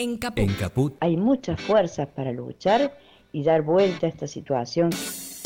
En 0.00 0.16
Caput. 0.16 0.40
En 0.40 0.54
Caput 0.54 0.96
Hay 1.00 1.18
muchas 1.18 1.60
fuerzas 1.60 2.08
para 2.08 2.32
luchar 2.32 2.96
y 3.32 3.44
dar 3.44 3.60
vuelta 3.60 4.06
a 4.06 4.08
esta 4.08 4.26
situación. 4.26 4.88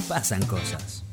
pasan 0.08 0.46
cosas. 0.46 1.04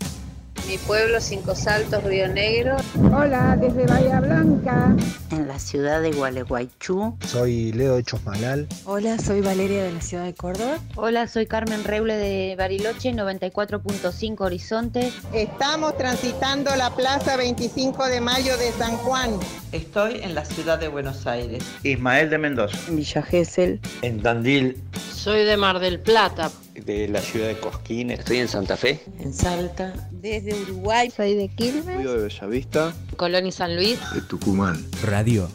Mi 0.67 0.77
pueblo, 0.77 1.19
Cinco 1.19 1.53
Saltos, 1.53 2.03
Río 2.03 2.27
Negro. 2.29 2.77
Hola, 3.13 3.57
desde 3.59 3.85
Bahía 3.87 4.21
Blanca. 4.21 4.95
en 5.31 5.47
la 5.47 5.59
ciudad 5.59 6.01
de 6.01 6.11
Gualeguaychú. 6.11 7.17
Soy 7.27 7.73
Leo 7.73 7.95
de 7.97 8.03
Chosmalal. 8.03 8.67
Hola, 8.85 9.17
soy 9.17 9.41
Valeria 9.41 9.83
de 9.83 9.91
la 9.91 10.01
ciudad 10.01 10.23
de 10.23 10.33
Córdoba. 10.33 10.77
Hola, 10.95 11.27
soy 11.27 11.45
Carmen 11.45 11.83
Reble 11.83 12.15
de 12.15 12.55
Bariloche, 12.57 13.11
94.5 13.11 14.41
Horizonte. 14.41 15.11
Estamos 15.33 15.97
transitando 15.97 16.73
la 16.77 16.89
Plaza 16.95 17.35
25 17.35 18.07
de 18.07 18.21
Mayo 18.21 18.55
de 18.57 18.71
San 18.71 18.95
Juan. 18.97 19.31
Estoy 19.73 20.21
en 20.21 20.35
la 20.35 20.45
ciudad 20.45 20.79
de 20.79 20.87
Buenos 20.87 21.27
Aires. 21.27 21.63
Ismael 21.83 22.29
de 22.29 22.37
Mendoza. 22.37 22.77
En 22.87 22.95
Villa 22.97 23.21
Gesell. 23.21 23.79
En 24.03 24.21
Tandil. 24.21 24.81
Soy 25.13 25.43
de 25.43 25.57
Mar 25.57 25.79
del 25.79 25.99
Plata. 25.99 26.49
De 26.85 27.07
la 27.07 27.21
ciudad 27.21 27.47
de 27.47 27.59
Cosquín. 27.59 28.11
Estoy 28.11 28.37
en 28.37 28.47
Santa 28.47 28.77
Fe. 28.77 28.99
En 29.19 29.33
Salta. 29.33 29.93
Desde 30.11 30.53
Uruguay. 30.53 31.11
Soy 31.11 31.35
de 31.35 31.47
Quilmes. 31.49 31.97
Río 31.97 32.13
de 32.13 32.23
Bellavista. 32.23 32.93
Colón 33.17 33.45
y 33.45 33.51
San 33.51 33.75
Luis. 33.75 33.99
De 34.13 34.21
Tucumán. 34.21 34.83
Radio 35.03 35.49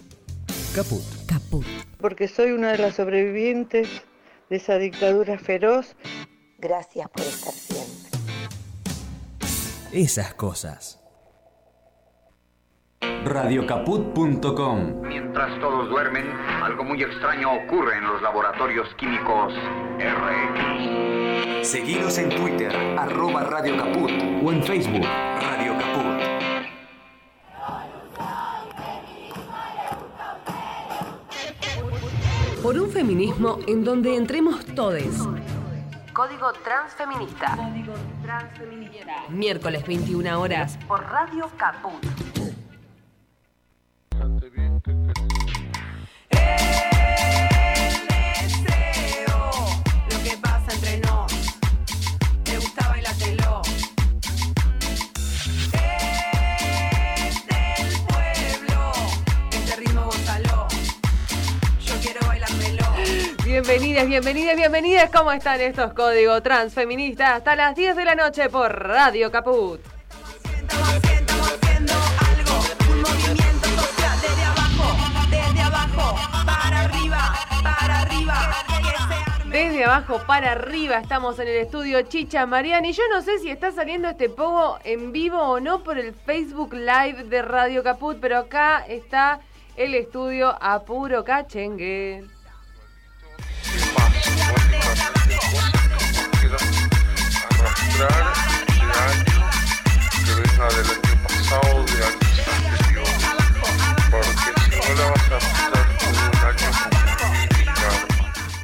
Caput. 0.75 1.03
Caput. 1.27 1.65
Porque 1.99 2.29
soy 2.29 2.53
una 2.53 2.73
de 2.73 2.79
las 2.79 2.97
sobrevivientes 2.97 3.89
de 4.51 4.57
esa 4.57 4.77
dictadura 4.77 5.39
feroz. 5.39 5.97
Gracias 6.59 7.09
por 7.09 7.23
estar 7.23 7.53
siempre. 7.53 8.11
Esas 9.93 10.35
cosas. 10.35 11.01
Radiocaput.com 13.01 15.03
Mientras 15.03 15.61
todos 15.61 15.89
duermen, 15.89 16.27
algo 16.63 16.85
muy 16.85 17.03
extraño 17.03 17.53
ocurre 17.53 17.97
en 17.99 18.05
los 18.05 18.23
laboratorios 18.23 18.89
químicos 18.95 19.53
RX. 19.99 21.69
Seguinos 21.69 22.17
en 22.19 22.31
Twitter, 22.31 22.75
arroba 22.99 23.43
Radio 23.45 23.77
Caput 23.77 24.11
o 24.43 24.53
en 24.53 24.63
Facebook, 24.63 25.05
Radio 25.41 25.75
Caput. 25.79 26.17
Por 32.63 32.79
un 32.79 32.91
feminismo 32.91 33.59
en 33.67 33.85
donde 33.85 34.17
entremos 34.17 34.65
todes. 34.75 35.19
Código 36.13 36.53
Transfeminista. 36.65 37.57
Miércoles 39.29 39.87
21 39.87 40.41
horas 40.41 40.79
por 40.89 41.03
Radio 41.03 41.49
Caput. 41.57 42.05
Bienvenidas, 63.57 64.07
bienvenidas, 64.07 64.55
bienvenidas. 64.55 65.11
¿Cómo 65.11 65.33
están 65.33 65.59
estos 65.63 65.95
códigos 65.95 66.43
transfeministas? 66.43 67.37
Hasta 67.37 67.57
las 67.57 67.75
10 67.75 67.97
de 67.97 68.05
la 68.05 68.15
noche 68.15 68.51
por 68.51 68.71
Radio 68.71 69.33
Caput. 69.33 69.81
Desde 75.31 75.63
abajo, 75.63 76.17
para 76.45 76.81
arriba. 76.81 77.35
Desde 79.47 79.85
abajo 79.87 80.21
para 80.27 80.53
arriba 80.53 80.99
estamos 80.99 81.39
en 81.39 81.49
el 81.49 81.57
estudio 81.57 82.03
Chicha 82.03 82.45
Mariani. 82.45 82.93
Yo 82.93 83.05
no 83.11 83.23
sé 83.23 83.39
si 83.39 83.49
está 83.49 83.73
saliendo 83.73 84.11
este 84.11 84.29
pogo 84.29 84.79
en 84.85 85.13
vivo 85.13 85.41
o 85.41 85.61
no 85.61 85.83
por 85.83 85.99
el 85.99 86.13
Facebook 86.13 86.75
Live 86.75 87.25
de 87.31 87.41
Radio 87.41 87.83
Caput, 87.83 88.19
pero 88.21 88.37
acá 88.37 88.85
está 88.87 89.41
el 89.77 89.95
estudio 89.95 90.55
a 90.61 90.83
puro 90.85 91.25
cachengue. 91.25 92.36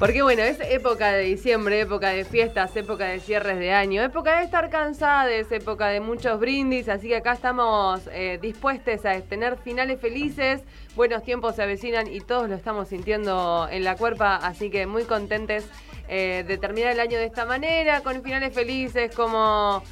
Porque 0.02 0.20
bueno, 0.20 0.42
es 0.42 0.58
época 0.68 1.12
de 1.12 1.22
diciembre, 1.22 1.80
época 1.80 2.10
de 2.10 2.24
fiestas, 2.24 2.74
época 2.76 3.06
de 3.06 3.20
cierres 3.20 3.60
de 3.60 3.72
año, 3.72 4.02
época 4.02 4.38
de 4.38 4.44
estar 4.44 4.68
cansades, 4.68 5.52
época 5.52 5.86
de 5.88 6.00
muchos 6.00 6.40
brindis, 6.40 6.88
así 6.88 7.06
que 7.06 7.16
acá 7.16 7.34
estamos 7.34 8.00
eh, 8.10 8.36
dispuestos 8.42 9.06
a 9.06 9.20
tener 9.20 9.56
finales 9.58 10.00
felices, 10.00 10.60
buenos 10.96 11.22
tiempos 11.22 11.54
se 11.54 11.62
avecinan 11.62 12.12
y 12.12 12.20
todos 12.20 12.48
lo 12.48 12.56
estamos 12.56 12.88
sintiendo 12.88 13.68
en 13.70 13.84
la 13.84 13.96
cuerpa, 13.96 14.36
así 14.36 14.70
que 14.70 14.86
muy 14.86 15.04
contentes 15.04 15.68
eh, 16.14 16.44
de 16.46 16.58
terminar 16.58 16.92
el 16.92 17.00
año 17.00 17.16
de 17.16 17.24
esta 17.24 17.46
manera, 17.46 18.02
con 18.02 18.22
finales 18.22 18.52
felices 18.54 19.14
como... 19.14 19.82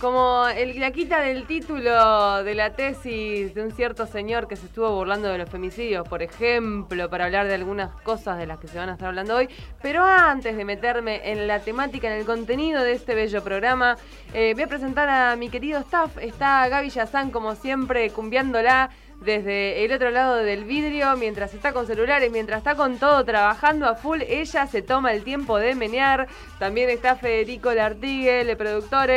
Como 0.00 0.46
el, 0.48 0.78
la 0.78 0.90
quita 0.90 1.20
del 1.20 1.46
título 1.46 2.42
de 2.42 2.54
la 2.54 2.74
tesis 2.74 3.54
de 3.54 3.62
un 3.62 3.70
cierto 3.70 4.04
señor 4.06 4.46
que 4.46 4.54
se 4.56 4.66
estuvo 4.66 4.90
burlando 4.94 5.28
de 5.28 5.38
los 5.38 5.48
femicidios, 5.48 6.06
por 6.06 6.22
ejemplo, 6.22 7.08
para 7.08 7.24
hablar 7.24 7.46
de 7.46 7.54
algunas 7.54 7.94
cosas 8.02 8.36
de 8.36 8.46
las 8.46 8.58
que 8.58 8.68
se 8.68 8.76
van 8.76 8.90
a 8.90 8.92
estar 8.92 9.08
hablando 9.08 9.36
hoy. 9.36 9.48
Pero 9.80 10.04
antes 10.04 10.54
de 10.54 10.64
meterme 10.66 11.32
en 11.32 11.46
la 11.46 11.60
temática, 11.60 12.08
en 12.08 12.18
el 12.18 12.26
contenido 12.26 12.82
de 12.82 12.92
este 12.92 13.14
bello 13.14 13.42
programa, 13.42 13.96
eh, 14.34 14.52
voy 14.54 14.64
a 14.64 14.66
presentar 14.66 15.08
a 15.08 15.34
mi 15.36 15.48
querido 15.48 15.80
staff. 15.80 16.18
Está 16.18 16.68
Gaby 16.68 16.90
Yazán, 16.90 17.30
como 17.30 17.54
siempre, 17.54 18.10
cumbiándola 18.10 18.90
desde 19.20 19.84
el 19.84 19.92
otro 19.92 20.10
lado 20.10 20.36
del 20.36 20.64
vidrio, 20.64 21.16
mientras 21.16 21.54
está 21.54 21.72
con 21.72 21.86
celulares, 21.86 22.30
mientras 22.30 22.58
está 22.58 22.74
con 22.74 22.98
todo 22.98 23.24
trabajando 23.24 23.86
a 23.86 23.94
full, 23.94 24.22
ella 24.22 24.66
se 24.66 24.82
toma 24.82 25.12
el 25.12 25.24
tiempo 25.24 25.58
de 25.58 25.74
menear. 25.74 26.28
También 26.58 26.90
está 26.90 27.16
Federico 27.16 27.72
Lartigue, 27.72 28.42
el 28.42 28.56
productor 28.56 29.10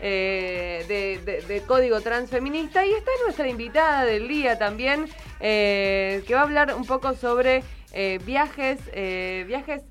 eh, 0.00 0.84
de, 1.46 1.62
Código 1.66 2.00
Transfeminista. 2.00 2.84
Y 2.84 2.92
está 2.92 3.10
nuestra 3.24 3.48
invitada 3.48 4.04
del 4.04 4.28
día 4.28 4.58
también, 4.58 5.06
eh, 5.40 6.22
que 6.26 6.34
va 6.34 6.40
a 6.40 6.44
hablar 6.44 6.74
un 6.74 6.84
poco 6.84 7.14
sobre 7.14 7.62
eh, 7.92 8.18
viajes, 8.24 8.80
viajes 9.46 9.82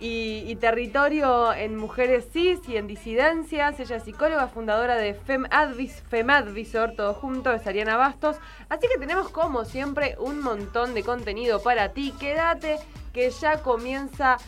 y, 0.00 0.56
territorio 0.56 1.52
en 1.52 1.76
mujeres 1.76 2.26
cis 2.32 2.60
y 2.68 2.76
en 2.76 2.86
disidencias. 2.86 3.78
Ella 3.78 3.96
es 3.96 4.04
psicóloga, 4.04 4.48
fundadora 4.48 4.96
de 4.96 5.14
FemAdvis, 5.14 6.02
FemAdvisor, 6.08 6.92
todo 6.96 7.12
junto, 7.12 7.52
es 7.52 7.66
Ariana 7.66 7.96
Bastos. 7.96 8.36
Así 8.70 8.88
que 8.88 8.98
tenemos 8.98 9.28
como 9.28 9.64
siempre 9.64 10.16
un 10.18 10.40
montón 10.40 10.94
de 10.94 11.02
contenido 11.02 11.62
para 11.62 11.90
ti. 11.90 12.14
Quédate 12.18 12.78
que 13.12 13.30
ya 13.30 13.62
comienza 13.62 14.38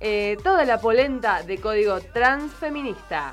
eh, 0.00 0.36
toda 0.44 0.64
la 0.64 0.78
polenta 0.78 1.42
de 1.42 1.58
código 1.58 2.00
transfeminista. 2.00 3.32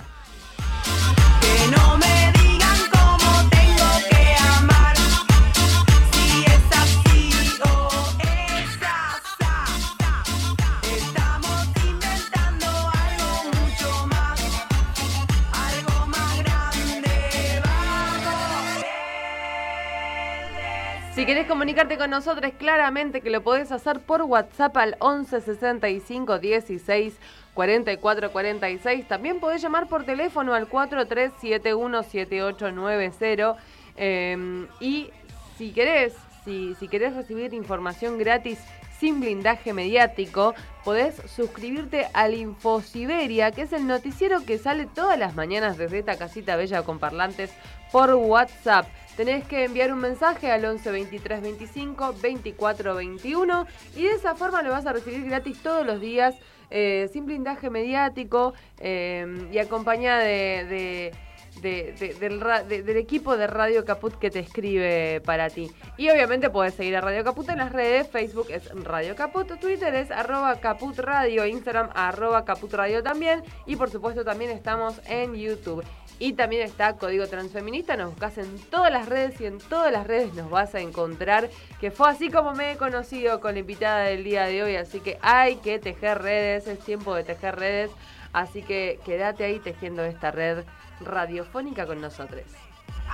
Si 21.25 21.31
querés 21.31 21.47
comunicarte 21.47 21.97
con 21.97 22.11
nosotros, 22.11 22.51
claramente 22.55 23.19
que 23.19 23.31
lo 23.31 23.41
podés 23.41 23.71
hacer 23.71 23.99
por 23.99 24.21
WhatsApp 24.21 24.77
al 24.77 24.95
11 24.99 25.41
65 25.41 26.37
16 26.37 27.15
44 27.55 28.31
46. 28.31 29.07
También 29.07 29.39
podés 29.39 29.59
llamar 29.59 29.87
por 29.87 30.05
teléfono 30.05 30.53
al 30.53 30.67
4371 30.67 32.03
7890. 32.03 33.55
Eh, 33.97 34.67
y 34.79 35.09
si 35.57 35.71
querés, 35.71 36.13
si, 36.43 36.75
si 36.75 36.87
querés 36.87 37.15
recibir 37.15 37.55
información 37.55 38.19
gratis 38.19 38.59
sin 38.99 39.19
blindaje 39.19 39.73
mediático, 39.73 40.53
podés 40.83 41.15
suscribirte 41.25 42.07
al 42.13 42.35
Infosiberia, 42.35 43.49
que 43.49 43.63
es 43.63 43.73
el 43.73 43.87
noticiero 43.87 44.45
que 44.45 44.59
sale 44.59 44.85
todas 44.85 45.17
las 45.17 45.33
mañanas 45.33 45.75
desde 45.79 45.97
esta 45.97 46.19
casita 46.19 46.55
bella 46.55 46.83
con 46.83 46.99
parlantes 46.99 47.51
por 47.91 48.13
WhatsApp. 48.13 48.85
Tenés 49.15 49.45
que 49.45 49.63
enviar 49.63 49.93
un 49.93 49.99
mensaje 49.99 50.51
al 50.51 50.65
11 50.65 50.91
23 50.91 51.41
25 51.41 52.15
24 52.21 52.95
21 52.95 53.65
y 53.95 54.03
de 54.03 54.11
esa 54.11 54.35
forma 54.35 54.61
lo 54.61 54.71
vas 54.71 54.85
a 54.85 54.93
recibir 54.93 55.23
gratis 55.25 55.61
todos 55.63 55.85
los 55.85 56.01
días, 56.01 56.35
eh, 56.69 57.09
sin 57.13 57.25
blindaje 57.25 57.69
mediático 57.69 58.53
eh, 58.79 59.47
y 59.51 59.57
acompañada 59.59 60.19
de- 60.19 61.13
del 61.61 62.97
equipo 62.97 63.37
de 63.37 63.47
Radio 63.47 63.85
Caput 63.85 64.15
que 64.19 64.29
te 64.29 64.39
escribe 64.39 65.21
para 65.25 65.49
ti. 65.49 65.71
Y 65.97 66.09
obviamente 66.09 66.49
puedes 66.49 66.73
seguir 66.73 66.95
a 66.97 67.01
Radio 67.01 67.23
Caput 67.23 67.47
en 67.49 67.57
las 67.59 67.71
redes, 67.71 68.09
Facebook 68.09 68.47
es 68.49 68.69
Radio 68.83 69.15
Caput, 69.15 69.47
Twitter 69.59 69.95
es 69.95 70.11
arroba 70.11 70.59
Caput 70.59 70.97
Radio, 70.99 71.45
Instagram 71.45 71.89
arroba 71.95 72.43
Caput 72.45 72.73
Radio 72.73 73.01
también 73.03 73.41
y 73.65 73.77
por 73.77 73.89
supuesto 73.89 74.23
también 74.25 74.51
estamos 74.51 74.99
en 75.07 75.33
YouTube. 75.35 75.83
Y 76.17 76.33
también 76.33 76.63
está 76.63 76.95
Código 76.95 77.27
Transfeminista, 77.27 77.97
nos 77.97 78.11
buscas 78.11 78.37
en 78.37 78.57
todas 78.69 78.91
las 78.91 79.07
redes 79.09 79.39
y 79.41 79.45
en 79.45 79.57
todas 79.57 79.91
las 79.91 80.07
redes 80.07 80.33
nos 80.33 80.49
vas 80.49 80.73
a 80.73 80.79
encontrar, 80.79 81.49
que 81.81 81.91
fue 81.91 82.09
así 82.09 82.31
como 82.31 82.53
me 82.53 82.71
he 82.71 82.77
conocido 82.77 83.41
con 83.41 83.53
la 83.53 83.59
invitada 83.59 84.03
del 84.05 84.23
día 84.23 84.45
de 84.45 84.63
hoy, 84.63 84.75
así 84.77 85.01
que 85.01 85.19
hay 85.21 85.57
que 85.57 85.77
tejer 85.77 86.21
redes, 86.21 86.67
es 86.67 86.79
tiempo 86.79 87.13
de 87.15 87.25
tejer 87.25 87.57
redes, 87.57 87.91
así 88.31 88.61
que 88.61 88.99
quédate 89.05 89.43
ahí 89.43 89.59
tejiendo 89.59 90.05
esta 90.05 90.31
red 90.31 90.63
radiofónica 91.01 91.85
con 91.85 91.99
nosotros. 91.99 92.43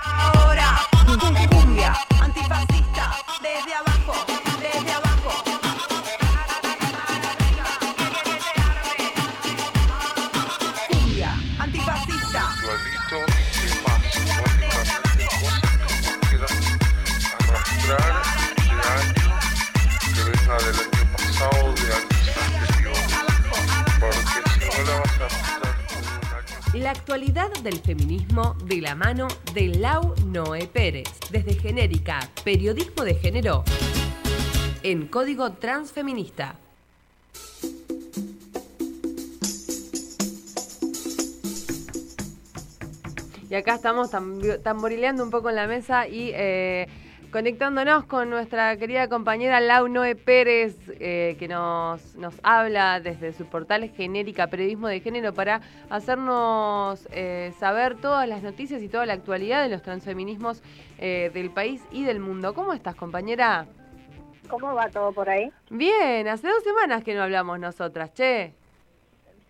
Ahora, 0.04 0.78
cumbia 1.50 1.94
antifascista, 2.20 3.16
desde 3.42 3.74
abajo, 3.74 4.31
actualidad 26.92 27.50
del 27.62 27.80
feminismo 27.80 28.54
de 28.66 28.82
la 28.82 28.94
mano 28.94 29.26
de 29.54 29.68
Lau 29.68 30.14
Noé 30.26 30.66
Pérez, 30.66 31.08
desde 31.30 31.54
Genérica, 31.54 32.20
Periodismo 32.44 33.02
de 33.02 33.14
Género, 33.14 33.64
en 34.82 35.06
Código 35.06 35.52
Transfeminista. 35.52 36.56
Y 43.48 43.54
acá 43.54 43.76
estamos 43.76 44.10
tamborileando 44.62 45.24
un 45.24 45.30
poco 45.30 45.48
en 45.48 45.56
la 45.56 45.66
mesa 45.66 46.06
y 46.06 46.30
eh, 46.34 46.88
conectándonos 47.32 48.04
con 48.04 48.28
nuestra 48.28 48.76
querida 48.76 49.08
compañera 49.08 49.58
Lau 49.58 49.88
Noé 49.88 50.14
Pérez, 50.14 50.76
eh, 51.00 51.34
que 51.38 51.48
nos, 51.48 52.14
nos 52.16 52.38
habla 52.42 53.00
desde 53.00 53.32
su 53.32 53.46
portal 53.46 53.88
genérica 53.88 54.48
Periodismo 54.48 54.86
de 54.86 55.00
Género 55.00 55.32
para 55.32 55.62
hacernos 55.88 57.08
eh, 57.10 57.52
saber 57.58 57.96
todas 57.96 58.28
las 58.28 58.42
noticias 58.42 58.82
y 58.82 58.88
toda 58.88 59.06
la 59.06 59.14
actualidad 59.14 59.62
de 59.62 59.70
los 59.70 59.82
transfeminismos 59.82 60.62
eh, 60.98 61.30
del 61.32 61.50
país 61.50 61.82
y 61.90 62.04
del 62.04 62.20
mundo. 62.20 62.52
¿Cómo 62.54 62.74
estás, 62.74 62.94
compañera? 62.94 63.66
¿Cómo 64.48 64.74
va 64.74 64.90
todo 64.90 65.12
por 65.12 65.30
ahí? 65.30 65.50
Bien, 65.70 66.28
hace 66.28 66.46
dos 66.46 66.62
semanas 66.62 67.02
que 67.02 67.14
no 67.14 67.22
hablamos 67.22 67.58
nosotras, 67.58 68.12
che. 68.12 68.52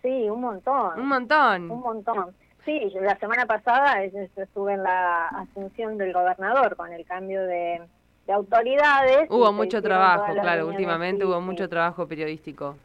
Sí, 0.01 0.29
un 0.29 0.39
montón. 0.39 0.99
Un 1.01 1.07
montón. 1.07 1.71
Un 1.71 1.81
montón. 1.81 2.42
Sí, 2.65 2.79
la 3.01 3.17
semana 3.17 3.45
pasada 3.45 4.03
es- 4.03 4.13
es- 4.13 4.37
estuve 4.37 4.73
en 4.73 4.83
la 4.83 5.27
asunción 5.27 5.97
del 5.97 6.13
gobernador 6.13 6.75
con 6.75 6.91
el 6.93 7.05
cambio 7.05 7.41
de, 7.43 7.81
de 8.25 8.33
autoridades. 8.33 9.29
Hubo 9.29 9.51
mucho 9.51 9.81
trabajo, 9.81 10.33
claro, 10.33 10.67
últimamente 10.67 11.23
sí, 11.23 11.29
hubo 11.29 11.39
sí, 11.39 11.45
mucho 11.45 11.67
trabajo 11.67 12.07
periodístico. 12.07 12.75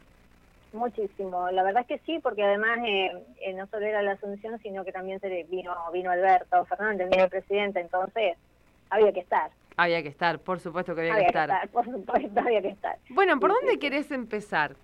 Muchísimo. 0.73 1.49
La 1.49 1.63
verdad 1.63 1.81
es 1.81 1.87
que 1.87 1.99
sí, 2.05 2.19
porque 2.21 2.43
además 2.43 2.77
eh, 2.85 3.11
eh, 3.41 3.53
no 3.53 3.65
solo 3.67 3.85
era 3.85 4.01
la 4.03 4.11
asunción, 4.11 4.59
sino 4.59 4.83
que 4.85 4.91
también 4.91 5.19
se 5.19 5.27
vino, 5.49 5.73
vino 5.91 6.11
Alberto 6.11 6.63
Fernández, 6.65 7.09
vino 7.09 7.23
el 7.23 7.29
presidente, 7.29 7.79
entonces 7.79 8.37
había 8.89 9.11
que 9.11 9.21
estar. 9.21 9.49
Había 9.77 10.03
que 10.03 10.09
estar, 10.09 10.39
por 10.39 10.59
supuesto 10.59 10.93
que 10.93 11.01
había, 11.01 11.15
que 11.15 11.25
estar. 11.27 11.69
por 11.69 11.85
supuesto, 11.85 12.39
había 12.41 12.61
que 12.61 12.67
estar. 12.69 12.97
Bueno, 13.11 13.39
¿por 13.39 13.49
Sí, 13.51 13.57
dónde 13.61 13.79
querés 13.79 14.11
empezar? 14.11 14.75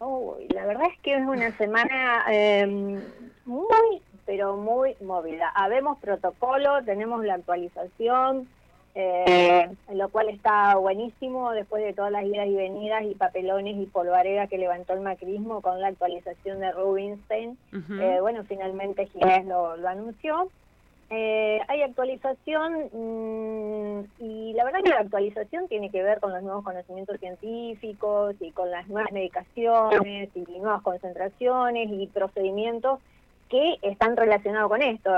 Uy, 0.00 0.46
la 0.48 0.64
verdad 0.66 0.86
es 0.92 1.00
que 1.02 1.14
es 1.14 1.26
una 1.26 1.56
semana 1.56 2.24
eh, 2.30 2.66
muy, 3.44 4.02
pero 4.28 4.58
muy 4.58 4.94
movida. 5.00 5.48
Habemos 5.54 5.98
protocolo, 6.00 6.84
tenemos 6.84 7.24
la 7.24 7.36
actualización, 7.36 8.46
eh, 8.94 9.70
lo 9.94 10.10
cual 10.10 10.28
está 10.28 10.76
buenísimo 10.76 11.52
después 11.52 11.82
de 11.82 11.94
todas 11.94 12.12
las 12.12 12.26
idas 12.26 12.46
y 12.46 12.54
venidas 12.54 13.04
y 13.04 13.14
papelones 13.14 13.78
y 13.78 13.86
polvareda 13.86 14.46
que 14.46 14.58
levantó 14.58 14.92
el 14.92 15.00
macrismo 15.00 15.62
con 15.62 15.80
la 15.80 15.88
actualización 15.88 16.60
de 16.60 16.72
Rubinstein. 16.72 17.56
Eh, 17.72 18.18
bueno, 18.20 18.44
finalmente 18.44 19.06
Ginés 19.06 19.46
lo, 19.46 19.78
lo 19.78 19.88
anunció. 19.88 20.50
Eh, 21.08 21.60
hay 21.66 21.80
actualización 21.80 22.90
mm, 22.92 24.22
y 24.22 24.52
la 24.52 24.64
verdad 24.64 24.80
que 24.84 24.90
la 24.90 25.00
actualización 25.00 25.68
tiene 25.68 25.88
que 25.88 26.02
ver 26.02 26.20
con 26.20 26.34
los 26.34 26.42
nuevos 26.42 26.64
conocimientos 26.64 27.18
científicos 27.18 28.36
y 28.40 28.50
con 28.50 28.70
las 28.70 28.86
nuevas 28.88 29.10
medicaciones 29.10 30.28
y 30.34 30.40
nuevas 30.58 30.82
concentraciones 30.82 31.88
y 31.90 32.08
procedimientos 32.08 33.00
que 33.48 33.78
están 33.82 34.16
relacionados 34.16 34.68
con 34.68 34.82
esto. 34.82 35.10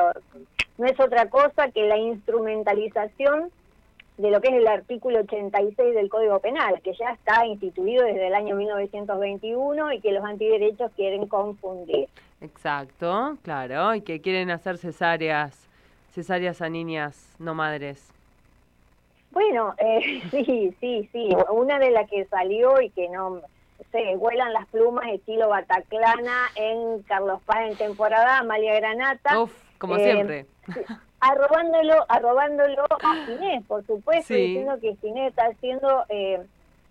No 0.78 0.86
es 0.86 0.98
otra 0.98 1.28
cosa 1.28 1.70
que 1.70 1.86
la 1.86 1.98
instrumentalización 1.98 3.50
de 4.20 4.30
lo 4.30 4.40
que 4.40 4.48
es 4.48 4.54
el 4.54 4.66
artículo 4.66 5.20
86 5.20 5.94
del 5.94 6.08
Código 6.10 6.40
Penal, 6.40 6.80
que 6.82 6.92
ya 6.92 7.10
está 7.10 7.46
instituido 7.46 8.04
desde 8.04 8.26
el 8.26 8.34
año 8.34 8.54
1921 8.54 9.92
y 9.92 10.00
que 10.00 10.12
los 10.12 10.24
antiderechos 10.24 10.90
quieren 10.94 11.26
confundir. 11.26 12.08
Exacto, 12.40 13.38
claro, 13.42 13.94
y 13.94 14.02
que 14.02 14.20
quieren 14.20 14.50
hacer 14.50 14.76
cesáreas, 14.78 15.68
cesáreas 16.12 16.60
a 16.60 16.68
niñas 16.68 17.34
no 17.38 17.54
madres. 17.54 18.12
Bueno, 19.30 19.74
eh, 19.78 20.22
sí, 20.30 20.74
sí, 20.80 21.08
sí. 21.12 21.28
Una 21.50 21.78
de 21.78 21.90
las 21.90 22.08
que 22.10 22.24
salió 22.26 22.80
y 22.80 22.90
que 22.90 23.08
no 23.08 23.40
se 23.92 24.16
vuelan 24.16 24.52
las 24.52 24.66
plumas 24.66 25.06
estilo 25.08 25.48
Bataclana 25.48 26.48
en 26.56 27.02
Carlos 27.02 27.40
Paz 27.46 27.58
en 27.70 27.76
temporada, 27.76 28.38
Amalia 28.38 28.74
Granata. 28.76 29.40
Uf, 29.40 29.52
como 29.78 29.96
Eh, 29.96 30.04
siempre. 30.12 30.46
Arrobándolo, 31.20 32.04
arrobándolo 32.08 32.84
a 32.84 33.14
Ginés, 33.26 33.64
por 33.66 33.84
supuesto, 33.86 34.32
Sí. 34.34 34.40
diciendo 34.40 34.78
que 34.80 34.96
Ginés 34.96 35.30
está 35.30 35.46
haciendo 35.46 36.04
eh, 36.08 36.40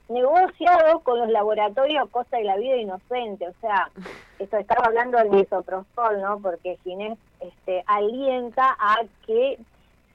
negociados 0.07 1.01
con 1.03 1.19
los 1.19 1.29
laboratorios 1.29 2.09
Cosa 2.09 2.37
de 2.37 2.43
la 2.43 2.57
Vida 2.57 2.75
Inocente. 2.77 3.47
O 3.47 3.53
sea, 3.61 3.89
esto 4.39 4.57
estaba 4.57 4.85
hablando 4.87 5.17
del 5.17 5.29
misoprostol, 5.31 6.21
¿no? 6.21 6.39
Porque 6.39 6.77
Ginés 6.83 7.17
este, 7.39 7.83
alienta 7.87 8.75
a 8.79 8.97
que 9.25 9.57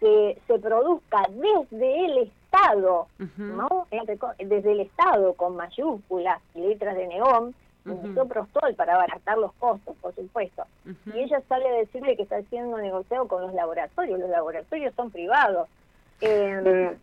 se, 0.00 0.38
se 0.46 0.58
produzca 0.58 1.22
desde 1.30 2.04
el 2.06 2.18
Estado, 2.54 3.08
¿no? 3.38 3.86
Desde 4.38 4.72
el 4.72 4.80
Estado, 4.80 5.34
con 5.34 5.56
mayúsculas 5.56 6.40
y 6.54 6.60
letras 6.60 6.96
de 6.96 7.06
neón, 7.06 7.54
el 7.84 7.92
Ujú. 7.92 8.08
misoprostol 8.08 8.74
para 8.74 8.94
abaratar 8.94 9.36
los 9.38 9.52
costos, 9.54 9.94
por 10.00 10.14
supuesto. 10.14 10.64
Y 11.06 11.18
ella 11.18 11.42
sale 11.48 11.68
a 11.68 11.72
decirle 11.72 12.16
que 12.16 12.22
está 12.22 12.36
haciendo 12.36 12.78
negociado 12.78 13.28
con 13.28 13.42
los 13.42 13.52
laboratorios. 13.52 14.18
Los 14.20 14.30
laboratorios 14.30 14.94
son 14.94 15.10
privados. 15.10 15.68
Eh, 16.20 16.96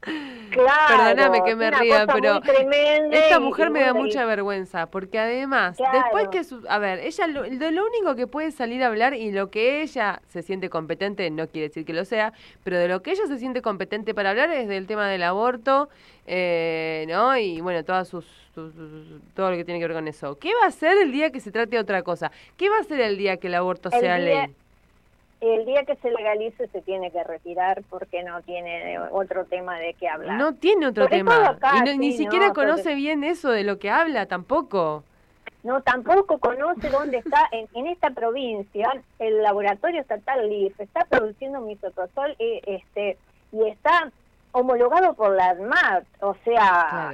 claro. 0.00 1.14
Perdóname 1.16 1.42
que 1.44 1.56
me 1.56 1.70
ría, 1.70 2.06
pero 2.06 2.40
esta 3.12 3.40
mujer 3.40 3.70
me 3.70 3.80
da 3.80 3.92
mucha 3.94 4.24
vergüenza, 4.24 4.86
porque 4.86 5.18
además, 5.18 5.76
Claro. 5.76 5.98
después 5.98 6.28
que 6.28 6.44
su, 6.44 6.62
a 6.68 6.78
ver, 6.78 7.00
ella 7.00 7.26
lo, 7.26 7.44
lo 7.44 7.86
único 7.86 8.14
que 8.16 8.26
puede 8.26 8.50
salir 8.52 8.82
a 8.82 8.86
hablar 8.88 9.14
y 9.14 9.32
lo 9.32 9.50
que 9.50 9.82
ella 9.82 10.22
se 10.28 10.42
siente 10.42 10.70
competente, 10.70 11.28
no 11.30 11.46
quiere 11.48 11.68
decir 11.68 11.84
que 11.84 11.92
lo 11.92 12.04
sea, 12.04 12.32
pero 12.64 12.78
de 12.78 12.88
lo 12.88 13.02
que 13.02 13.12
ella 13.12 13.26
se 13.26 13.38
siente 13.38 13.62
competente 13.62 14.14
para 14.14 14.30
hablar 14.30 14.50
es 14.52 14.68
del 14.68 14.86
tema 14.86 15.08
del 15.08 15.22
aborto, 15.22 15.88
eh, 16.26 17.04
¿no? 17.08 17.36
Y 17.36 17.60
bueno, 17.60 17.84
todas 17.84 18.08
sus, 18.08 18.24
sus- 18.54 18.74
sus- 18.74 19.20
todo 19.34 19.50
lo 19.50 19.56
que 19.56 19.64
tiene 19.64 19.80
que 19.80 19.86
ver 19.86 19.96
con 19.96 20.08
eso. 20.08 20.38
¿Qué 20.38 20.50
va 20.60 20.64
a 20.64 20.68
hacer 20.68 20.96
el 20.98 21.12
día 21.12 21.30
que 21.30 21.40
se 21.40 21.50
trate 21.50 21.70
de 21.76 21.78
otra 21.80 22.02
cosa? 22.02 22.30
¿Qué 22.56 22.68
va 22.68 22.76
a 22.76 22.80
hacer 22.80 23.00
el 23.00 23.16
día 23.18 23.36
que 23.38 23.46
el 23.48 23.54
aborto 23.54 23.88
El 23.92 24.00
sea 24.00 24.16
día- 24.16 24.46
ley? 24.46 24.54
El 25.40 25.64
día 25.66 25.84
que 25.84 25.94
se 25.96 26.10
legalice 26.10 26.66
se 26.68 26.82
tiene 26.82 27.10
que 27.12 27.22
retirar 27.22 27.82
porque 27.88 28.24
no 28.24 28.42
tiene 28.42 28.98
otro 29.12 29.44
tema 29.44 29.78
de 29.78 29.94
qué 29.94 30.08
hablar. 30.08 30.36
No 30.36 30.54
tiene 30.54 30.88
otro 30.88 31.04
Sobre 31.04 31.18
tema. 31.18 31.48
acá, 31.50 31.72
y 31.76 31.80
no- 31.82 31.96
ni 31.96 32.12
siquiera 32.12 32.48
no, 32.48 32.54
conoce 32.54 32.94
bien 32.96 33.22
eso 33.22 33.50
de 33.50 33.62
lo 33.62 33.78
que 33.78 33.88
habla 33.90 34.26
tampoco. 34.26 35.04
No, 35.62 35.80
tampoco 35.82 36.38
conoce 36.38 36.88
dónde 36.88 37.18
está. 37.18 37.48
En, 37.52 37.68
en 37.74 37.86
esta 37.88 38.10
provincia, 38.10 38.90
el 39.18 39.42
laboratorio 39.42 40.00
estatal 40.00 40.48
LIF 40.48 40.78
está 40.80 41.04
produciendo 41.04 41.60
misoprostol 41.60 42.34
eh, 42.38 42.60
este, 42.66 43.16
y 43.52 43.68
está 43.68 44.10
homologado 44.52 45.14
por 45.14 45.34
la 45.36 45.50
ANMAT. 45.50 46.04
O 46.20 46.34
sea, 46.44 47.12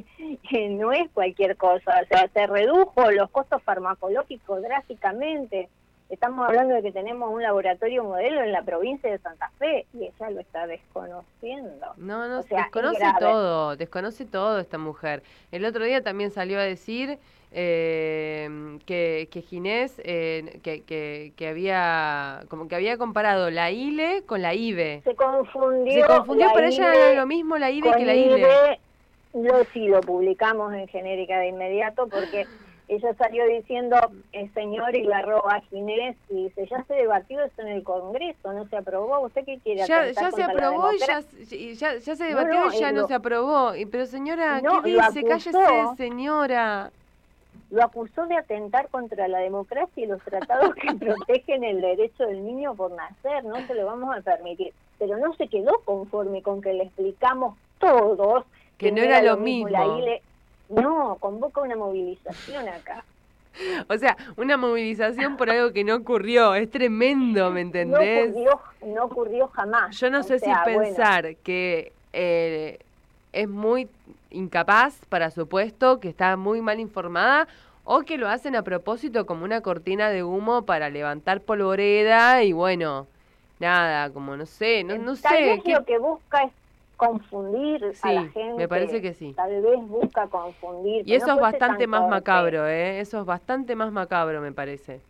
no 0.70 0.92
es 0.92 1.10
cualquier 1.12 1.56
cosa. 1.56 2.00
O 2.02 2.06
sea, 2.06 2.28
se 2.28 2.46
redujo 2.46 3.10
los 3.12 3.30
costos 3.30 3.62
farmacológicos 3.62 4.62
drásticamente. 4.62 5.68
Estamos 6.12 6.46
hablando 6.46 6.74
de 6.74 6.82
que 6.82 6.92
tenemos 6.92 7.32
un 7.32 7.42
laboratorio 7.42 8.04
modelo 8.04 8.42
en 8.42 8.52
la 8.52 8.62
provincia 8.62 9.10
de 9.10 9.16
Santa 9.16 9.50
Fe 9.58 9.86
y 9.94 10.04
ella 10.04 10.28
lo 10.28 10.40
está 10.40 10.66
desconociendo. 10.66 11.86
No, 11.96 12.28
no, 12.28 12.40
O 12.40 12.42
sea, 12.42 12.64
desconoce 12.64 13.06
todo, 13.18 13.76
desconoce 13.76 14.26
todo 14.26 14.58
esta 14.58 14.76
mujer. 14.76 15.22
El 15.52 15.64
otro 15.64 15.86
día 15.86 16.02
también 16.02 16.30
salió 16.30 16.58
a 16.58 16.64
decir 16.64 17.18
eh, 17.50 18.78
que, 18.84 19.26
que 19.30 19.40
Ginés, 19.40 20.02
eh, 20.04 20.60
que, 20.62 20.82
que, 20.82 21.32
que 21.34 21.48
había, 21.48 22.44
como 22.50 22.68
que 22.68 22.74
había 22.74 22.98
comparado 22.98 23.48
la 23.48 23.70
ILE 23.70 24.22
con 24.26 24.42
la 24.42 24.52
IBE. 24.52 25.00
Se 25.04 25.14
confundió. 25.14 26.02
Se 26.02 26.06
confundió, 26.06 26.50
pero 26.54 26.66
ella 26.66 26.94
era 26.94 27.20
lo 27.22 27.26
mismo 27.26 27.56
la 27.56 27.70
IBE 27.70 27.90
que 27.90 28.04
la 28.04 28.14
ILE. 28.14 28.38
IBE. 28.38 28.80
Lo, 29.32 29.64
sí, 29.72 29.88
lo 29.88 30.02
publicamos 30.02 30.74
en 30.74 30.86
genérica 30.88 31.38
de 31.38 31.48
inmediato 31.48 32.06
porque 32.06 32.46
ella 32.94 33.14
salió 33.14 33.46
diciendo, 33.46 33.96
el 34.32 34.52
señor 34.54 34.94
y 34.94 35.02
la 35.04 35.18
arroba 35.18 35.60
Ginés, 35.70 36.16
y 36.28 36.44
dice, 36.44 36.66
ya 36.70 36.82
se 36.84 36.94
debatió 36.94 37.42
eso 37.42 37.62
en 37.62 37.68
el 37.68 37.82
Congreso, 37.82 38.52
no 38.52 38.66
se 38.68 38.76
aprobó, 38.76 39.20
¿usted 39.20 39.44
qué 39.44 39.58
quiere? 39.60 39.80
Ya, 39.86 40.06
ya 40.10 40.30
se 40.30 40.38
la 40.38 40.46
aprobó 40.46 40.92
y 40.92 40.98
ya, 40.98 41.22
se 42.00 42.24
debatió 42.24 42.60
no, 42.60 42.72
y 42.72 42.78
ya 42.78 42.88
eh, 42.88 42.92
no 42.92 43.00
lo- 43.02 43.06
se 43.08 43.14
aprobó. 43.14 43.74
Y, 43.74 43.86
pero 43.86 44.06
señora, 44.06 44.60
No, 44.60 44.82
¿qué 44.82 44.90
dice? 44.90 45.00
acusó. 45.20 45.52
Cállese, 45.52 45.96
señora. 45.96 46.90
Lo 47.70 47.82
acusó 47.84 48.26
de 48.26 48.36
atentar 48.36 48.88
contra 48.90 49.28
la 49.28 49.38
democracia 49.38 50.02
y 50.04 50.06
los 50.06 50.22
tratados 50.22 50.74
que 50.74 50.94
protegen 50.98 51.64
el 51.64 51.80
derecho 51.80 52.24
del 52.26 52.44
niño 52.44 52.74
por 52.74 52.90
nacer, 52.92 53.44
no 53.44 53.66
se 53.66 53.74
lo 53.74 53.86
vamos 53.86 54.14
a 54.16 54.20
permitir. 54.20 54.72
Pero 54.98 55.16
no 55.16 55.32
se 55.34 55.48
quedó 55.48 55.80
conforme 55.84 56.42
con 56.42 56.60
que 56.60 56.72
le 56.74 56.84
explicamos 56.84 57.56
todos 57.78 58.44
Que 58.78 58.92
no 58.92 59.02
era 59.02 59.22
lo 59.22 59.36
mismo. 59.36 59.68
La 59.68 59.84
ILE. 59.86 60.22
No, 60.68 61.18
convoca 61.20 61.60
una 61.60 61.76
movilización 61.76 62.68
acá. 62.68 63.06
O 63.88 63.96
sea, 63.98 64.16
una 64.36 64.56
movilización 64.56 65.36
por 65.36 65.50
algo 65.50 65.72
que 65.72 65.84
no 65.84 65.96
ocurrió. 65.96 66.54
Es 66.54 66.70
tremendo, 66.70 67.50
¿me 67.50 67.60
No 67.80 67.98
entendés? 67.98 68.34
ocurrió, 68.34 68.60
no 68.80 69.04
ocurrió 69.04 69.48
jamás. 69.48 69.96
Yo 69.98 70.10
no 70.10 70.22
O 70.22 70.24
sé 70.24 70.38
sea, 70.38 70.54
si 70.54 70.54
bueno, 70.68 70.96
pensar 70.96 71.36
que 71.38 71.92
eh, 72.12 72.78
es 73.32 73.48
muy 73.48 73.90
incapaz 74.30 75.00
para 75.08 75.30
su 75.30 75.48
puesto, 75.48 76.00
que 76.00 76.08
está 76.08 76.36
muy 76.36 76.60
mal 76.62 76.80
informada, 76.80 77.46
o 77.84 78.00
que 78.02 78.16
lo 78.18 78.28
hacen 78.28 78.56
a 78.56 78.62
propósito 78.62 79.26
como 79.26 79.44
una 79.44 79.60
cortina 79.60 80.08
de 80.10 80.22
humo 80.22 80.64
para 80.66 80.88
levantar 80.90 81.42
polvoreda 81.42 82.42
y 82.44 82.52
bueno, 82.52 83.08
nada, 83.58 84.10
como 84.12 84.36
no 84.36 84.46
sé, 84.46 84.84
no, 84.84 84.96
no 84.98 85.16
Tal 85.20 85.42
sé. 85.42 85.44
vez 85.44 85.64
qué- 85.64 85.72
lo 85.74 85.84
que 85.84 85.98
busca 85.98 86.42
es 86.44 86.52
confundir 87.06 87.84
a 87.84 87.92
Sí, 87.92 88.14
la 88.14 88.22
gente. 88.28 88.54
me 88.54 88.68
parece 88.68 89.02
que 89.02 89.14
sí. 89.14 89.32
Tal 89.36 89.62
vez 89.62 89.78
busca 89.88 90.28
confundir. 90.28 91.08
Y 91.08 91.14
eso 91.14 91.26
no 91.26 91.34
es 91.34 91.40
bastante 91.40 91.78
tan 91.84 91.90
más 91.90 92.00
torpe. 92.00 92.10
macabro, 92.10 92.66
¿eh? 92.68 93.00
Eso 93.00 93.20
es 93.20 93.24
bastante 93.26 93.76
más 93.76 93.92
macabro, 93.92 94.40
me 94.40 94.52
parece. 94.52 95.00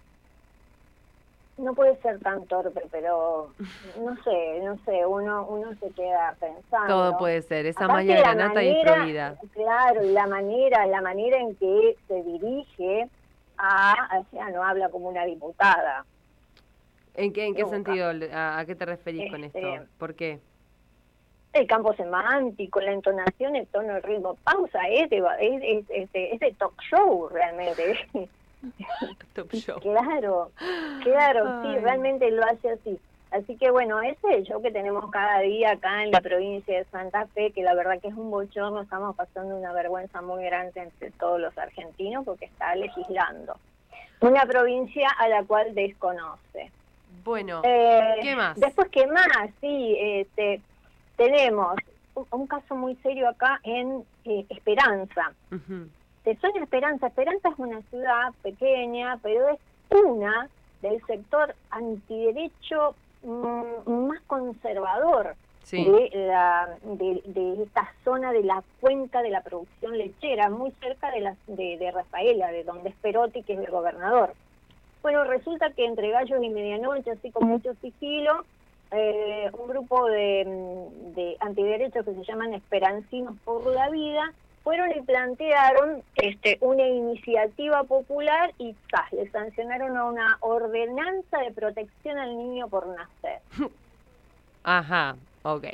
No 1.59 1.75
puede 1.75 1.97
ser 2.01 2.19
tan 2.21 2.47
torpe, 2.47 2.81
pero 2.91 3.55
no 3.99 4.17
sé, 4.25 4.61
no 4.65 4.79
sé, 4.85 5.07
uno 5.07 5.47
uno 5.49 5.75
se 5.75 5.93
queda 5.93 6.35
pensando. 6.41 6.87
Todo 6.89 7.19
puede 7.19 7.43
ser, 7.43 7.67
esa 7.67 7.85
Aparte, 7.85 8.07
maña 8.09 8.21
granata 8.21 8.65
y 8.65 8.75
Provida. 8.83 9.39
Claro, 9.53 10.03
y 10.05 10.13
la 10.13 10.27
manera, 10.27 10.87
la 10.87 11.03
manera 11.03 11.39
en 11.39 11.55
que 11.57 11.97
se 12.09 12.23
dirige 12.23 13.09
a, 13.59 13.95
o 14.19 14.27
sea, 14.31 14.51
no 14.51 14.65
habla 14.65 14.89
como 14.89 15.09
una 15.09 15.25
diputada. 15.25 16.07
¿En 17.15 17.33
qué, 17.33 17.45
en 17.45 17.55
qué 17.55 17.63
Nunca. 17.63 17.77
sentido? 17.77 18.07
¿A, 18.33 18.59
a 18.59 18.67
qué 18.67 18.75
te 18.75 18.87
referís 18.87 19.31
con 19.31 19.45
Este, 19.45 19.59
esto? 19.75 19.89
¿Por 19.99 20.15
qué? 20.17 20.41
El 21.53 21.67
campo 21.67 21.93
semántico, 21.95 22.81
la 22.81 22.93
entonación, 22.93 23.57
el 23.57 23.67
tono, 23.67 23.97
el 23.97 24.03
ritmo, 24.03 24.37
pausa, 24.43 24.81
es 24.89 25.11
de, 25.11 25.19
es, 25.41 25.63
es, 25.63 25.91
es 25.91 26.13
de- 26.13 26.31
es 26.33 26.41
de 26.41 26.53
talk 26.53 26.81
show 26.83 27.29
realmente. 27.29 27.99
Top 29.35 29.51
show. 29.53 29.79
Claro, 29.81 30.51
claro, 31.03 31.63
sí, 31.63 31.79
realmente 31.81 32.31
lo 32.31 32.45
hace 32.45 32.71
así. 32.71 32.99
Así 33.31 33.57
que 33.57 33.71
bueno, 33.71 34.01
ese 34.03 34.19
es 34.31 34.37
el 34.37 34.45
show 34.45 34.63
que 34.63 34.71
tenemos 34.71 35.11
cada 35.11 35.41
día 35.41 35.73
acá 35.73 36.05
en 36.05 36.11
la 36.11 36.21
provincia 36.21 36.77
de 36.79 36.85
Santa 36.85 37.27
Fe, 37.29 37.51
que 37.51 37.63
la 37.63 37.75
verdad 37.75 37.99
que 38.01 38.09
es 38.09 38.15
un 38.15 38.31
bochorno, 38.31 38.83
estamos 38.83 39.17
pasando 39.17 39.57
una 39.57 39.73
vergüenza 39.73 40.21
muy 40.21 40.45
grande 40.45 40.81
entre 40.83 41.11
todos 41.13 41.41
los 41.41 41.57
argentinos 41.57 42.25
porque 42.27 42.45
está 42.45 42.75
legislando. 42.77 43.57
Una 44.21 44.45
provincia 44.47 45.09
a 45.19 45.29
la 45.29 45.43
cual 45.45 45.75
desconoce. 45.75 46.71
Bueno, 47.25 47.63
Eh, 47.65 48.17
¿qué 48.23 48.37
más? 48.37 48.59
Después, 48.61 48.89
¿qué 48.91 49.07
más? 49.07 49.27
Sí, 49.61 49.97
este, 49.99 50.61
tenemos 51.17 51.75
un, 52.15 52.27
un 52.31 52.47
caso 52.47 52.75
muy 52.75 52.95
serio 52.97 53.29
acá 53.29 53.61
en 53.65 54.05
eh, 54.25 54.45
Esperanza. 54.49 55.33
¿Te 56.25 56.37
suena 56.37 56.63
Esperanza? 56.63 57.09
Esperanza 57.09 57.49
es 57.49 57.59
una 57.59 57.81
ciudad 57.83 58.33
pequeña, 58.43 59.19
pero 59.23 59.49
es 59.49 59.59
una 59.91 60.49
del 60.83 61.05
sector 61.07 61.55
antiderecho 61.71 62.95
mm, 63.23 63.91
más 64.09 64.21
conservador 64.27 65.35
Sí. 65.65 65.85
de, 65.85 66.11
la, 66.27 66.77
de, 66.83 67.23
de 67.25 67.63
esta 67.63 67.89
zona 68.05 68.33
de 68.33 68.43
la 68.43 68.65
cuenca 68.81 69.23
de 69.23 69.31
la 69.31 69.43
producción 69.43 69.97
lechera, 69.97 70.51
muy 70.51 70.73
cerca 70.83 71.13
de, 71.13 71.21
la, 71.21 71.37
de, 71.47 71.79
de 71.79 71.91
Rafaela, 71.93 72.51
de 72.51 72.65
donde 72.65 72.89
es 72.89 72.97
Perotti, 72.97 73.45
que 73.45 73.53
es 73.53 73.61
el 73.61 73.71
gobernador. 73.71 74.35
Bueno, 75.03 75.23
resulta 75.23 75.71
que 75.71 75.85
entre 75.87 76.11
gallos 76.11 76.43
y 76.43 76.49
medianoche, 76.51 77.13
así 77.13 77.31
con 77.31 77.47
mucho 77.47 77.75
sigilo, 77.75 78.45
eh, 78.93 79.51
un 79.53 79.69
grupo 79.69 80.07
de, 80.07 80.45
mm, 80.47 81.15
de 81.15 81.37
antiderechos 81.41 82.05
que 82.05 82.15
se 82.15 82.25
llaman 82.25 82.55
Esperancinos 82.55 83.35
por 83.45 83.67
la 83.67 83.89
Vida 83.91 84.33
fueron 84.63 84.93
y 84.93 85.01
plantearon 85.03 86.03
este, 86.15 86.59
una 86.61 86.87
iniciativa 86.87 87.83
popular 87.85 88.53
y 88.59 88.75
¡zas! 88.91 89.13
le 89.13 89.29
sancionaron 89.31 89.97
a 89.97 90.05
una 90.05 90.37
ordenanza 90.41 91.39
de 91.39 91.53
protección 91.53 92.19
al 92.19 92.37
niño 92.37 92.69
por 92.69 92.87
nacer. 92.87 93.41
Ajá, 94.65 95.17
ok. 95.43 95.65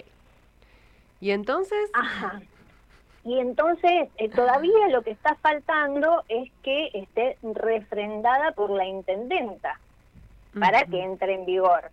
¿Y 1.21 1.31
entonces? 1.33 1.91
Ajá. 1.93 2.41
Y 3.25 3.39
entonces 3.41 4.09
eh, 4.17 4.31
todavía 4.31 4.89
lo 4.89 5.03
que 5.03 5.11
está 5.11 5.35
faltando 5.37 6.25
es 6.29 6.51
que 6.63 6.91
esté 6.95 7.37
refrendada 7.43 8.53
por 8.53 8.71
la 8.71 8.87
intendenta 8.87 9.79
para 10.59 10.85
que 10.85 11.03
entre 11.03 11.35
en 11.35 11.45
vigor. 11.45 11.91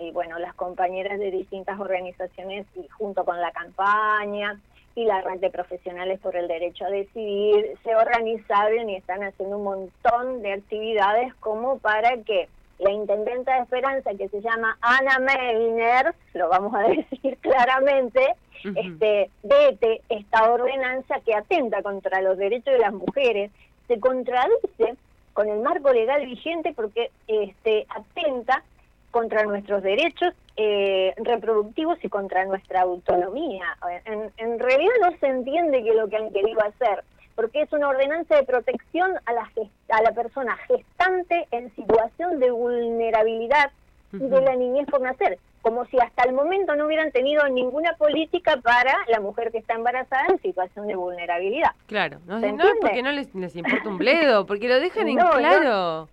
Y 0.00 0.10
bueno, 0.12 0.38
las 0.38 0.54
compañeras 0.54 1.18
de 1.18 1.30
distintas 1.30 1.78
organizaciones 1.80 2.66
y 2.76 2.86
junto 2.88 3.24
con 3.24 3.40
la 3.40 3.50
campaña 3.50 4.60
y 4.94 5.04
la 5.04 5.20
red 5.20 5.40
de 5.40 5.50
profesionales 5.50 6.18
por 6.20 6.36
el 6.36 6.48
derecho 6.48 6.86
a 6.86 6.90
decidir 6.90 7.76
se 7.84 7.94
organizaron 7.94 8.88
y 8.88 8.96
están 8.96 9.22
haciendo 9.22 9.58
un 9.58 9.64
montón 9.64 10.42
de 10.42 10.54
actividades 10.54 11.34
como 11.34 11.78
para 11.78 12.16
que 12.22 12.48
la 12.78 12.90
intendenta 12.90 13.54
de 13.54 13.62
Esperanza, 13.62 14.10
que 14.16 14.28
se 14.28 14.40
llama 14.40 14.76
Ana 14.80 15.18
Meiner, 15.18 16.14
lo 16.34 16.48
vamos 16.48 16.74
a 16.74 16.82
decir 16.88 17.38
claramente, 17.38 18.34
este, 18.64 19.30
vete 19.42 20.02
esta 20.08 20.50
ordenanza 20.50 21.20
que 21.20 21.34
atenta 21.34 21.82
contra 21.82 22.20
los 22.20 22.36
derechos 22.36 22.72
de 22.72 22.78
las 22.78 22.92
mujeres, 22.92 23.50
se 23.86 24.00
contradice 24.00 24.96
con 25.32 25.48
el 25.48 25.60
marco 25.60 25.92
legal 25.92 26.24
vigente 26.26 26.72
porque 26.74 27.10
este, 27.28 27.86
atenta 27.90 28.62
contra 29.10 29.44
nuestros 29.44 29.82
derechos 29.82 30.34
eh, 30.56 31.14
reproductivos 31.16 31.98
y 32.02 32.08
contra 32.08 32.44
nuestra 32.44 32.82
autonomía. 32.82 33.76
En, 34.04 34.30
en 34.36 34.58
realidad 34.58 34.94
no 35.02 35.16
se 35.18 35.26
entiende 35.26 35.82
que 35.82 35.94
lo 35.94 36.08
que 36.08 36.16
han 36.16 36.32
querido 36.32 36.60
hacer, 36.62 37.04
porque 37.34 37.62
es 37.62 37.72
una 37.72 37.88
ordenanza 37.88 38.36
de 38.36 38.42
protección 38.44 39.12
a 39.26 39.32
la, 39.32 39.50
a 39.90 40.02
la 40.02 40.12
persona 40.12 40.56
gestante 40.66 41.46
en 41.50 41.74
situación 41.74 42.40
de 42.40 42.50
vulnerabilidad 42.50 43.70
de 44.12 44.40
la 44.40 44.56
niñez 44.56 44.86
por 44.86 45.00
nacer, 45.02 45.38
como 45.60 45.84
si 45.86 45.98
hasta 45.98 46.22
el 46.24 46.32
momento 46.32 46.74
no 46.74 46.86
hubieran 46.86 47.10
tenido 47.12 47.46
ninguna 47.48 47.92
política 47.94 48.56
para 48.62 48.94
la 49.08 49.20
mujer 49.20 49.50
que 49.50 49.58
está 49.58 49.74
embarazada 49.74 50.26
en 50.30 50.40
situación 50.40 50.86
de 50.86 50.96
vulnerabilidad. 50.96 51.72
Claro, 51.86 52.18
no, 52.26 52.40
¿Se 52.40 52.52
no 52.52 52.64
porque 52.80 53.02
no 53.02 53.12
les, 53.12 53.34
les 53.34 53.54
importa 53.56 53.88
un 53.88 53.98
bledo, 53.98 54.46
porque 54.46 54.68
lo 54.68 54.80
dejan 54.80 55.08
en 55.08 55.16
No, 55.16 55.30
claro. 55.32 55.64
No, 55.64 56.08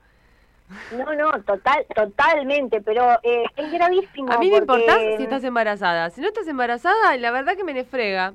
no, 1.18 1.32
total, 1.44 1.86
totalmente, 1.96 2.82
pero 2.82 3.12
eh, 3.24 3.44
es 3.56 3.72
gravísimo. 3.72 4.32
A 4.32 4.38
mí 4.38 4.50
me 4.50 4.62
porque- 4.62 4.82
importa 4.84 5.18
si 5.18 5.24
estás 5.24 5.44
embarazada. 5.44 6.10
Si 6.10 6.22
no 6.22 6.28
estás 6.28 6.48
embarazada, 6.48 7.18
la 7.18 7.32
verdad 7.32 7.56
que 7.56 7.64
me 7.64 7.74
le 7.74 7.84
frega. 7.86 8.34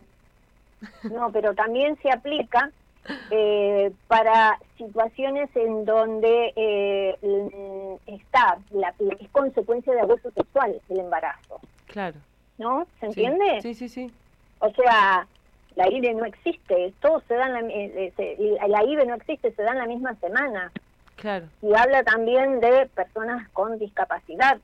No, 1.04 1.30
pero 1.33 1.54
también 1.54 1.97
se 2.02 2.11
aplica 2.12 2.71
eh, 3.30 3.90
para 4.07 4.59
situaciones 4.76 5.49
en 5.57 5.85
donde 5.85 6.52
eh, 6.54 7.16
mm, 7.23 8.11
está, 8.12 8.59
la, 8.71 8.95
es 9.18 9.28
consecuencia 9.30 9.92
de 9.95 10.00
abuso 10.02 10.30
sexual 10.30 10.80
el 10.88 11.00
embarazo, 11.00 11.61
Claro. 11.87 12.16
¿no? 12.59 12.87
¿Se 13.00 13.07
entiende? 13.07 13.61
Sí, 13.62 13.75
sí, 13.75 13.88
sí. 13.88 14.12
O 14.61 14.71
sea, 14.73 15.26
la 15.75 15.90
IVE 15.90 16.12
no 16.14 16.25
existe, 16.26 16.92
todo 17.00 17.23
se 17.26 17.35
da 17.35 17.47
en 17.47 17.52
la, 17.54 17.61
eh, 17.61 17.92
eh, 17.97 18.12
se- 18.16 18.68
la 18.68 18.85
IVE 18.85 19.07
no 19.07 19.14
existe, 19.14 19.52
se 19.52 19.62
da 19.62 19.73
en 19.73 19.78
la 19.78 19.87
misma 19.87 20.14
semana. 20.16 20.71
Claro. 21.21 21.47
Y 21.63 21.75
habla 21.75 22.03
también 22.05 22.61
de 22.61 22.87
personas 22.95 23.49
con 23.51 23.79
discapacidad, 23.79 24.59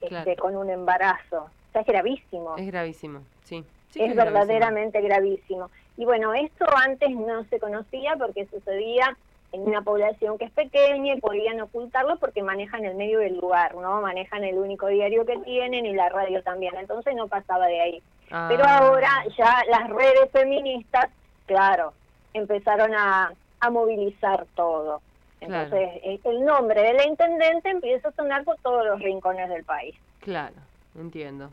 este, 0.00 0.08
Claro. 0.08 0.34
con 0.38 0.56
un 0.56 0.70
embarazo. 0.70 1.44
O 1.44 1.72
sea, 1.72 1.82
es 1.82 1.86
gravísimo. 1.86 2.56
Es 2.56 2.66
gravísimo, 2.66 3.20
sí. 3.44 3.64
Sí 3.90 4.02
es 4.02 4.14
gravísimo. 4.14 4.24
verdaderamente 4.24 5.00
gravísimo. 5.00 5.70
Y 5.96 6.04
bueno, 6.04 6.32
esto 6.34 6.64
antes 6.76 7.10
no 7.10 7.44
se 7.44 7.58
conocía 7.60 8.16
porque 8.16 8.46
sucedía 8.46 9.16
en 9.52 9.62
una 9.62 9.82
población 9.82 10.38
que 10.38 10.44
es 10.44 10.50
pequeña 10.52 11.14
y 11.14 11.20
podían 11.20 11.60
ocultarlo 11.60 12.16
porque 12.18 12.42
manejan 12.42 12.84
el 12.84 12.94
medio 12.94 13.18
del 13.18 13.36
lugar, 13.38 13.74
¿no? 13.74 14.00
Manejan 14.00 14.44
el 14.44 14.56
único 14.58 14.86
diario 14.86 15.26
que 15.26 15.36
tienen 15.38 15.86
y 15.86 15.92
la 15.92 16.08
radio 16.08 16.42
también, 16.42 16.74
entonces 16.76 17.14
no 17.16 17.26
pasaba 17.26 17.66
de 17.66 17.80
ahí. 17.80 18.02
Ah. 18.30 18.46
Pero 18.48 18.64
ahora 18.64 19.24
ya 19.36 19.62
las 19.68 19.88
redes 19.90 20.30
feministas, 20.32 21.06
claro, 21.46 21.92
empezaron 22.32 22.94
a, 22.94 23.32
a 23.58 23.70
movilizar 23.70 24.46
todo. 24.54 25.02
Entonces, 25.40 25.88
el- 26.04 26.20
el 26.22 26.44
nombre 26.44 26.82
de 26.82 26.92
la 26.94 27.06
intendente 27.06 27.70
empieza 27.70 28.08
a 28.08 28.12
sonar 28.12 28.44
por 28.44 28.56
todos 28.58 28.84
los 28.84 29.00
rincones 29.00 29.48
del 29.48 29.64
país. 29.64 29.94
Claro, 30.20 30.54
entiendo. 30.98 31.50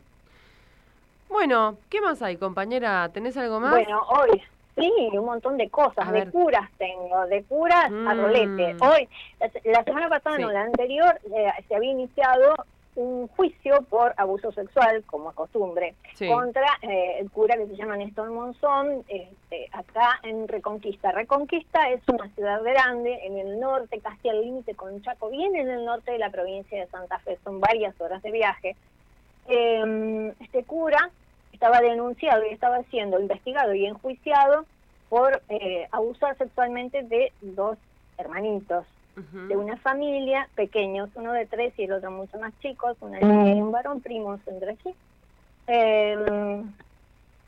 Bueno, 1.30 1.78
¿qué 1.90 2.00
más 2.00 2.20
hay, 2.22 2.36
compañera? 2.36 3.08
¿Tenés 3.12 3.36
algo 3.36 3.60
más? 3.60 3.70
Bueno, 3.70 4.02
hoy 4.08 4.42
sí, 4.76 4.92
un 5.12 5.24
montón 5.24 5.56
de 5.56 5.68
cosas, 5.70 6.06
A 6.08 6.12
de 6.12 6.20
ver. 6.20 6.30
curas 6.30 6.70
tengo, 6.78 7.26
de 7.26 7.42
curas 7.44 7.84
a 7.86 7.90
Mm. 8.14 8.20
rolete. 8.20 8.76
Hoy, 8.80 9.08
la, 9.40 9.50
la 9.64 9.84
semana 9.84 10.08
pasada, 10.08 10.36
Sí. 10.36 10.42
no, 10.42 10.50
la 10.52 10.62
anterior, 10.62 11.18
eh, 11.34 11.50
se 11.66 11.74
había 11.74 11.90
iniciado 11.90 12.54
un 12.98 13.28
juicio 13.28 13.82
por 13.88 14.12
abuso 14.16 14.50
sexual, 14.50 15.04
como 15.06 15.30
es 15.30 15.36
costumbre, 15.36 15.94
Sí. 16.14 16.26
contra 16.28 16.66
eh, 16.82 17.18
el 17.20 17.30
cura 17.30 17.56
que 17.56 17.68
se 17.68 17.76
llama 17.76 17.96
Néstor 17.96 18.28
Monzón, 18.30 19.04
este, 19.06 19.68
acá 19.72 20.18
en 20.24 20.48
Reconquista. 20.48 21.12
Reconquista 21.12 21.90
es 21.90 22.00
una 22.08 22.28
ciudad 22.34 22.60
grande 22.64 23.20
en 23.24 23.38
el 23.38 23.60
norte, 23.60 24.00
casi 24.00 24.28
al 24.28 24.40
límite 24.40 24.74
con 24.74 25.00
Chaco, 25.02 25.30
bien 25.30 25.54
en 25.54 25.70
el 25.70 25.84
norte 25.84 26.10
de 26.10 26.18
la 26.18 26.30
provincia 26.30 26.80
de 26.80 26.88
Santa 26.88 27.20
Fe, 27.20 27.38
son 27.44 27.60
varias 27.60 27.98
horas 28.00 28.20
de 28.22 28.32
viaje. 28.32 28.74
Eh, 29.46 30.34
este 30.40 30.64
cura 30.64 31.10
estaba 31.52 31.80
denunciado 31.80 32.44
y 32.44 32.48
estaba 32.52 32.82
siendo 32.90 33.20
investigado 33.20 33.74
y 33.74 33.86
enjuiciado 33.86 34.64
por 35.08 35.40
eh, 35.48 35.86
abusar 35.92 36.36
sexualmente 36.36 37.04
de 37.04 37.32
dos 37.42 37.78
hermanitos 38.18 38.84
de 39.32 39.56
una 39.56 39.76
familia 39.78 40.48
pequeños, 40.54 41.10
uno 41.14 41.32
de 41.32 41.46
tres 41.46 41.72
y 41.78 41.84
el 41.84 41.92
otro 41.92 42.10
mucho 42.10 42.38
más 42.38 42.52
chicos, 42.60 42.96
una 43.00 43.18
niña 43.18 43.54
y 43.54 43.60
un 43.60 43.72
varón, 43.72 44.00
primos 44.00 44.40
entre 44.46 44.76
sí, 44.76 44.94
eh, 45.66 46.62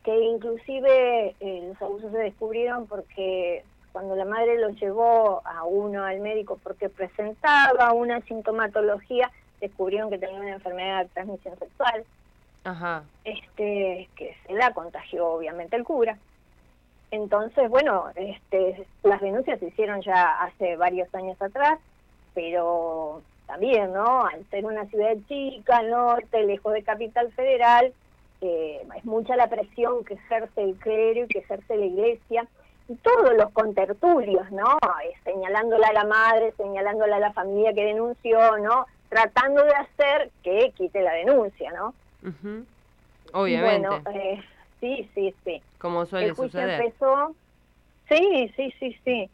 que 0.05 0.21
inclusive 0.21 1.37
eh, 1.41 1.65
los 1.69 1.81
abusos 1.81 2.11
se 2.11 2.19
descubrieron 2.19 2.87
porque 2.87 3.65
cuando 3.93 4.17
la 4.17 4.25
madre 4.25 4.59
los 4.59 4.81
llevó 4.81 5.43
a 5.45 5.65
uno 5.65 6.05
al 6.05 6.21
médico 6.21 6.59
porque 6.63 6.89
presentaba 6.89 7.93
una 7.93 8.21
sintomatología, 8.23 9.31
descubrieron 9.61 10.11
que 10.11 10.19
tenía 10.19 10.41
una 10.41 10.55
enfermedad 10.55 11.05
de 11.05 11.11
transmisión 11.11 11.59
sexual, 11.59 12.05
Ajá. 12.65 13.05
este 13.25 14.09
que 14.17 14.37
se 14.47 14.53
la 14.55 14.73
contagió 14.73 15.29
obviamente 15.29 15.77
el 15.77 15.85
cura. 15.85 16.19
Entonces, 17.11 17.69
bueno, 17.69 18.07
este, 18.15 18.87
las 19.03 19.21
denuncias 19.21 19.59
se 19.59 19.67
hicieron 19.67 20.01
ya 20.01 20.43
hace 20.43 20.77
varios 20.77 21.13
años 21.15 21.41
atrás, 21.43 21.79
pero 22.35 23.23
también, 23.47 23.93
¿no? 23.93 24.27
Al 24.27 24.45
ser 24.51 24.65
una 24.65 24.87
ciudad 24.87 25.17
chica, 25.29 25.79
al 25.79 25.91
norte, 25.91 26.45
lejos 26.45 26.73
de 26.73 26.85
Capital 26.85 27.33
Federal, 27.33 27.93
eh, 28.43 28.87
es 28.97 29.05
mucha 29.05 29.35
la 29.37 29.49
presión 29.49 30.05
que 30.05 30.15
ejerce 30.15 30.63
el 30.63 30.77
clero 30.77 31.25
y 31.25 31.29
que 31.29 31.41
ejerce 31.41 31.77
la 31.77 31.85
iglesia, 31.85 32.47
y 32.89 32.95
todos 32.97 33.35
los 33.37 33.51
contertulios, 33.51 34.51
¿no? 34.51 34.79
Eh, 35.05 35.13
señalándola 35.25 35.89
a 35.89 35.93
la 35.93 36.05
madre, 36.05 36.53
señalándola 36.57 37.17
a 37.17 37.21
la 37.21 37.33
familia 37.33 37.73
que 37.73 37.85
denunció, 37.85 38.59
¿no? 38.59 38.87
Tratando 39.09 39.65
de 39.65 39.75
hacer 39.75 40.31
que 40.43 40.73
quite 40.77 41.03
la 41.03 41.13
denuncia, 41.13 41.73
¿no? 41.73 41.95
Ujú. 42.23 42.65
Obviamente, 43.33 43.89
Bueno, 43.89 44.11
eh, 44.13 44.43
sí, 44.81 45.09
sí, 45.15 45.35
sí. 45.45 45.63
como 45.79 46.07
suele 46.07 46.27
el 46.27 46.33
juicio 46.33 46.61
suceder. 46.61 46.81
empezó. 46.81 47.35
Sí, 48.09 48.53
sí, 48.57 48.75
sí, 48.79 48.97
sí. 49.05 49.31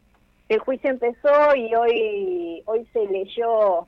El 0.49 0.59
juicio 0.59 0.89
empezó 0.89 1.55
y 1.55 1.73
hoy 1.75 2.61
hoy 2.65 2.87
se 2.93 3.05
leyó 3.07 3.87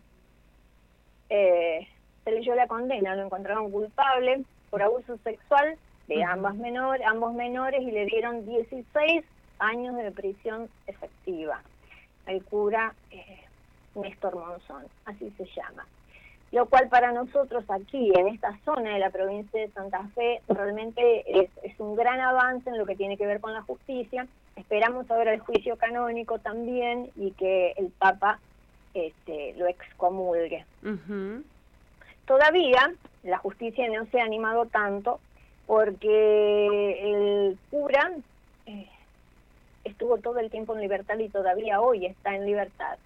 eh, 1.29 1.87
se 2.23 2.31
leyó 2.31 2.55
la 2.55 2.67
condena, 2.67 3.15
lo 3.15 3.25
encontraron 3.25 3.71
culpable 3.71 4.43
por 4.69 4.81
abuso 4.81 5.17
sexual 5.23 5.77
de 6.07 6.23
ambas 6.23 6.55
menores, 6.55 7.05
ambos 7.05 7.33
menores 7.33 7.81
y 7.81 7.91
le 7.91 8.05
dieron 8.05 8.45
16 8.45 9.23
años 9.59 9.95
de 9.95 10.11
prisión 10.11 10.69
efectiva 10.87 11.61
al 12.25 12.43
cura 12.43 12.93
eh, 13.11 13.43
Néstor 13.95 14.35
Monzón, 14.35 14.85
así 15.05 15.31
se 15.37 15.45
llama 15.45 15.85
lo 16.51 16.65
cual 16.65 16.89
para 16.89 17.12
nosotros 17.12 17.63
aquí, 17.70 18.12
en 18.15 18.29
esta 18.29 18.58
zona 18.65 18.94
de 18.94 19.00
la 19.00 19.12
provincia 19.12 19.60
de 19.60 19.70
Santa 19.70 20.08
Fe, 20.15 20.41
realmente 20.48 21.41
es, 21.41 21.50
es 21.63 21.79
un 21.79 21.96
gran 21.96 22.20
avance 22.20 22.70
en 22.70 22.77
lo 22.77 22.86
que 22.86 22.96
tiene 22.96 23.18
que 23.18 23.27
ver 23.27 23.39
con 23.39 23.53
la 23.53 23.62
justicia. 23.62 24.27
Esperamos 24.56 25.10
ahora 25.12 25.34
el 25.34 25.39
juicio 25.39 25.77
canónico 25.77 26.39
también 26.39 27.12
y 27.15 27.32
que 27.32 27.74
el 27.77 27.88
Papa 27.89 28.39
este, 28.94 29.53
lo 29.57 29.68
excomulgue. 29.68 30.66
Ujú. 30.83 31.44
Todavía 32.25 32.94
la 33.24 33.38
justicia 33.38 33.88
no 33.90 34.05
se 34.07 34.20
ha 34.20 34.24
animado 34.24 34.66
tanto 34.66 35.20
porque 35.68 37.12
el 37.12 37.57
cura 37.70 38.12
eh, 38.66 38.88
estuvo 39.83 40.18
todo 40.18 40.40
el 40.40 40.50
tiempo 40.50 40.74
en 40.74 40.81
libertad 40.81 41.18
y 41.20 41.29
todavía 41.29 41.79
hoy 41.79 42.07
está 42.07 42.35
en 42.35 42.46
libertad. 42.46 42.98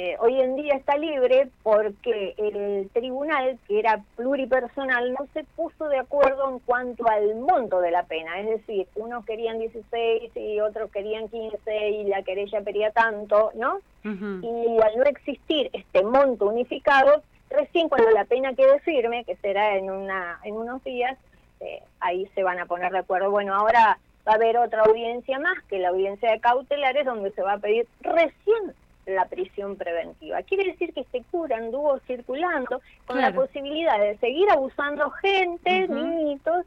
Eh, 0.00 0.16
hoy 0.20 0.40
en 0.40 0.54
día 0.54 0.74
está 0.74 0.96
libre 0.96 1.48
porque 1.64 2.32
el 2.38 2.88
tribunal, 2.92 3.58
que 3.66 3.80
era 3.80 4.00
pluripersonal, 4.14 5.12
no 5.12 5.26
se 5.34 5.42
puso 5.42 5.88
de 5.88 5.98
acuerdo 5.98 6.48
en 6.50 6.60
cuanto 6.60 7.08
al 7.08 7.34
monto 7.34 7.80
de 7.80 7.90
la 7.90 8.04
pena. 8.04 8.38
Es 8.38 8.46
decir, 8.48 8.86
unos 8.94 9.24
querían 9.24 9.58
16 9.58 10.36
y 10.36 10.60
otros 10.60 10.92
querían 10.92 11.26
15 11.28 11.90
y 11.90 12.04
la 12.04 12.22
querella 12.22 12.60
pedía 12.60 12.92
tanto, 12.92 13.50
¿no? 13.56 13.80
Y 14.04 14.80
al 14.80 14.98
no 14.98 15.02
existir 15.02 15.68
este 15.72 16.04
monto 16.04 16.46
unificado, 16.46 17.24
recién 17.50 17.88
cuando 17.88 18.08
la 18.12 18.24
pena 18.24 18.54
quede 18.54 18.78
firme, 18.78 19.24
que 19.24 19.34
será 19.38 19.78
en, 19.78 19.90
una, 19.90 20.38
en 20.44 20.54
unos 20.54 20.84
días, 20.84 21.18
eh, 21.58 21.82
ahí 21.98 22.30
se 22.36 22.44
van 22.44 22.60
a 22.60 22.66
poner 22.66 22.92
de 22.92 22.98
acuerdo. 22.98 23.32
Bueno, 23.32 23.52
ahora 23.52 23.98
va 24.24 24.32
a 24.32 24.36
haber 24.36 24.58
otra 24.58 24.82
audiencia 24.82 25.40
más, 25.40 25.60
que 25.68 25.80
la 25.80 25.88
audiencia 25.88 26.30
de 26.30 26.38
cautelares, 26.38 27.04
donde 27.04 27.32
se 27.32 27.42
va 27.42 27.54
a 27.54 27.58
pedir 27.58 27.88
recién 28.00 28.76
la 29.08 29.24
prisión 29.26 29.76
preventiva. 29.76 30.42
Quiere 30.42 30.64
decir 30.72 30.92
que 30.92 31.00
este 31.00 31.22
cura 31.30 31.56
anduvo 31.56 31.98
circulando 32.06 32.80
con 33.06 33.20
la 33.20 33.32
posibilidad 33.32 33.98
de 33.98 34.16
seguir 34.18 34.50
abusando 34.50 35.10
gente, 35.10 35.88
niñitos, 35.88 36.66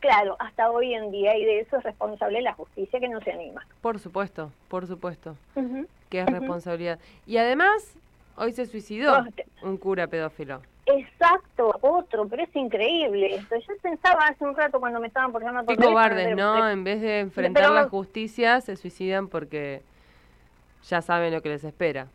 claro, 0.00 0.36
hasta 0.40 0.70
hoy 0.70 0.94
en 0.94 1.10
día, 1.10 1.36
y 1.36 1.44
de 1.44 1.60
eso 1.60 1.76
es 1.78 1.84
responsable 1.84 2.40
la 2.42 2.52
justicia 2.54 2.98
que 3.00 3.08
no 3.08 3.20
se 3.20 3.32
anima. 3.32 3.64
Por 3.80 3.98
supuesto, 4.00 4.50
por 4.68 4.86
supuesto, 4.86 5.36
que 6.08 6.20
es 6.20 6.26
responsabilidad. 6.26 6.98
Y 7.26 7.36
además, 7.36 7.94
hoy 8.36 8.52
se 8.52 8.66
suicidó 8.66 9.24
un 9.62 9.76
cura 9.76 10.06
pedófilo. 10.08 10.60
Exacto, 10.86 11.78
otro, 11.82 12.26
pero 12.28 12.42
es 12.44 12.56
increíble 12.56 13.34
esto. 13.34 13.56
Yo 13.56 13.74
pensaba 13.82 14.26
hace 14.26 14.42
un 14.44 14.56
rato 14.56 14.80
cuando 14.80 14.98
me 15.00 15.08
estaban 15.08 15.30
por 15.32 15.42
llamar 15.42 15.66
Qué 15.66 15.76
cobardes, 15.76 16.28
de- 16.28 16.34
¿no? 16.34 16.64
de- 16.64 16.72
En 16.72 16.82
vez 16.82 17.00
de 17.02 17.20
enfrentar 17.20 17.64
pero- 17.64 17.74
la 17.74 17.88
justicia, 17.88 18.60
se 18.62 18.74
suicidan 18.76 19.28
porque 19.28 19.82
ya 20.84 21.02
saben 21.02 21.32
lo 21.32 21.42
que 21.42 21.50
les 21.50 21.64
espera. 21.64 22.08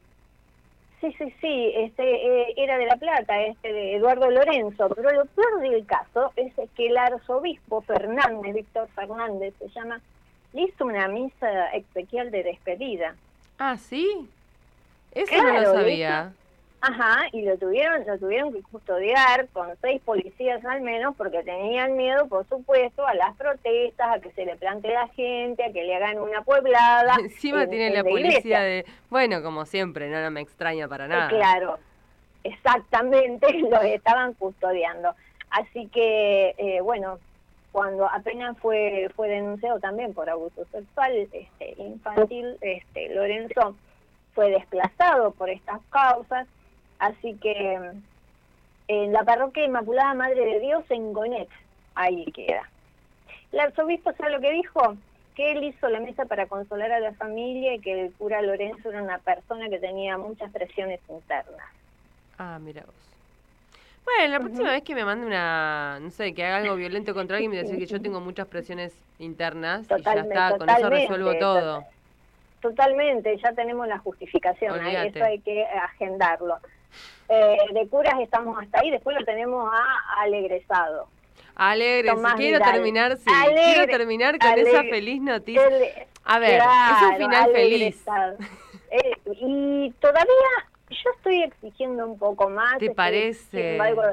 Sí, 1.01 1.13
sí, 1.17 1.33
sí, 1.41 1.71
este 1.75 2.03
eh, 2.03 2.53
era 2.55 2.77
de 2.77 2.85
La 2.85 2.95
Plata, 2.95 3.41
este 3.41 3.73
de 3.73 3.95
Eduardo 3.97 4.31
Lorenzo, 4.31 4.87
pero 4.95 5.11
lo 5.11 5.25
peor 5.25 5.59
del 5.59 5.85
caso 5.85 6.31
es 6.37 6.53
que 6.77 6.87
el 6.87 6.97
arzobispo 6.97 7.81
Fernández, 7.81 8.55
Víctor 8.55 8.87
Fernández 8.95 9.53
se 9.59 9.67
llama, 9.69 9.99
le 10.53 10.61
hizo 10.61 10.85
una 10.85 11.09
misa 11.09 11.67
exequial 11.73 12.31
de 12.31 12.43
despedida. 12.43 13.15
Ah, 13.59 13.75
¿sí? 13.75 14.29
Eso 15.11 15.43
no 15.43 15.59
lo 15.59 15.73
sabía. 15.73 16.31
Ajá, 16.85 17.27
y 17.31 17.43
lo 17.43 17.57
tuvieron, 17.57 18.05
lo 18.05 18.17
tuvieron 18.19 18.51
que 18.51 18.61
custodiar 18.63 19.47
con 19.53 19.69
seis 19.79 20.01
policías 20.03 20.63
al 20.65 20.81
menos 20.81 21.15
porque 21.15 21.41
tenían 21.41 21.95
miedo, 21.95 22.27
por 22.27 22.45
supuesto, 22.49 23.07
a 23.07 23.13
las 23.13 23.33
protestas, 23.37 24.17
a 24.17 24.19
que 24.19 24.31
se 24.31 24.45
le 24.45 24.57
plante 24.57 24.89
la 24.91 25.07
gente, 25.07 25.63
a 25.63 25.71
que 25.71 25.81
le 25.83 25.95
hagan 25.95 26.19
una 26.19 26.41
pueblada. 26.41 27.15
Encima 27.21 27.63
en- 27.63 27.69
tiene 27.69 27.87
en 27.87 27.93
la 27.93 28.03
policía 28.03 28.59
de... 28.63 28.85
Bueno, 29.09 29.41
como 29.41 29.65
siempre, 29.65 30.09
no, 30.09 30.21
no 30.21 30.29
me 30.29 30.41
extraña 30.41 30.89
para 30.89 31.07
nada. 31.07 31.27
Eh, 31.27 31.35
Claro, 31.37 31.79
exactamente, 32.43 33.47
los 33.69 33.83
estaban 33.85 34.33
custodiando. 34.33 35.15
Así 35.51 35.87
que, 35.87 36.53
eh, 36.57 36.81
bueno, 36.81 37.17
cuando 37.71 38.07
apenas 38.09 38.57
fue 38.57 39.09
fue 39.15 39.29
denunciado 39.29 39.79
también 39.79 40.13
por 40.13 40.29
abuso 40.29 40.65
sexual 40.71 41.15
este, 41.31 41.75
infantil, 41.77 42.57
este, 42.61 43.13
Lorenzo 43.15 43.75
fue 44.35 44.49
desplazado 44.51 45.31
por 45.31 45.49
estas 45.49 45.79
causas, 45.89 46.47
así 46.99 47.35
que 47.35 47.79
en 48.87 49.13
la 49.13 49.23
parroquia 49.23 49.65
Inmaculada 49.65 50.13
Madre 50.13 50.45
de 50.45 50.59
Dios 50.59 50.83
en 50.89 51.13
Gonet, 51.13 51.49
ahí 51.95 52.25
queda. 52.31 52.69
El 53.51 53.59
arzobispo, 53.59 54.13
¿sabe 54.13 54.31
lo 54.31 54.41
que 54.41 54.51
dijo? 54.51 54.95
Que 55.35 55.51
él 55.51 55.63
hizo 55.63 55.87
la 55.89 55.99
mesa 55.99 56.25
para 56.25 56.47
consolar 56.47 56.91
a 56.91 56.99
la 56.99 57.13
familia 57.13 57.75
y 57.75 57.79
que 57.79 58.05
el 58.05 58.13
cura 58.13 58.41
Lorenzo 58.41 58.89
era 58.89 59.01
una 59.01 59.19
persona 59.19 59.69
que 59.69 59.79
tenía 59.79 60.17
muchas 60.17 60.51
presiones 60.51 60.99
internas. 61.09 61.65
Ah, 62.37 62.59
mira 62.59 62.83
vos. 62.85 62.95
Bueno, 64.05 64.33
la 64.33 64.39
próxima 64.39 64.71
vez 64.71 64.83
que 64.83 64.95
me 64.95 65.05
mande 65.05 65.25
una, 65.25 65.97
no 66.01 66.09
sé, 66.09 66.33
que 66.33 66.43
haga 66.43 66.57
algo 66.57 66.75
violento 66.75 67.13
contra 67.13 67.37
alguien, 67.37 67.51
me 67.51 67.57
decir 67.57 67.77
que 67.77 67.85
yo 67.85 68.01
tengo 68.01 68.19
muchas 68.19 68.47
presiones 68.47 68.93
internas 69.17 69.85
y 69.97 70.01
ya 70.03 70.13
está, 70.13 70.57
con 70.57 70.69
eso 70.69 70.89
resuelvo 70.89 71.37
todo. 71.37 71.85
totalmente, 72.61 73.37
ya 73.37 73.53
tenemos 73.53 73.87
la 73.87 73.99
justificación, 73.99 74.85
¿eh? 74.85 75.07
Eso 75.07 75.23
hay 75.23 75.39
que 75.39 75.65
agendarlo. 75.65 76.57
Eh, 77.33 77.57
de 77.73 77.87
curas 77.87 78.15
estamos 78.21 78.57
hasta 78.61 78.79
ahí, 78.79 78.91
después 78.91 79.17
lo 79.17 79.25
tenemos 79.25 79.67
a, 79.73 80.21
al 80.21 80.33
egresado. 80.33 81.07
Alegre, 81.55 82.11
quiero 82.37 82.59
terminar, 82.59 83.17
sí, 83.17 83.23
Alegre, 83.33 83.63
quiero 83.63 83.85
terminar 83.97 84.39
con 84.39 84.57
esa 84.59 84.83
feliz 84.83 85.21
noticia. 85.21 85.61
A 86.25 86.39
ver, 86.39 86.59
es 86.61 87.01
un 87.09 87.15
final 87.17 87.43
al 87.45 87.51
feliz. 87.51 88.05
Eh, 88.91 89.11
y 89.41 89.91
todavía 89.99 90.49
yo 90.89 91.09
estoy 91.17 91.43
exigiendo 91.43 92.05
un 92.07 92.17
poco 92.19 92.49
más. 92.49 92.77
¿Te 92.79 92.91
parece? 92.91 93.79
algo- 93.79 94.03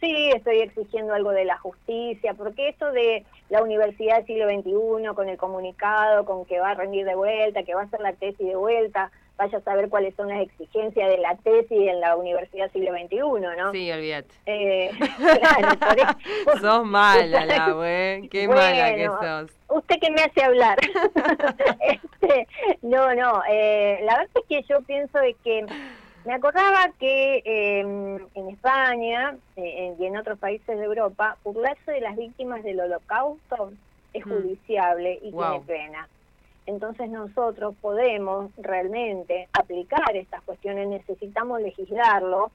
sí, 0.00 0.30
estoy 0.34 0.60
exigiendo 0.60 1.12
algo 1.14 1.30
de 1.30 1.44
la 1.44 1.58
justicia, 1.58 2.32
porque 2.34 2.68
esto 2.70 2.90
de 2.92 3.24
la 3.50 3.62
Universidad 3.62 4.16
del 4.16 4.26
siglo 4.26 4.46
XXI, 4.48 5.14
con 5.14 5.28
el 5.28 5.36
comunicado, 5.36 6.24
con 6.24 6.44
que 6.46 6.58
va 6.60 6.70
a 6.70 6.74
rendir 6.74 7.04
de 7.04 7.14
vuelta, 7.14 7.62
que 7.62 7.74
va 7.74 7.82
a 7.82 7.84
hacer 7.84 8.00
la 8.00 8.12
tesis 8.14 8.46
de 8.46 8.56
vuelta, 8.56 9.10
vaya 9.40 9.56
a 9.58 9.60
saber 9.62 9.88
cuáles 9.88 10.14
son 10.16 10.28
las 10.28 10.40
exigencias 10.42 11.08
de 11.08 11.16
la 11.18 11.34
tesis 11.36 11.88
en 11.88 11.98
la 12.00 12.14
Universidad 12.14 12.70
siglo 12.72 12.92
XXI, 12.92 13.16
¿no? 13.56 13.72
Sí, 13.72 13.90
olvídate. 13.90 14.28
Eh, 14.44 14.90
claro, 15.16 15.78
por 15.78 15.98
eso- 15.98 16.60
Sos 16.60 16.84
mala, 16.84 17.46
la 17.46 17.70
güey. 17.70 18.28
Qué 18.28 18.46
mala 18.46 18.94
que 18.94 19.08
Bueno, 19.08 19.46
sos. 19.48 19.50
Usted 19.68 19.96
que 20.00 20.10
me 20.10 20.22
hace 20.22 20.42
hablar. 20.44 20.78
Este, 21.80 22.46
no, 22.82 23.14
no, 23.14 23.42
eh, 23.50 24.00
la 24.02 24.18
verdad 24.18 24.30
es 24.34 24.44
que 24.46 24.62
yo 24.68 24.82
pienso 24.82 25.18
de 25.18 25.34
que 25.42 25.64
me 26.26 26.34
acordaba 26.34 26.90
que 26.98 27.42
eh, 27.46 27.80
en 27.80 28.48
España 28.50 29.36
eh, 29.56 29.94
y 29.98 30.04
en 30.04 30.16
otros 30.18 30.38
países 30.38 30.78
de 30.78 30.84
Europa, 30.84 31.38
burlarse 31.44 31.90
de 31.92 32.00
las 32.02 32.14
víctimas 32.16 32.62
del 32.62 32.80
holocausto 32.80 33.72
es 34.12 34.26
Mm. 34.26 34.30
judiciable 34.30 35.18
y 35.22 35.30
Wow. 35.30 35.62
tiene 35.64 35.82
pena. 35.84 36.08
Entonces 36.66 37.10
nosotros 37.10 37.74
podemos 37.80 38.50
realmente 38.58 39.48
aplicar 39.52 40.14
estas 40.16 40.42
cuestiones, 40.42 40.88
necesitamos 40.88 41.60
legislarlo, 41.60 42.50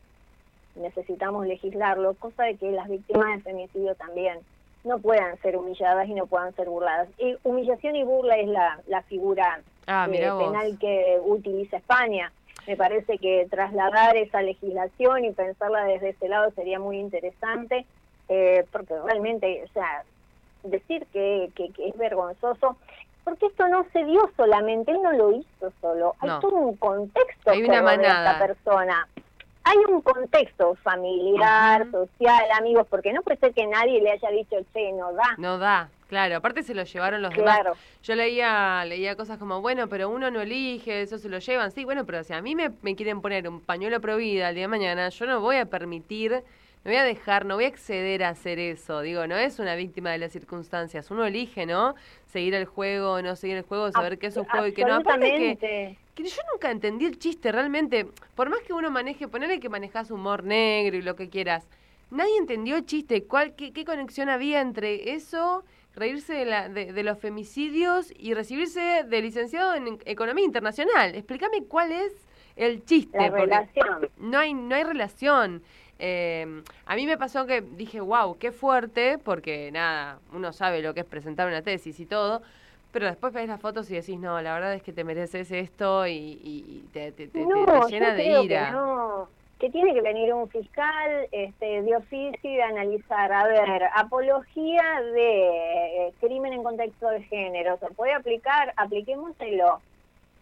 necesitamos 0.75 1.47
legislarlo, 1.47 2.13
cosa 2.15 2.43
de 2.43 2.55
que 2.55 2.71
las 2.71 2.87
víctimas 2.87 3.37
de 3.37 3.43
femicidio 3.43 3.95
también 3.95 4.39
no 4.83 4.99
puedan 4.99 5.37
ser 5.41 5.57
humilladas 5.57 6.07
y 6.07 6.13
no 6.13 6.27
puedan 6.27 6.53
ser 6.55 6.69
burladas. 6.69 7.09
Y 7.17 7.35
humillación 7.43 7.95
y 7.95 8.03
burla 8.03 8.37
es 8.37 8.47
la, 8.47 8.79
la 8.87 9.01
figura 9.03 9.61
Ah, 9.87 10.07
eh, 10.11 10.31
penal 10.39 10.77
que 10.79 11.19
utiliza 11.23 11.77
España. 11.77 12.31
Me 12.67 12.75
parece 12.75 13.19
que 13.19 13.47
trasladar 13.49 14.17
esa 14.17 14.41
legislación 14.41 15.25
y 15.25 15.31
pensarla 15.31 15.85
desde 15.85 16.09
ese 16.09 16.27
lado 16.27 16.49
sería 16.51 16.79
muy 16.79 16.97
interesante, 16.97 17.85
eh, 18.27 18.65
porque 18.71 18.95
realmente, 19.05 19.63
o 19.63 19.67
sea, 19.67 20.03
decir 20.63 21.05
que, 21.13 21.51
que, 21.55 21.69
que 21.69 21.89
es 21.89 21.97
vergonzoso, 21.97 22.77
porque 23.25 23.47
esto 23.47 23.67
no 23.67 23.85
se 23.91 24.05
dio 24.05 24.21
solamente, 24.37 24.91
él 24.91 25.01
no 25.03 25.11
lo 25.11 25.31
hizo 25.33 25.73
solo, 25.81 26.15
hay 26.19 26.29
No. 26.29 26.39
todo 26.39 26.55
un 26.55 26.77
contexto 26.77 27.51
Hay 27.51 27.63
una 27.63 27.81
manada. 27.81 28.31
esta 28.31 28.47
persona. 28.47 29.07
Hay 29.67 29.77
un 29.89 29.99
contexto 30.01 30.75
familiar, 30.83 31.89
social, 31.89 32.45
amigos, 32.59 32.85
porque 32.87 33.11
no 33.13 33.23
puede 33.23 33.37
ser 33.39 33.51
que 33.51 33.65
nadie 33.65 33.99
le 33.99 34.11
haya 34.11 34.29
dicho, 34.29 34.57
che, 34.71 34.91
no 34.93 35.11
da. 35.13 35.33
No 35.39 35.57
da, 35.57 35.89
claro. 36.07 36.35
Aparte 36.37 36.61
se 36.61 36.75
lo 36.75 36.83
llevaron 36.83 37.23
los 37.23 37.33
Claro. 37.33 37.71
demás. 37.71 37.79
Yo 38.03 38.13
leía 38.13 38.85
leía 38.85 39.15
cosas 39.15 39.39
como, 39.39 39.61
bueno, 39.61 39.87
pero 39.89 40.07
uno 40.09 40.29
no 40.29 40.39
elige, 40.41 41.01
eso 41.01 41.17
se 41.17 41.29
lo 41.29 41.39
llevan. 41.39 41.71
Sí, 41.71 41.83
bueno, 41.83 42.05
pero 42.05 42.23
si 42.23 42.33
a 42.33 42.43
mí 42.43 42.53
me, 42.55 42.69
me 42.83 42.95
quieren 42.95 43.21
poner 43.21 43.49
un 43.49 43.59
pañuelo 43.59 43.99
pro 44.01 44.17
vida 44.17 44.49
el 44.49 44.55
día 44.55 44.65
de 44.65 44.67
mañana, 44.67 45.09
yo 45.09 45.25
no 45.25 45.41
voy 45.41 45.55
a 45.55 45.65
permitir, 45.65 46.43
no 46.85 46.91
voy 46.91 46.97
a 46.97 47.03
dejar, 47.03 47.45
no 47.47 47.55
voy 47.55 47.65
a 47.65 47.69
acceder 47.69 48.23
a 48.23 48.29
hacer 48.29 48.59
eso. 48.59 49.01
Digo, 49.01 49.25
no 49.25 49.35
es 49.35 49.57
una 49.57 49.75
víctima 49.75 50.11
de 50.11 50.19
las 50.19 50.31
circunstancias. 50.31 51.09
Uno 51.09 51.25
elige, 51.25 51.65
¿no? 51.65 51.95
Seguir 52.27 52.53
el 52.53 52.65
juego, 52.65 53.23
no 53.23 53.35
seguir 53.35 53.57
el 53.57 53.63
juego, 53.63 53.91
saber 53.91 54.19
qué 54.19 54.27
es 54.27 54.37
un 54.37 54.45
juego 54.45 54.67
y 54.67 54.73
qué 54.73 54.85
no. 54.85 54.97
Aparte 54.97 55.57
que, 55.59 55.97
que 56.13 56.23
yo 56.23 56.41
nunca 56.53 56.69
entendí 56.69 57.05
el 57.05 57.17
chiste 57.17 57.51
realmente. 57.51 58.05
Por 58.35 58.51
más 58.51 58.59
que 58.59 58.71
uno 58.71 58.91
maneje, 58.91 59.27
ponele 59.27 59.59
que 59.59 59.67
manejas 59.67 60.11
humor 60.11 60.43
negro 60.43 60.95
y 60.95 61.01
lo 61.01 61.15
que 61.15 61.27
quieras. 61.27 61.67
Nadie 62.11 62.37
entendió 62.37 62.75
el 62.75 62.85
chiste. 62.85 63.23
¿Cuál, 63.23 63.55
qué, 63.55 63.73
qué 63.73 63.83
conexión 63.83 64.29
había 64.29 64.61
entre 64.61 65.15
eso, 65.15 65.65
reírse 65.95 66.33
de, 66.33 66.45
la, 66.45 66.69
de, 66.69 66.93
de 66.93 67.03
los 67.03 67.17
femicidios 67.17 68.13
y 68.15 68.35
recibirse 68.35 69.03
de 69.03 69.21
licenciado 69.23 69.73
en 69.73 69.97
Economía 70.05 70.45
Internacional? 70.45 71.15
Explícame 71.15 71.63
cuál 71.63 71.91
es 71.93 72.13
el 72.55 72.85
chiste. 72.85 73.17
La 73.17 73.29
porque 73.29 73.45
relación. 73.45 74.09
No 74.17 74.37
hay, 74.37 74.53
no 74.53 74.75
hay 74.75 74.83
relación. 74.83 75.63
Eh, 75.99 76.61
a 76.85 76.95
mí 76.95 77.05
me 77.05 77.17
pasó 77.17 77.45
que 77.45 77.61
dije, 77.61 78.01
wow, 78.01 78.37
qué 78.37 78.51
fuerte, 78.51 79.17
porque 79.17 79.71
nada, 79.71 80.19
uno 80.33 80.51
sabe 80.53 80.81
lo 80.81 80.93
que 80.93 81.01
es 81.01 81.05
presentar 81.05 81.47
una 81.47 81.61
tesis 81.61 81.99
y 81.99 82.05
todo, 82.05 82.41
pero 82.91 83.07
después 83.07 83.33
ves 83.33 83.47
las 83.47 83.61
fotos 83.61 83.89
y 83.91 83.95
decís, 83.95 84.19
no, 84.19 84.41
la 84.41 84.53
verdad 84.53 84.73
es 84.73 84.83
que 84.83 84.93
te 84.93 85.03
mereces 85.03 85.51
esto 85.51 86.05
y, 86.07 86.83
te, 86.93 87.11
te- 87.11 87.27
te- 87.27 87.27
te- 87.27 87.47
No, 87.47 87.65
te 87.65 87.71
yo 87.81 87.87
llena 87.89 88.13
de 88.13 88.23
creo 88.23 88.43
ira. 88.43 88.65
Que, 88.67 88.71
no, 88.71 89.29
que 89.59 89.69
tiene 89.69 89.93
que 89.93 90.01
venir 90.01 90.33
un 90.33 90.49
fiscal 90.49 91.27
este, 91.31 91.81
de 91.81 91.95
oficio 91.95 92.49
y 92.51 92.55
de 92.55 92.63
analizar, 92.63 93.31
a 93.31 93.47
ver, 93.47 93.83
apología 93.95 94.83
de 95.13 96.07
eh, 96.07 96.13
crimen 96.19 96.53
en 96.53 96.63
contexto 96.63 97.07
de 97.09 97.21
género, 97.23 97.77
¿se 97.79 97.87
puede 97.95 98.13
aplicar? 98.13 98.73
Apliquémoselo. 98.77 99.81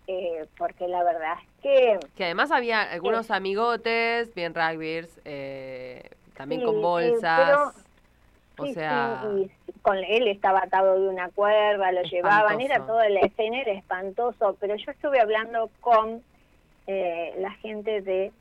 Eh, 0.08 0.46
porque 0.58 0.88
la 0.88 1.04
verdad 1.04 1.36
es 1.42 1.62
que... 1.62 2.00
Que 2.18 2.26
además 2.26 2.52
había 2.52 2.82
algunos 2.82 3.32
amigotes, 3.32 4.34
bien 4.36 4.54
rugbyers, 4.54 5.10
eh, 5.24 6.10
también 6.36 6.62
Sí, 6.62 6.66
con 6.66 6.82
bolsas. 6.82 7.74
o 8.58 8.66
sí, 8.66 8.74
sea, 8.74 9.24
sí, 9.24 9.50
y 9.68 9.72
con 9.80 9.98
él 9.98 10.28
estaba 10.28 10.60
atado 10.64 11.02
de 11.02 11.08
una 11.08 11.30
cuerda, 11.30 11.92
lo 11.94 12.02
llevaban, 12.04 12.60
era 12.60 12.76
Espantoso. 12.76 12.94
toda 12.94 13.10
la 13.10 13.20
escena, 13.22 13.62
era 13.62 13.72
espantoso, 13.72 14.58
pero 14.60 14.76
yo 14.76 14.92
estuve 14.92 15.22
hablando 15.22 15.70
con 15.80 16.22
eh, 16.88 17.34
la 17.40 17.52
gente 17.52 18.02
de, 18.02 18.32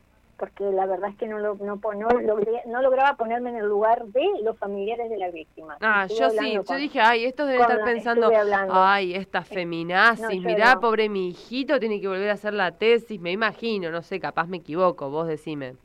porque 0.42 0.64
la 0.64 0.87
verdad 0.87 1.11
es 1.11 1.16
que 1.18 1.28
no, 1.28 1.38
lo, 1.38 1.55
no, 1.55 1.76
no, 1.76 2.09
logré- 2.09 2.64
no 2.66 2.83
lograba 2.83 3.14
ponerme 3.14 3.50
en 3.50 3.59
el 3.59 3.66
lugar 3.66 4.07
de 4.07 4.26
los 4.42 4.59
familiares 4.59 5.09
de 5.09 5.16
la 5.16 5.31
víctima. 5.31 5.76
Ah, 5.81 6.07
Estuve 6.09 6.18
yo 6.18 6.31
sí, 6.31 6.59
yo 6.68 6.74
dije, 6.74 7.00
ay, 7.00 7.26
estos 7.26 7.46
deben 7.46 7.61
estar 7.61 7.85
pensando, 7.85 8.28
ay, 8.72 9.14
esta 9.14 9.42
feminazi, 9.42 10.40
No, 10.40 10.48
mirá, 10.48 10.81
pobre 10.81 11.09
mi 11.09 11.28
hijito, 11.28 11.78
tiene 11.78 12.00
que 12.00 12.09
volver 12.09 12.28
a 12.28 12.33
hacer 12.33 12.55
la 12.55 12.72
tesis, 12.72 13.20
me 13.20 13.31
imagino, 13.31 13.92
no 13.92 14.02
sé, 14.02 14.18
capaz 14.18 14.48
me 14.48 14.57
equivoco, 14.57 15.11
vos 15.11 15.28
decime. 15.28 15.76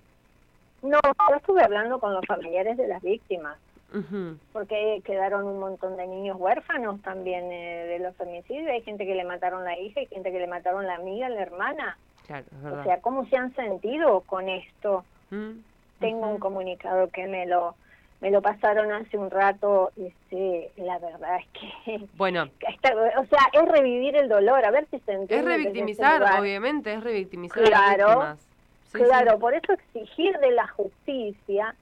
No, 0.82 0.98
yo 1.30 1.36
estuve 1.36 1.62
hablando 1.64 2.00
con 2.00 2.16
los 2.16 2.26
familiares 2.26 2.78
de 2.78 2.88
las 2.88 3.04
víctimas, 3.04 3.60
Ujú. 3.94 4.38
porque 4.54 5.04
quedaron 5.06 5.46
un 5.46 5.60
montón 5.60 5.98
de 5.98 6.08
niños 6.08 6.36
huérfanos 6.40 7.00
también 7.04 7.52
eh, 7.52 7.86
de 7.90 8.00
los 8.00 8.16
femicidios, 8.16 8.72
hay 8.72 8.82
gente 8.82 9.06
que 9.06 9.14
le 9.14 9.24
mataron 9.24 9.64
la 9.64 9.78
hija, 9.78 10.00
hay 10.00 10.08
gente 10.08 10.32
que 10.32 10.40
le 10.40 10.48
mataron 10.48 10.88
la 10.88 10.96
amiga, 10.96 11.30
la 11.30 11.44
hermana. 11.44 11.96
Claro, 12.28 12.46
es 12.52 12.64
verdad. 12.64 12.80
O 12.82 12.84
sea, 12.84 13.02
¿cómo 13.02 13.26
se 13.28 13.38
han 13.38 13.56
sentido 13.56 14.22
con 14.22 14.50
esto? 14.50 15.04
Mm, 15.32 15.52
Tengo 16.00 16.28
un 16.30 16.38
comunicado 16.40 17.10
que 17.10 17.26
me 17.28 17.46
lo 17.48 17.76
me 18.20 18.32
lo 18.32 18.42
pasaron 18.42 18.92
hace 18.92 19.16
un 19.16 19.30
rato 19.30 19.92
y 19.96 20.12
sí, 20.30 20.68
la 20.78 20.98
verdad 20.98 21.38
es 21.40 21.48
que 21.54 22.08
Bueno, 22.18 22.50
está- 22.68 22.94
o 23.20 23.26
sea, 23.28 23.40
es 23.54 23.70
revivir 23.70 24.16
el 24.16 24.28
dolor, 24.28 24.66
a 24.66 24.72
ver 24.72 24.88
si 24.90 25.00
se 25.02 25.12
entiende. 25.12 25.36
es 25.38 25.46
revictimizar, 25.46 26.24
obviamente, 26.40 26.94
es 26.94 27.04
revictimizar 27.04 27.60
a 27.60 27.70
las 27.70 27.80
Claro, 27.80 28.08
víctimas. 28.08 28.48
Sí, 28.92 28.98
claro, 29.00 29.32
sí. 29.34 29.38
por 29.40 29.54
eso 29.54 29.74
exigir 29.74 30.36
de 30.40 30.52
la 30.52 30.68
justicia 30.70 31.76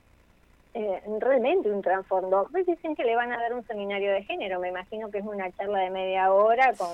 eh, 0.77 1.01
realmente 1.19 1.71
un 1.71 1.81
trasfondo. 1.81 2.47
Pues 2.51 2.65
dicen 2.65 2.95
que 2.95 3.05
le 3.05 3.15
van 3.15 3.31
a 3.31 3.37
dar 3.37 3.53
un 3.53 3.65
seminario 3.65 4.11
de 4.11 4.23
género, 4.23 4.59
me 4.59 4.67
imagino 4.67 5.09
que 5.09 5.19
es 5.19 5.25
una 5.25 5.49
charla 5.53 5.79
de 5.79 5.89
media 5.89 6.31
hora 6.33 6.73
con... 6.77 6.89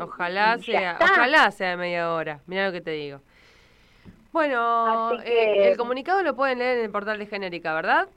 Ojalá 0.00 0.56
sea, 0.58 0.92
está. 0.92 1.04
ojalá 1.04 1.50
sea 1.50 1.70
de 1.70 1.76
media 1.76 2.12
hora. 2.14 2.38
Mira 2.46 2.66
lo 2.66 2.72
que 2.72 2.80
te 2.80 2.92
digo. 2.92 3.20
Bueno, 4.32 5.20
eh, 5.24 5.68
el 5.68 5.76
comunicado 5.76 6.22
lo 6.22 6.34
pueden 6.36 6.58
leer 6.60 6.78
en 6.78 6.84
el 6.84 6.90
portal 6.90 7.18
de 7.18 7.26
Genérica, 7.26 7.74
¿verdad? 7.74 8.08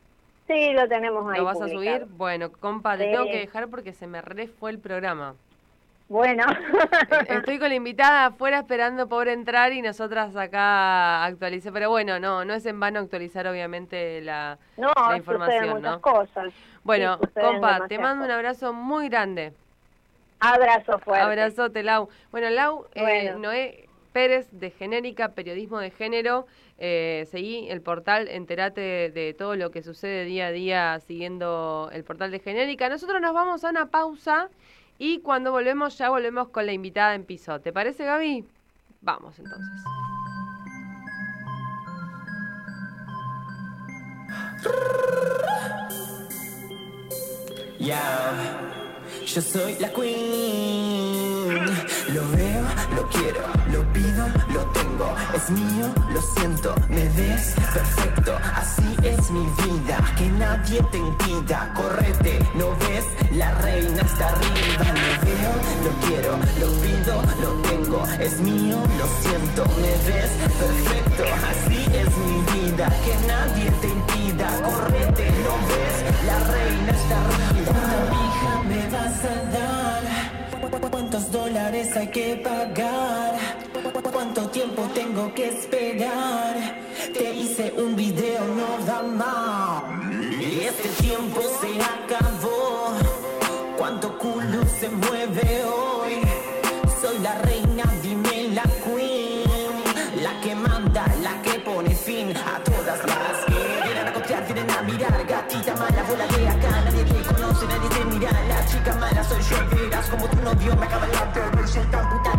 Sí, 0.47 0.71
lo 0.73 0.87
tenemos 0.87 1.29
ahí 1.31 1.39
¿Lo 1.39 1.45
vas 1.45 1.61
a 1.61 1.67
subir? 1.67 2.05
Bueno, 2.09 2.51
compa, 2.51 2.95
te 2.97 3.05
Sí. 3.05 3.11
tengo 3.11 3.25
que 3.25 3.39
dejar 3.39 3.67
porque 3.69 3.93
se 3.93 4.07
me 4.07 4.21
re 4.21 4.47
fue 4.47 4.71
el 4.71 4.79
programa. 4.79 5.35
Bueno, 6.09 6.45
Estoy 7.27 7.59
con 7.59 7.67
la 7.69 7.75
invitada 7.75 8.27
afuera 8.27 8.59
esperando 8.59 9.09
por 9.09 9.27
entrar 9.27 9.73
y 9.73 9.81
nosotras 9.81 10.35
acá 10.35 11.25
actualicé. 11.25 11.71
Pero 11.71 11.89
bueno, 11.89 12.19
no, 12.19 12.45
no 12.45 12.53
es 12.53 12.65
en 12.65 12.79
vano 12.79 12.99
actualizar 12.99 13.45
obviamente 13.47 14.21
la, 14.21 14.57
no, 14.77 14.91
la 14.95 15.17
información, 15.17 15.69
muchas 15.69 15.81
¿no? 15.91 16.01
cosas. 16.01 16.53
Bueno, 16.83 17.19
Sí, 17.21 17.41
compa, 17.41 17.87
te 17.87 17.99
mando 17.99 18.23
un 18.23 18.31
abrazo 18.31 18.71
muy 18.73 19.09
grande. 19.09 19.51
Abrazo 20.39 20.99
fuerte. 20.99 21.25
Abrazote, 21.25 21.83
Lau. 21.83 22.09
Bueno, 22.31 22.49
Lau, 22.51 22.85
eh, 22.95 23.01
Bueno. 23.01 23.39
Noé 23.39 23.89
Pérez 24.13 24.47
de 24.51 24.71
Genérica, 24.71 25.29
Periodismo 25.33 25.79
de 25.79 25.91
Género. 25.91 26.47
Eh, 26.79 27.27
seguí 27.31 27.67
el 27.69 27.81
portal, 27.81 28.27
enterate 28.29 28.79
de, 28.81 29.09
de 29.09 29.33
todo 29.33 29.55
lo 29.55 29.71
que 29.71 29.81
sucede 29.81 30.25
día 30.25 30.47
a 30.47 30.51
día 30.51 30.99
siguiendo 31.01 31.89
el 31.91 32.03
portal 32.05 32.31
de 32.31 32.39
Genérica. 32.39 32.87
Nosotros 32.87 33.19
nos 33.19 33.33
vamos 33.33 33.63
a 33.65 33.71
una 33.71 33.87
pausa 33.87 34.49
y 34.97 35.19
cuando 35.21 35.51
volvemos 35.51 35.97
ya 35.97 36.09
volvemos 36.09 36.49
con 36.49 36.65
la 36.65 36.73
invitada 36.73 37.15
en 37.15 37.23
piso. 37.23 37.59
¿Te 37.61 37.71
parece, 37.71 38.05
Gaby? 38.05 38.45
Vamos 39.01 39.37
entonces. 39.39 39.67
Ya, 47.79 48.01
yo 49.25 49.41
soy 49.41 49.75
la 49.79 49.93
queen. 49.93 51.65
Lo 52.13 52.29
veo, 52.31 52.65
lo 52.95 53.07
quiero. 53.09 53.41
lo 53.71 53.93
pido, 53.93 54.27
lo 54.57 54.63
tengo, 54.79 55.07
es 55.35 55.49
mío, 55.51 55.87
lo 56.13 56.21
siento, 56.21 56.75
me 56.89 57.03
ves 57.09 57.53
perfecto, 57.73 58.31
así 58.55 58.89
es 59.03 59.29
mi 59.29 59.45
vida, 59.61 59.97
que 60.17 60.27
nadie 60.31 60.81
te 60.91 60.97
impida, 60.97 61.71
correte, 61.75 62.39
no 62.55 62.67
ves, 62.83 63.05
la 63.33 63.53
reina 63.65 64.01
está 64.01 64.25
arriba, 64.29 64.85
lo 65.03 65.11
veo, 65.25 65.53
lo 65.85 65.91
quiero, 66.05 66.31
lo 66.61 66.69
pido, 66.83 67.13
lo 67.43 67.49
tengo, 67.69 67.99
es 68.19 68.39
mío, 68.39 68.77
lo 68.99 69.07
siento, 69.23 69.61
me 69.83 69.93
ves 70.07 70.31
perfecto, 70.63 71.23
así 71.51 71.79
es 72.01 72.09
mi 72.25 72.37
vida, 72.53 72.85
que 73.05 73.13
nadie 73.33 73.67
te 73.81 73.87
impida, 73.97 74.47
correte, 74.67 75.25
no 75.45 75.53
ves, 75.69 75.95
la 76.29 76.37
reina 76.53 76.91
está 77.01 77.17
arriba, 77.27 77.79
pija 78.11 78.53
me 78.69 78.81
vas 78.95 79.19
a 79.23 79.35
dar. 79.55 80.03
¿Cuántos 80.91 81.31
dólares 81.31 81.95
hay 81.95 82.07
que 82.07 82.41
pagar? 82.43 83.66
¿Cuánto 84.17 84.49
tiempo 84.49 84.81
tengo 84.95 85.31
que 85.35 85.49
esperar? 85.49 86.55
Te 87.13 87.35
hice 87.35 87.71
un 87.77 87.95
video, 87.95 88.43
no 88.47 88.83
da 88.83 89.03
más. 89.03 89.83
Este 90.41 90.89
tiempo 91.03 91.39
se 91.61 91.79
acabó. 91.79 92.93
¿Cuánto 93.77 94.17
culo 94.17 94.65
se 94.79 94.89
mueve 94.89 95.63
hoy? 95.65 96.21
Soy 96.99 97.19
la 97.19 97.35
reina, 97.43 97.83
dime 98.01 98.55
la 98.55 98.63
queen. 98.83 100.23
La 100.23 100.41
que 100.41 100.55
manda, 100.55 101.05
la 101.21 101.39
que 101.43 101.59
pone 101.59 101.93
fin 101.93 102.35
a 102.35 102.57
todas 102.63 102.97
las 103.05 103.45
que 103.45 103.83
vienen 103.83 104.07
a 104.07 104.13
copiar, 104.13 104.43
vienen 104.45 104.71
a 104.71 104.81
mirar. 104.81 105.27
Gatita 105.27 105.75
mala, 105.75 106.01
bola 106.09 106.25
de 106.25 106.49
acá, 106.49 106.81
nadie 106.85 107.03
te 107.03 107.21
conoce, 107.21 107.67
nadie 107.67 107.89
te 107.89 108.05
mira. 108.05 108.31
La 108.49 108.65
chica 108.65 108.95
mala 108.95 109.23
soy 109.23 109.43
yo, 109.43 109.57
verás 109.77 110.07
como 110.07 110.27
tu 110.27 110.37
novio 110.41 110.75
me 110.75 110.87
acaba 110.87 111.05
la 111.05 111.27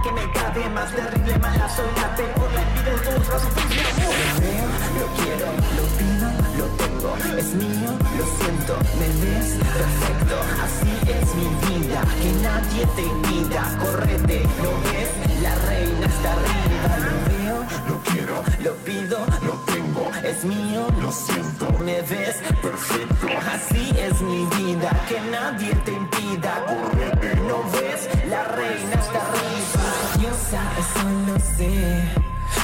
que 0.09 0.15
me 0.15 0.33
cabe 0.33 0.69
más 0.71 0.91
terrible, 0.91 1.39
mala 1.39 1.69
soy 1.69 1.91
la 1.97 2.17
peor. 2.17 2.51
La 2.55 2.63
envidia 2.63 2.93
de 2.93 3.01
todos 3.05 3.29
los 3.29 3.43
oficios. 3.45 3.87
Lo 3.99 4.11
veo, 4.41 4.69
lo 4.99 5.07
quiero, 5.19 5.47
lo 5.77 5.85
pido, 5.99 6.29
lo 6.59 6.67
tengo. 6.81 7.11
Es 7.39 7.49
mío, 7.55 7.91
lo 8.19 8.25
siento, 8.39 8.75
me 8.99 9.09
ves 9.23 9.49
perfecto. 9.77 10.37
Así 10.65 10.93
es 11.17 11.29
mi 11.35 11.49
vida, 11.67 12.01
que 12.21 12.31
nadie 12.43 12.87
te 12.97 13.03
impida. 13.03 13.63
Correte, 13.79 14.39
¿lo 14.63 14.73
ves? 14.87 15.11
La 15.43 15.55
reina 15.69 16.07
está 16.07 16.33
arriba. 16.33 16.91
Lo 17.07 17.17
veo, 17.29 17.59
lo 17.89 17.97
quiero, 18.11 18.37
lo 18.65 18.73
pido, 18.85 19.19
lo 19.47 19.53
tengo. 19.67 19.78
Es 20.23 20.45
mío, 20.45 20.87
lo 21.01 21.11
siento, 21.11 21.71
me 21.85 22.01
ves 22.03 22.37
perfecto. 22.63 23.27
Así 23.53 23.95
es 23.99 24.21
mi 24.21 24.45
vida, 24.57 24.91
que 25.09 25.21
nadie 25.31 25.75
te 25.85 25.93
impida. 25.93 26.65
Correte, 26.67 27.37
¿no 27.43 27.63
ves? 27.73 28.09
La 28.29 28.45
reina 28.45 28.95
está 28.95 29.21
arriba. 29.29 29.87
Diosa, 30.19 30.63
eso 30.79 31.03
lo 31.27 31.39
sé. 31.57 32.05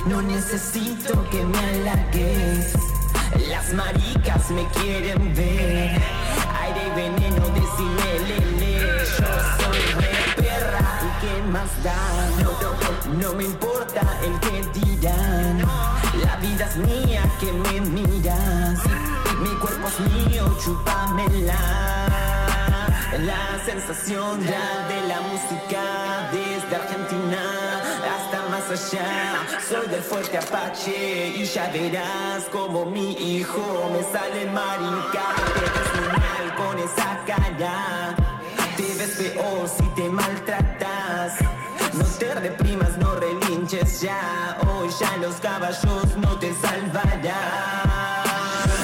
No 0.07 0.23
necesito 0.23 1.29
que 1.31 1.43
me 1.45 1.59
halagues. 1.59 2.73
Las 3.49 3.73
maricas 3.73 4.51
me 4.51 4.67
quieren 4.69 5.35
ver. 5.35 6.01
Aire 6.63 6.83
y 6.87 6.97
veneno, 6.97 7.49
decime 7.49 8.14
más 11.55 11.71
da? 11.85 11.95
No, 13.21 13.33
me 13.35 13.45
importa 13.45 14.03
el 14.27 14.35
que 14.41 14.57
dirán. 14.81 15.59
La 16.25 16.37
vida 16.45 16.65
es 16.67 16.77
mía 16.77 17.23
que 17.39 17.53
me 17.53 17.81
miras. 17.81 18.79
Mi 19.45 19.53
cuerpo 19.63 19.87
es 19.93 20.01
mío, 20.13 20.45
chúpamela. 20.63 21.61
La 23.31 23.45
sensación 23.65 24.45
real 24.45 24.81
de 24.93 25.01
la 25.13 25.21
música 25.31 25.83
desde 26.33 26.75
Argentina 26.83 27.43
hasta 28.15 28.39
más 28.53 28.67
allá. 28.77 29.11
Soy 29.69 29.87
del 29.87 30.03
fuerte 30.03 30.39
Apache 30.39 31.29
y 31.41 31.45
ya 31.45 31.71
verás 31.71 32.43
como 32.51 32.85
mi 32.85 33.13
hijo 33.13 33.65
me 33.93 34.03
sale 34.13 34.47
marica. 34.47 35.27
Te 35.55 36.63
con 36.63 36.79
esa 36.81 37.11
cara. 37.29 38.24
Te 38.77 38.83
ves 38.99 39.11
peor 39.17 39.69
si 39.69 39.85
te 39.95 40.09
maltratas. 40.09 41.35
No 41.93 42.05
te 42.19 42.35
reprimas, 42.35 42.99
no 42.99 43.15
relinches 43.15 44.01
ya. 44.01 44.59
Hoy 44.67 44.89
ya 44.99 45.17
los 45.19 45.37
caballos 45.37 46.17
no 46.17 46.37
te 46.41 46.53
salvarán. 46.55 47.23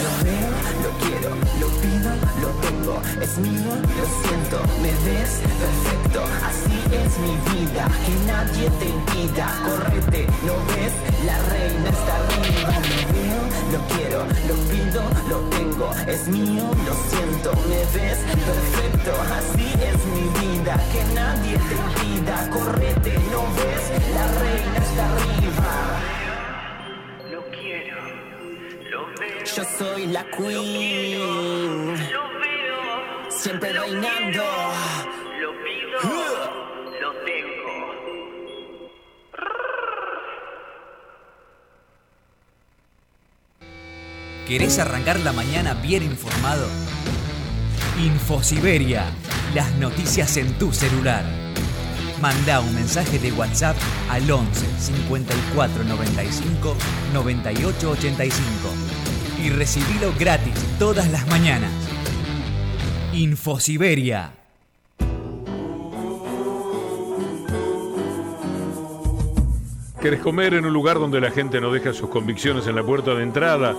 Lo 0.05 0.13
veo, 0.25 0.51
lo 0.85 0.91
quiero, 1.03 1.31
lo 1.61 1.69
pido, 1.81 2.11
lo 2.41 2.49
tengo, 2.61 3.03
es 3.21 3.39
mío, 3.39 3.73
lo 3.99 4.05
siento, 4.23 4.63
me 4.81 4.93
ves 5.05 5.41
perfecto, 5.59 6.25
así 6.47 6.70
es 7.11 7.19
mi 7.19 7.35
vida, 7.51 7.85
que 8.07 8.15
nadie 8.27 8.71
te 8.79 8.87
impida, 8.87 9.47
correte, 9.65 10.27
¿no 10.47 10.55
ves? 10.71 10.95
La 11.27 11.39
reina 11.51 11.89
está 11.91 12.15
arriba, 12.17 12.73
lo 12.91 12.99
veo, 13.15 13.43
lo 13.73 13.81
quiero, 13.95 14.21
lo 14.49 14.55
pido, 14.71 15.03
lo 15.29 15.39
tengo, 15.57 15.87
es 16.07 16.29
mío, 16.29 16.65
lo 16.87 16.95
siento, 17.11 17.49
me 17.69 17.81
ves 17.95 18.19
perfecto, 18.49 19.13
así 19.39 19.69
es 19.91 19.99
mi 20.15 20.27
vida, 20.41 20.75
que 20.93 21.03
nadie 21.15 21.55
te 21.69 21.75
impida, 21.75 22.37
correte, 22.51 23.13
¿no 23.33 23.43
ves? 23.57 23.85
La 24.15 24.25
reina 24.43 24.79
está 24.79 25.05
arriba. 25.15 25.73
Lo 27.31 27.41
quiero. 27.51 27.99
Yo 29.57 29.63
soy 29.79 30.07
la 30.07 30.25
queen. 30.31 31.97
Siempre 33.31 33.73
reinando. 33.73 34.45
¿Querés 44.51 44.81
arrancar 44.81 45.21
la 45.21 45.33
mañana 45.33 45.75
bien 45.75 46.03
informado? 46.03 46.67
Infosiberia, 48.05 49.05
las 49.55 49.73
noticias 49.77 50.37
en 50.39 50.53
tu 50.59 50.73
celular. 50.73 51.23
Manda 52.21 52.59
un 52.59 52.75
mensaje 52.75 53.21
de 53.21 53.31
WhatsApp 53.31 53.77
al 54.11 54.29
11 54.29 54.67
54 54.77 55.85
95 55.85 56.75
98 57.15 57.91
85 57.93 58.45
y 59.45 59.51
recibilo 59.51 60.13
gratis 60.19 60.55
todas 60.81 61.09
las 61.13 61.29
mañanas. 61.29 61.71
Infosiberia. 63.13 64.33
¿Querés 70.03 70.21
comer 70.21 70.55
en 70.55 70.65
un 70.65 70.73
lugar 70.73 70.99
donde 70.99 71.21
la 71.21 71.31
gente 71.31 71.61
no 71.61 71.71
deja 71.71 71.93
sus 71.93 72.11
convicciones 72.11 72.67
en 72.67 72.75
la 72.75 72.83
puerta 72.83 73.15
de 73.15 73.23
entrada? 73.23 73.77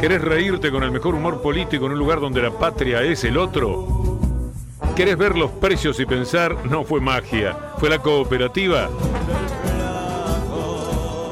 ¿Querés 0.00 0.20
reírte 0.20 0.70
con 0.70 0.82
el 0.82 0.90
mejor 0.90 1.14
humor 1.14 1.40
político 1.40 1.86
en 1.86 1.92
un 1.92 1.98
lugar 1.98 2.20
donde 2.20 2.42
la 2.42 2.50
patria 2.50 3.02
es 3.02 3.24
el 3.24 3.38
otro? 3.38 4.18
¿Querés 4.94 5.16
ver 5.16 5.36
los 5.36 5.50
precios 5.50 5.98
y 6.00 6.06
pensar, 6.06 6.66
no 6.66 6.84
fue 6.84 7.00
magia, 7.00 7.56
fue 7.78 7.90
la 7.90 7.98
cooperativa? 7.98 8.88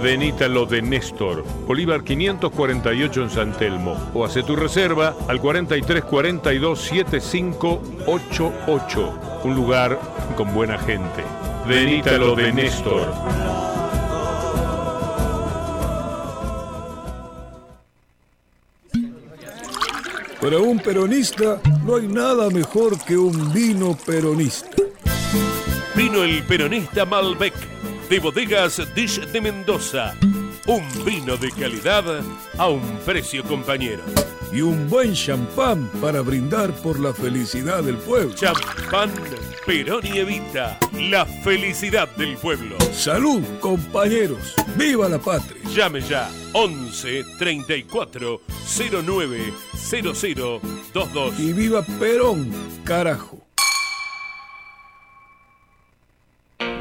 Venita 0.04 0.46
lo 0.48 0.66
de 0.66 0.82
Néstor, 0.82 1.42
Bolívar 1.66 2.04
548 2.04 3.22
en 3.22 3.30
San 3.30 3.56
Telmo. 3.56 3.96
O 4.12 4.22
hace 4.22 4.42
tu 4.42 4.54
reserva 4.54 5.16
al 5.28 5.40
4342 5.40 6.78
7588. 6.78 9.14
Un 9.44 9.54
lugar 9.54 9.98
con 10.36 10.52
buena 10.52 10.76
gente. 10.76 11.24
Venita 11.66 12.18
lo 12.18 12.34
de 12.34 12.52
Néstor. 12.52 13.14
Para 20.44 20.58
un 20.58 20.78
peronista 20.78 21.58
no 21.86 21.96
hay 21.96 22.06
nada 22.06 22.50
mejor 22.50 23.02
que 23.02 23.16
un 23.16 23.50
vino 23.54 23.96
peronista. 24.04 24.76
Vino 25.96 26.22
el 26.22 26.42
peronista 26.42 27.06
Malbec 27.06 27.54
de 28.10 28.18
bodegas 28.18 28.82
Dish 28.94 29.20
de 29.20 29.40
Mendoza. 29.40 30.14
Un 30.66 30.82
vino 31.02 31.38
de 31.38 31.50
calidad 31.50 32.04
a 32.58 32.68
un 32.68 32.98
precio 33.06 33.42
compañero. 33.42 34.02
Y 34.52 34.60
un 34.60 34.86
buen 34.90 35.14
champán 35.14 35.88
para 36.02 36.20
brindar 36.20 36.74
por 36.82 37.00
la 37.00 37.14
felicidad 37.14 37.82
del 37.82 37.96
pueblo. 37.96 38.34
Champán 38.34 39.10
Perón 39.64 40.04
y 40.04 40.18
Evita. 40.18 40.78
La 40.92 41.24
felicidad 41.24 42.06
del 42.16 42.36
pueblo. 42.36 42.76
Salud, 42.92 43.40
compañeros. 43.60 44.54
¡Viva 44.76 45.08
la 45.08 45.18
patria! 45.18 45.56
Llame 45.74 46.02
ya 46.02 46.30
11 46.52 47.24
34 47.38 48.42
09 49.06 49.54
00 49.84 50.60
22. 50.94 51.40
Y 51.40 51.52
viva 51.52 51.82
Perón, 51.98 52.50
carajo. 52.84 53.38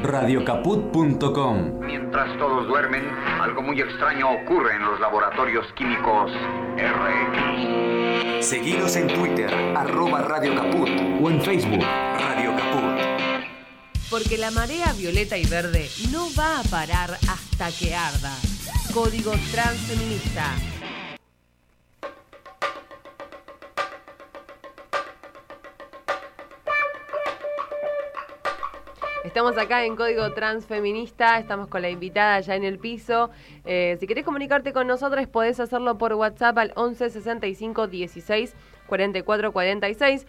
Radiocaput.com 0.02 1.80
Mientras 1.80 2.38
todos 2.38 2.66
duermen, 2.66 3.04
algo 3.40 3.62
muy 3.62 3.80
extraño 3.80 4.30
ocurre 4.30 4.76
en 4.76 4.84
los 4.84 5.00
laboratorios 5.00 5.66
químicos 5.76 6.30
RX. 6.76 8.46
Seguinos 8.46 8.96
en 8.96 9.08
Twitter, 9.08 9.52
arroba 9.76 10.22
Radio 10.22 10.54
Caput 10.54 10.88
o 11.20 11.30
en 11.30 11.40
Facebook, 11.42 11.82
Radio 12.18 12.54
Caput. 12.56 13.00
porque 14.10 14.36
la 14.38 14.50
marea 14.50 14.92
violeta 14.92 15.36
y 15.38 15.44
verde 15.46 15.88
no 16.12 16.28
va 16.38 16.60
a 16.60 16.62
parar 16.64 17.18
hasta 17.28 17.70
que 17.72 17.94
arda. 17.94 18.36
Código 18.92 19.32
Transfeminista. 19.50 20.52
Estamos 29.34 29.58
acá 29.58 29.84
en 29.84 29.96
Código 29.96 30.30
Transfeminista, 30.32 31.40
estamos 31.40 31.66
con 31.66 31.82
la 31.82 31.90
invitada 31.90 32.38
ya 32.38 32.54
en 32.54 32.62
el 32.62 32.78
piso. 32.78 33.30
Eh, 33.64 33.96
si 33.98 34.06
querés 34.06 34.24
comunicarte 34.24 34.72
con 34.72 34.86
nosotros, 34.86 35.26
podés 35.26 35.58
hacerlo 35.58 35.98
por 35.98 36.12
WhatsApp 36.12 36.56
al 36.56 36.72
11 36.76 37.10
65 37.10 37.88
16 37.88 38.54
44 38.86 39.52
46. 39.52 40.24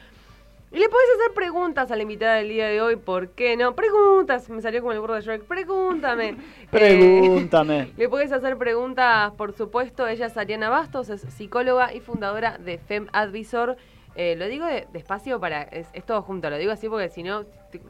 Y 0.71 0.79
le 0.79 0.89
podés 0.89 1.07
hacer 1.19 1.35
preguntas 1.35 1.91
a 1.91 1.95
la 1.95 2.01
invitada 2.01 2.37
del 2.37 2.49
día 2.49 2.67
de 2.67 2.81
hoy, 2.81 2.95
¿por 2.95 3.29
qué 3.29 3.55
no? 3.55 3.75
Preguntas, 3.75 4.49
me 4.49 4.63
salió 4.63 4.81
como 4.81 4.91
el 4.93 4.99
burro 4.99 5.13
de 5.13 5.21
Shrek, 5.21 5.43
pregúntame. 5.43 6.37
Eh, 6.63 6.67
Pregúntame. 6.71 7.91
le 7.95 8.09
podés 8.09 8.31
hacer 8.31 8.57
preguntas, 8.57 9.31
por 9.33 9.53
supuesto. 9.53 10.07
Ella 10.07 10.25
es 10.25 10.35
Ariana 10.35 10.69
Bastos, 10.69 11.09
es 11.09 11.21
psicóloga 11.21 11.93
y 11.93 11.99
fundadora 11.99 12.57
de 12.57 12.79
Fem 12.79 13.07
Advisor. 13.13 13.77
Eh, 14.15 14.35
lo 14.37 14.47
digo 14.47 14.65
de- 14.65 14.87
despacio 14.93 15.39
para. 15.39 15.63
Es, 15.63 15.87
es 15.93 16.05
todo 16.05 16.21
junto, 16.21 16.49
lo 16.49 16.57
digo 16.57 16.71
así 16.71 16.87
porque 16.89 17.09
si 17.09 17.23
no, 17.23 17.43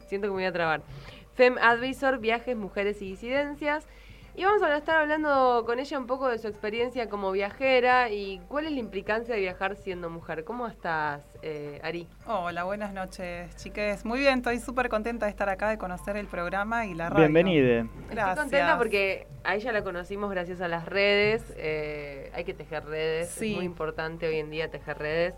siento 0.06 0.26
que 0.26 0.30
me 0.30 0.34
voy 0.36 0.44
a 0.44 0.52
trabar. 0.52 0.82
Fem 1.34 1.56
Advisor, 1.58 2.18
viajes, 2.18 2.56
mujeres 2.56 3.00
y 3.02 3.06
disidencias. 3.10 3.86
Y 4.38 4.44
vamos 4.44 4.62
a 4.62 4.76
estar 4.76 4.96
hablando 4.96 5.62
con 5.64 5.78
ella 5.78 5.98
un 5.98 6.06
poco 6.06 6.28
de 6.28 6.36
su 6.38 6.46
experiencia 6.46 7.08
como 7.08 7.32
viajera 7.32 8.10
y 8.10 8.38
cuál 8.48 8.66
es 8.66 8.72
la 8.72 8.80
implicancia 8.80 9.34
de 9.34 9.40
viajar 9.40 9.76
siendo 9.76 10.10
mujer. 10.10 10.44
¿Cómo 10.44 10.66
estás, 10.66 11.22
eh, 11.40 11.80
Ari? 11.82 12.06
Hola, 12.26 12.64
buenas 12.64 12.92
noches, 12.92 13.56
chiques. 13.56 14.04
Muy 14.04 14.18
bien, 14.18 14.40
estoy 14.40 14.58
súper 14.58 14.90
contenta 14.90 15.24
de 15.24 15.30
estar 15.30 15.48
acá, 15.48 15.70
de 15.70 15.78
conocer 15.78 16.18
el 16.18 16.26
programa 16.26 16.84
y 16.84 16.92
la 16.92 17.08
radio. 17.08 17.20
Bienvenida. 17.30 17.86
Gracias. 18.10 18.28
Estoy 18.28 18.42
contenta 18.42 18.76
porque 18.76 19.26
a 19.42 19.54
ella 19.54 19.72
la 19.72 19.82
conocimos 19.82 20.30
gracias 20.30 20.60
a 20.60 20.68
las 20.68 20.84
redes. 20.84 21.54
eh, 21.56 22.30
hay 22.34 22.44
que 22.44 22.52
tejer 22.52 22.84
redes, 22.84 23.30
Sí. 23.30 23.52
es 23.52 23.56
muy 23.56 23.64
importante 23.64 24.28
hoy 24.28 24.36
en 24.36 24.50
día 24.50 24.70
tejer 24.70 24.98
redes. 24.98 25.34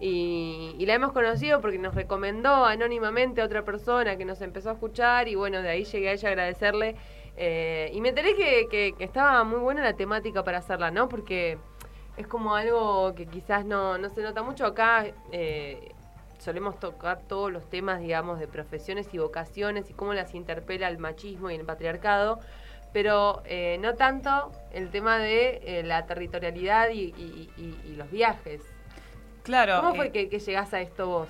Y, 0.00 0.84
la 0.86 0.94
hemos 0.94 1.12
conocido 1.12 1.60
porque 1.60 1.78
nos 1.78 1.94
recomendó 1.94 2.64
anónimamente 2.66 3.40
a 3.40 3.44
otra 3.46 3.64
persona 3.64 4.16
que 4.16 4.24
nos 4.24 4.40
empezó 4.42 4.70
a 4.70 4.72
escuchar 4.74 5.28
y 5.28 5.34
bueno, 5.34 5.62
de 5.62 5.68
ahí 5.70 5.84
llegué 5.84 6.10
a 6.10 6.12
ella 6.12 6.28
a 6.28 6.32
agradecerle. 6.32 6.96
eh, 7.36 7.90
y 7.92 8.00
me 8.00 8.10
enteré 8.10 8.34
que, 8.36 8.94
estaba 8.98 9.44
muy 9.44 9.58
buena 9.60 9.82
la 9.82 9.94
temática 9.94 10.44
para 10.44 10.58
hacerla, 10.58 10.90
¿no? 10.90 11.08
Porque 11.08 11.58
es 12.16 12.26
como 12.26 12.54
algo 12.54 13.14
que 13.14 13.26
quizás 13.26 13.64
no, 13.64 13.98
no 13.98 14.10
se 14.10 14.22
nota 14.22 14.42
mucho 14.42 14.66
acá. 14.66 15.06
eh, 15.32 15.94
solemos 16.38 16.78
tocar 16.78 17.22
todos 17.26 17.50
los 17.50 17.68
temas, 17.70 18.00
digamos, 18.00 18.38
de 18.38 18.46
profesiones 18.46 19.12
y 19.14 19.18
vocaciones 19.18 19.88
y 19.90 19.94
cómo 19.94 20.12
las 20.12 20.34
interpela 20.34 20.88
el 20.88 20.98
machismo 20.98 21.50
y 21.50 21.54
el 21.54 21.64
patriarcado, 21.64 22.38
pero 22.92 23.42
eh, 23.46 23.78
no 23.80 23.94
tanto 23.94 24.52
el 24.70 24.90
tema 24.90 25.18
de 25.18 25.60
eh, 25.64 25.82
la 25.84 26.04
territorialidad 26.06 26.90
y 26.90 27.94
los 27.96 28.10
viajes. 28.10 28.73
Claro. 29.44 29.80
¿Cómo 29.80 29.94
fue 29.94 30.06
eh, 30.08 30.12
que, 30.12 30.28
que 30.28 30.38
llegás 30.40 30.74
a 30.74 30.80
esto 30.80 31.06
vos? 31.06 31.28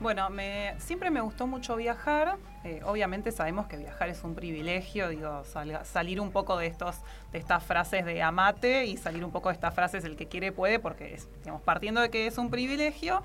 Bueno, 0.00 0.28
me, 0.30 0.74
siempre 0.78 1.10
me 1.10 1.20
gustó 1.20 1.46
mucho 1.46 1.76
viajar. 1.76 2.36
eh, 2.64 2.80
obviamente 2.84 3.30
sabemos 3.32 3.66
que 3.66 3.76
viajar 3.76 4.08
es 4.08 4.22
un 4.24 4.34
privilegio, 4.34 5.08
digo, 5.08 5.42
salga- 5.44 5.84
salir 5.84 6.20
un 6.20 6.30
poco 6.32 6.56
de 6.58 6.66
estos, 6.66 6.96
de 7.32 7.38
estas 7.38 7.62
frases 7.64 8.04
de 8.04 8.22
amate 8.22 8.86
y 8.86 8.96
salir 8.96 9.24
un 9.24 9.30
poco 9.30 9.48
de 9.50 9.54
estas 9.54 9.74
frases 9.74 10.04
el 10.04 10.16
que 10.16 10.26
quiere 10.26 10.52
puede, 10.52 10.78
porque 10.78 11.14
es, 11.14 11.28
digamos, 11.40 11.62
partiendo 11.62 12.00
de 12.00 12.10
que 12.10 12.26
es 12.26 12.36
un 12.38 12.50
privilegio, 12.50 13.22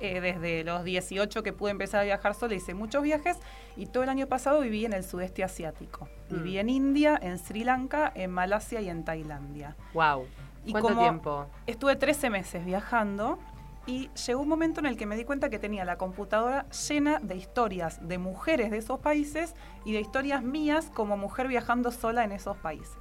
eh, 0.00 0.20
desde 0.20 0.64
los 0.64 0.84
18 0.84 1.42
que 1.42 1.52
pude 1.52 1.70
empezar 1.70 2.00
a 2.00 2.04
viajar 2.04 2.34
sola 2.34 2.54
hice 2.54 2.74
muchos 2.74 3.02
viajes 3.02 3.38
y 3.76 3.86
todo 3.86 4.02
el 4.02 4.08
año 4.08 4.26
pasado 4.26 4.60
viví 4.60 4.84
en 4.84 4.92
el 4.92 5.02
sudeste 5.04 5.42
asiático. 5.44 6.08
Viví 6.30 6.54
Mm. 6.56 6.58
en 6.60 6.68
India, 6.68 7.18
en 7.22 7.38
Sri 7.38 7.64
Lanka, 7.64 8.12
en 8.14 8.30
Malasia 8.30 8.80
y 8.80 8.88
en 8.88 9.04
Tailandia. 9.04 9.76
Wow. 9.94 10.26
Y 10.66 10.72
¿Cuánto 10.72 10.88
como 10.88 11.00
tiempo? 11.00 11.46
Estuve 11.66 11.96
13 11.96 12.28
meses 12.30 12.64
viajando 12.64 13.38
y 13.86 14.08
llegó 14.26 14.40
un 14.40 14.48
momento 14.48 14.80
en 14.80 14.86
el 14.86 14.96
que 14.96 15.06
me 15.06 15.16
di 15.16 15.24
cuenta 15.24 15.50
que 15.50 15.58
tenía 15.58 15.84
la 15.84 15.98
computadora 15.98 16.66
llena 16.70 17.18
de 17.20 17.36
historias 17.36 18.06
de 18.06 18.18
mujeres 18.18 18.70
de 18.70 18.78
esos 18.78 18.98
países 19.00 19.54
y 19.84 19.92
de 19.92 20.00
historias 20.00 20.42
mías 20.42 20.90
como 20.94 21.16
mujer 21.16 21.48
viajando 21.48 21.90
sola 21.90 22.24
en 22.24 22.32
esos 22.32 22.56
países. 22.56 22.96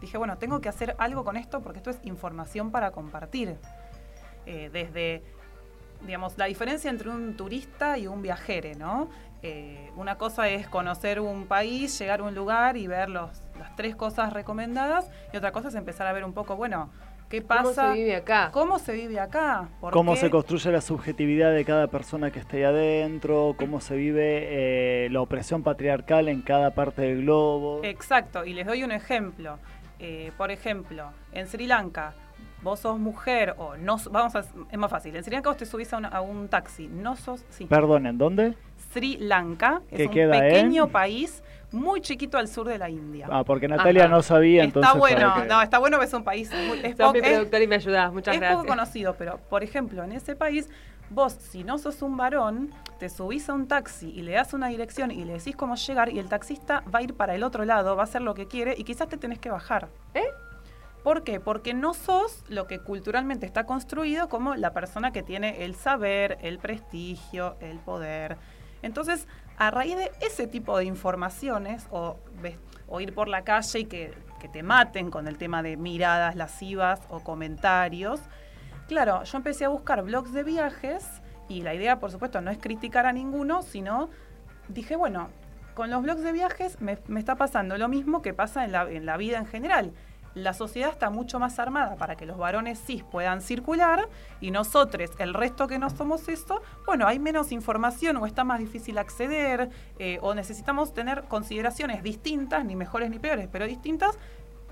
Dije, 0.00 0.18
bueno, 0.18 0.36
tengo 0.38 0.60
que 0.60 0.68
hacer 0.68 0.96
algo 0.98 1.24
con 1.24 1.36
esto 1.36 1.62
porque 1.62 1.78
esto 1.78 1.90
es 1.90 2.00
información 2.02 2.70
para 2.70 2.90
compartir. 2.90 3.56
Eh, 4.46 4.70
desde, 4.72 5.22
digamos, 6.02 6.36
la 6.36 6.46
diferencia 6.46 6.90
entre 6.90 7.10
un 7.10 7.36
turista 7.36 7.96
y 7.96 8.06
un 8.06 8.20
viajero, 8.20 8.76
¿no? 8.76 9.08
Eh, 9.42 9.90
una 9.96 10.18
cosa 10.18 10.48
es 10.48 10.68
conocer 10.68 11.20
un 11.20 11.46
país, 11.46 11.98
llegar 11.98 12.20
a 12.20 12.24
un 12.24 12.34
lugar 12.34 12.76
y 12.76 12.86
ver 12.86 13.08
los, 13.08 13.30
las 13.58 13.76
tres 13.76 13.94
cosas 13.94 14.32
recomendadas 14.32 15.10
y 15.32 15.36
otra 15.36 15.52
cosa 15.52 15.68
es 15.68 15.74
empezar 15.74 16.06
a 16.06 16.12
ver 16.12 16.24
un 16.24 16.32
poco, 16.32 16.56
bueno, 16.56 16.90
¿qué 17.34 17.42
pasa? 17.42 17.62
¿Cómo 17.62 17.74
se 17.74 17.98
vive 17.98 18.16
acá? 18.16 18.50
¿Cómo 18.52 18.78
se 18.78 18.92
vive 18.92 19.20
acá? 19.20 19.68
¿Por 19.80 19.92
Cómo 19.92 20.14
qué? 20.14 20.20
se 20.20 20.30
construye 20.30 20.70
la 20.72 20.80
subjetividad 20.80 21.52
de 21.52 21.64
cada 21.64 21.86
persona 21.88 22.30
que 22.30 22.38
esté 22.38 22.58
ahí 22.58 22.62
adentro, 22.64 23.54
cómo 23.58 23.80
se 23.80 23.96
vive 23.96 25.04
eh, 25.06 25.08
la 25.10 25.20
opresión 25.20 25.62
patriarcal 25.62 26.28
en 26.28 26.42
cada 26.42 26.70
parte 26.74 27.02
del 27.02 27.22
globo. 27.22 27.80
Exacto, 27.84 28.44
y 28.44 28.52
les 28.54 28.66
doy 28.66 28.84
un 28.84 28.92
ejemplo. 28.92 29.58
Eh, 29.98 30.32
por 30.36 30.50
ejemplo, 30.50 31.10
en 31.32 31.46
Sri 31.46 31.66
Lanka, 31.66 32.14
vos 32.62 32.80
sos 32.80 32.98
mujer 32.98 33.54
o 33.58 33.76
no, 33.76 33.96
s- 33.96 34.08
vamos 34.10 34.34
a, 34.34 34.40
es 34.40 34.78
más 34.78 34.90
fácil, 34.90 35.14
en 35.16 35.22
Sri 35.22 35.32
Lanka 35.34 35.50
vos 35.50 35.56
te 35.56 35.66
subís 35.66 35.92
a, 35.92 35.98
una- 35.98 36.08
a 36.08 36.20
un 36.20 36.48
taxi, 36.48 36.88
no 36.88 37.14
sos, 37.16 37.44
sí. 37.50 37.66
Perdón, 37.66 38.06
¿en 38.06 38.18
dónde? 38.18 38.54
Sri 38.92 39.16
Lanka 39.18 39.82
Que 39.90 40.02
es 40.02 40.08
un 40.08 40.14
queda 40.14 40.36
en- 40.36 40.52
pequeño 40.52 40.88
país 40.88 41.42
muy 41.74 42.00
chiquito 42.00 42.38
al 42.38 42.48
sur 42.48 42.66
de 42.68 42.78
la 42.78 42.88
India. 42.88 43.28
Ah, 43.30 43.44
porque 43.44 43.68
Natalia 43.68 44.08
no 44.08 44.22
sabía, 44.22 44.64
entonces... 44.64 44.88
Está 44.88 44.98
bueno, 44.98 45.34
que- 45.34 45.44
no, 45.46 45.60
está 45.62 45.78
bueno 45.78 45.98
que 45.98 46.04
es 46.06 46.12
un 46.14 46.24
país 46.24 46.50
muy, 46.68 46.78
es, 46.82 46.96
Sos 46.96 47.06
po- 47.08 47.12
mi 47.12 47.18
es- 47.18 47.28
productor 47.28 47.62
y 47.62 47.66
me 47.66 47.74
ayudás, 47.76 48.12
muchas 48.12 48.34
es 48.34 48.40
gracias. 48.40 48.58
poco 48.60 48.68
conocido, 48.68 49.14
pero 49.18 49.38
por 49.50 49.62
ejemplo, 49.62 50.02
en 50.04 50.12
ese 50.12 50.34
país, 50.36 50.68
vos, 51.10 51.32
si 51.34 51.64
no 51.64 51.76
sos 51.78 52.00
un 52.02 52.16
varón, 52.16 52.70
te 52.98 53.08
subís 53.08 53.48
a 53.48 53.52
un 53.54 53.68
taxi 53.68 54.08
y 54.10 54.22
le 54.22 54.32
das 54.32 54.54
una 54.54 54.68
dirección 54.68 55.10
y 55.10 55.24
le 55.24 55.34
decís 55.34 55.54
cómo 55.56 55.74
llegar 55.74 56.08
y 56.10 56.18
el 56.18 56.28
taxista 56.28 56.82
va 56.94 57.00
a 57.00 57.02
ir 57.02 57.14
para 57.14 57.34
el 57.34 57.42
otro 57.42 57.64
lado, 57.64 57.94
va 57.96 58.02
a 58.02 58.04
hacer 58.04 58.22
lo 58.22 58.34
que 58.34 58.46
quiere 58.46 58.74
y 58.78 58.84
quizás 58.84 59.08
te 59.08 59.16
tenés 59.18 59.38
que 59.38 59.50
bajar. 59.50 59.88
¿Eh? 60.14 60.22
¿Por 61.02 61.22
qué? 61.22 61.38
Porque 61.38 61.74
no 61.74 61.92
sos 61.92 62.42
lo 62.48 62.66
que 62.66 62.78
culturalmente 62.78 63.44
está 63.44 63.64
construido 63.66 64.30
como 64.30 64.54
la 64.54 64.72
persona 64.72 65.12
que 65.12 65.22
tiene 65.22 65.64
el 65.66 65.74
saber, 65.74 66.38
el 66.40 66.58
prestigio, 66.58 67.56
el 67.60 67.78
poder. 67.78 68.38
Entonces, 68.80 69.28
a 69.56 69.70
raíz 69.70 69.96
de 69.96 70.10
ese 70.20 70.46
tipo 70.46 70.76
de 70.78 70.84
informaciones, 70.84 71.86
o, 71.90 72.16
o 72.88 73.00
ir 73.00 73.14
por 73.14 73.28
la 73.28 73.44
calle 73.44 73.80
y 73.80 73.84
que, 73.84 74.14
que 74.40 74.48
te 74.48 74.62
maten 74.62 75.10
con 75.10 75.28
el 75.28 75.38
tema 75.38 75.62
de 75.62 75.76
miradas 75.76 76.36
lascivas 76.36 77.00
o 77.08 77.20
comentarios, 77.20 78.20
claro, 78.88 79.22
yo 79.24 79.38
empecé 79.38 79.64
a 79.64 79.68
buscar 79.68 80.02
blogs 80.02 80.32
de 80.32 80.42
viajes 80.42 81.06
y 81.48 81.62
la 81.62 81.74
idea, 81.74 82.00
por 82.00 82.10
supuesto, 82.10 82.40
no 82.40 82.50
es 82.50 82.58
criticar 82.58 83.06
a 83.06 83.12
ninguno, 83.12 83.62
sino 83.62 84.10
dije, 84.68 84.96
bueno, 84.96 85.28
con 85.74 85.90
los 85.90 86.02
blogs 86.02 86.22
de 86.22 86.32
viajes 86.32 86.80
me, 86.80 86.98
me 87.08 87.20
está 87.20 87.36
pasando 87.36 87.76
lo 87.76 87.88
mismo 87.88 88.22
que 88.22 88.32
pasa 88.32 88.64
en 88.64 88.72
la, 88.72 88.90
en 88.90 89.06
la 89.06 89.16
vida 89.16 89.38
en 89.38 89.46
general. 89.46 89.92
La 90.34 90.52
sociedad 90.52 90.90
está 90.90 91.10
mucho 91.10 91.38
más 91.38 91.58
armada 91.58 91.96
para 91.96 92.16
que 92.16 92.26
los 92.26 92.36
varones 92.36 92.82
cis 92.84 93.04
puedan 93.04 93.40
circular 93.40 94.08
y 94.40 94.50
nosotros, 94.50 95.10
el 95.18 95.32
resto 95.34 95.68
que 95.68 95.78
no 95.78 95.90
somos 95.90 96.28
eso, 96.28 96.60
bueno, 96.86 97.06
hay 97.06 97.18
menos 97.18 97.52
información 97.52 98.16
o 98.16 98.26
está 98.26 98.42
más 98.44 98.58
difícil 98.58 98.98
acceder 98.98 99.70
eh, 99.98 100.18
o 100.22 100.34
necesitamos 100.34 100.92
tener 100.92 101.24
consideraciones 101.24 102.02
distintas, 102.02 102.64
ni 102.64 102.74
mejores 102.74 103.10
ni 103.10 103.18
peores, 103.18 103.48
pero 103.50 103.66
distintas 103.66 104.18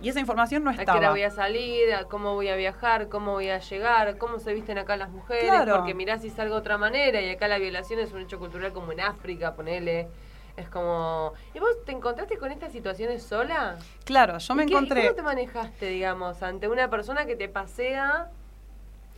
y 0.02 0.08
esa 0.08 0.18
información 0.18 0.64
no 0.64 0.70
¿A 0.70 0.74
qué 0.74 0.80
estaba. 0.80 0.98
hora 0.98 1.10
voy 1.10 1.22
a 1.22 1.30
salir? 1.30 1.94
¿A 1.94 2.04
cómo 2.04 2.34
voy 2.34 2.48
a 2.48 2.56
viajar? 2.56 3.08
¿Cómo 3.08 3.32
voy 3.32 3.50
a 3.50 3.58
llegar? 3.58 4.18
¿Cómo 4.18 4.40
se 4.40 4.52
visten 4.52 4.76
acá 4.76 4.96
las 4.96 5.10
mujeres? 5.10 5.44
Claro. 5.44 5.76
Porque 5.76 5.94
mirá 5.94 6.18
si 6.18 6.28
salgo 6.28 6.54
de 6.54 6.60
otra 6.60 6.76
manera 6.76 7.20
y 7.20 7.30
acá 7.30 7.46
la 7.46 7.58
violación 7.58 8.00
es 8.00 8.12
un 8.12 8.22
hecho 8.22 8.40
cultural 8.40 8.72
como 8.72 8.90
en 8.90 9.00
África, 9.00 9.54
ponele. 9.54 10.08
Es 10.56 10.68
como... 10.68 11.32
¿Y 11.54 11.58
vos 11.60 11.70
te 11.86 11.92
encontraste 11.92 12.36
con 12.36 12.52
estas 12.52 12.72
situaciones 12.72 13.22
sola? 13.22 13.78
Claro, 14.04 14.36
yo 14.38 14.54
me 14.54 14.64
¿Y 14.64 14.66
qué- 14.66 14.72
y 14.72 14.76
encontré... 14.76 15.02
¿Cómo 15.02 15.14
te 15.14 15.22
manejaste, 15.22 15.86
digamos, 15.86 16.42
ante 16.42 16.68
una 16.68 16.90
persona 16.90 17.24
que 17.24 17.36
te 17.36 17.48
pasea 17.48 18.30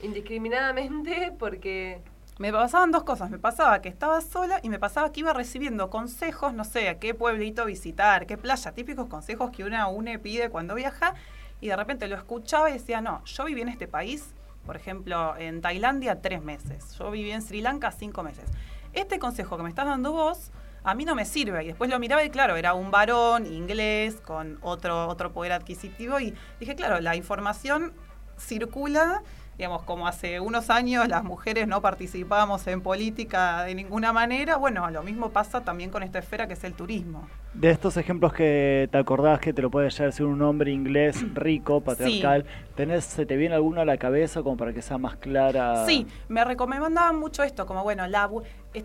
indiscriminadamente 0.02 1.32
porque... 1.38 2.00
Me 2.38 2.52
pasaban 2.52 2.90
dos 2.90 3.04
cosas. 3.04 3.30
Me 3.30 3.38
pasaba 3.38 3.80
que 3.80 3.88
estaba 3.88 4.20
sola 4.20 4.58
y 4.62 4.68
me 4.68 4.78
pasaba 4.80 5.12
que 5.12 5.20
iba 5.20 5.32
recibiendo 5.32 5.88
consejos, 5.88 6.52
no 6.52 6.64
sé, 6.64 6.88
a 6.88 6.98
qué 6.98 7.14
pueblito 7.14 7.64
visitar, 7.64 8.26
qué 8.26 8.36
playa, 8.36 8.72
típicos 8.72 9.06
consejos 9.08 9.50
que 9.52 9.62
una 9.64 9.86
une 9.86 10.18
pide 10.18 10.50
cuando 10.50 10.74
viaja. 10.74 11.14
Y 11.60 11.68
de 11.68 11.76
repente 11.76 12.08
lo 12.08 12.16
escuchaba 12.16 12.70
y 12.70 12.74
decía, 12.74 13.00
no, 13.00 13.24
yo 13.24 13.44
viví 13.44 13.60
en 13.60 13.68
este 13.68 13.86
país, 13.86 14.34
por 14.66 14.74
ejemplo, 14.76 15.36
en 15.36 15.60
Tailandia 15.62 16.20
tres 16.20 16.42
meses. 16.42 16.96
Yo 16.98 17.10
viví 17.12 17.30
en 17.30 17.40
Sri 17.40 17.60
Lanka 17.60 17.92
cinco 17.92 18.24
meses. 18.24 18.50
Este 18.92 19.20
consejo 19.20 19.56
que 19.56 19.62
me 19.62 19.68
estás 19.68 19.86
dando 19.86 20.10
vos, 20.10 20.50
a 20.84 20.94
mí 20.94 21.04
no 21.04 21.14
me 21.14 21.24
sirve. 21.24 21.64
Y 21.64 21.68
después 21.68 21.90
lo 21.90 21.98
miraba 21.98 22.22
y 22.22 22.30
claro, 22.30 22.56
era 22.56 22.74
un 22.74 22.90
varón 22.90 23.46
inglés 23.46 24.20
con 24.24 24.58
otro, 24.60 25.08
otro 25.08 25.32
poder 25.32 25.52
adquisitivo. 25.52 26.20
Y 26.20 26.34
dije, 26.60 26.76
claro, 26.76 27.00
la 27.00 27.16
información 27.16 27.92
circula 28.38 29.22
digamos, 29.56 29.82
como 29.82 30.06
hace 30.06 30.40
unos 30.40 30.70
años 30.70 31.06
las 31.08 31.22
mujeres 31.22 31.68
no 31.68 31.80
participábamos 31.80 32.66
en 32.66 32.80
política 32.80 33.64
de 33.64 33.74
ninguna 33.74 34.12
manera, 34.12 34.56
bueno, 34.56 34.90
lo 34.90 35.02
mismo 35.02 35.30
pasa 35.30 35.62
también 35.62 35.90
con 35.90 36.02
esta 36.02 36.18
esfera 36.18 36.46
que 36.46 36.54
es 36.54 36.64
el 36.64 36.74
turismo. 36.74 37.28
De 37.52 37.70
estos 37.70 37.96
ejemplos 37.96 38.32
que 38.32 38.88
te 38.90 38.98
acordás 38.98 39.38
que 39.38 39.52
te 39.52 39.62
lo 39.62 39.70
puede 39.70 39.88
llegar 39.88 40.02
a 40.02 40.06
decir 40.06 40.26
un 40.26 40.42
hombre 40.42 40.72
inglés 40.72 41.24
rico, 41.34 41.80
patriarcal, 41.80 42.44
¿tenés, 42.74 43.04
¿se 43.04 43.26
te 43.26 43.36
viene 43.36 43.54
alguno 43.54 43.80
a 43.80 43.84
la 43.84 43.96
cabeza 43.96 44.42
como 44.42 44.56
para 44.56 44.72
que 44.72 44.82
sea 44.82 44.98
más 44.98 45.16
clara? 45.16 45.86
Sí, 45.86 46.06
me 46.28 46.44
recomendaban 46.44 47.16
mucho 47.16 47.44
esto, 47.44 47.64
como 47.64 47.84
bueno, 47.84 48.06
la, 48.08 48.28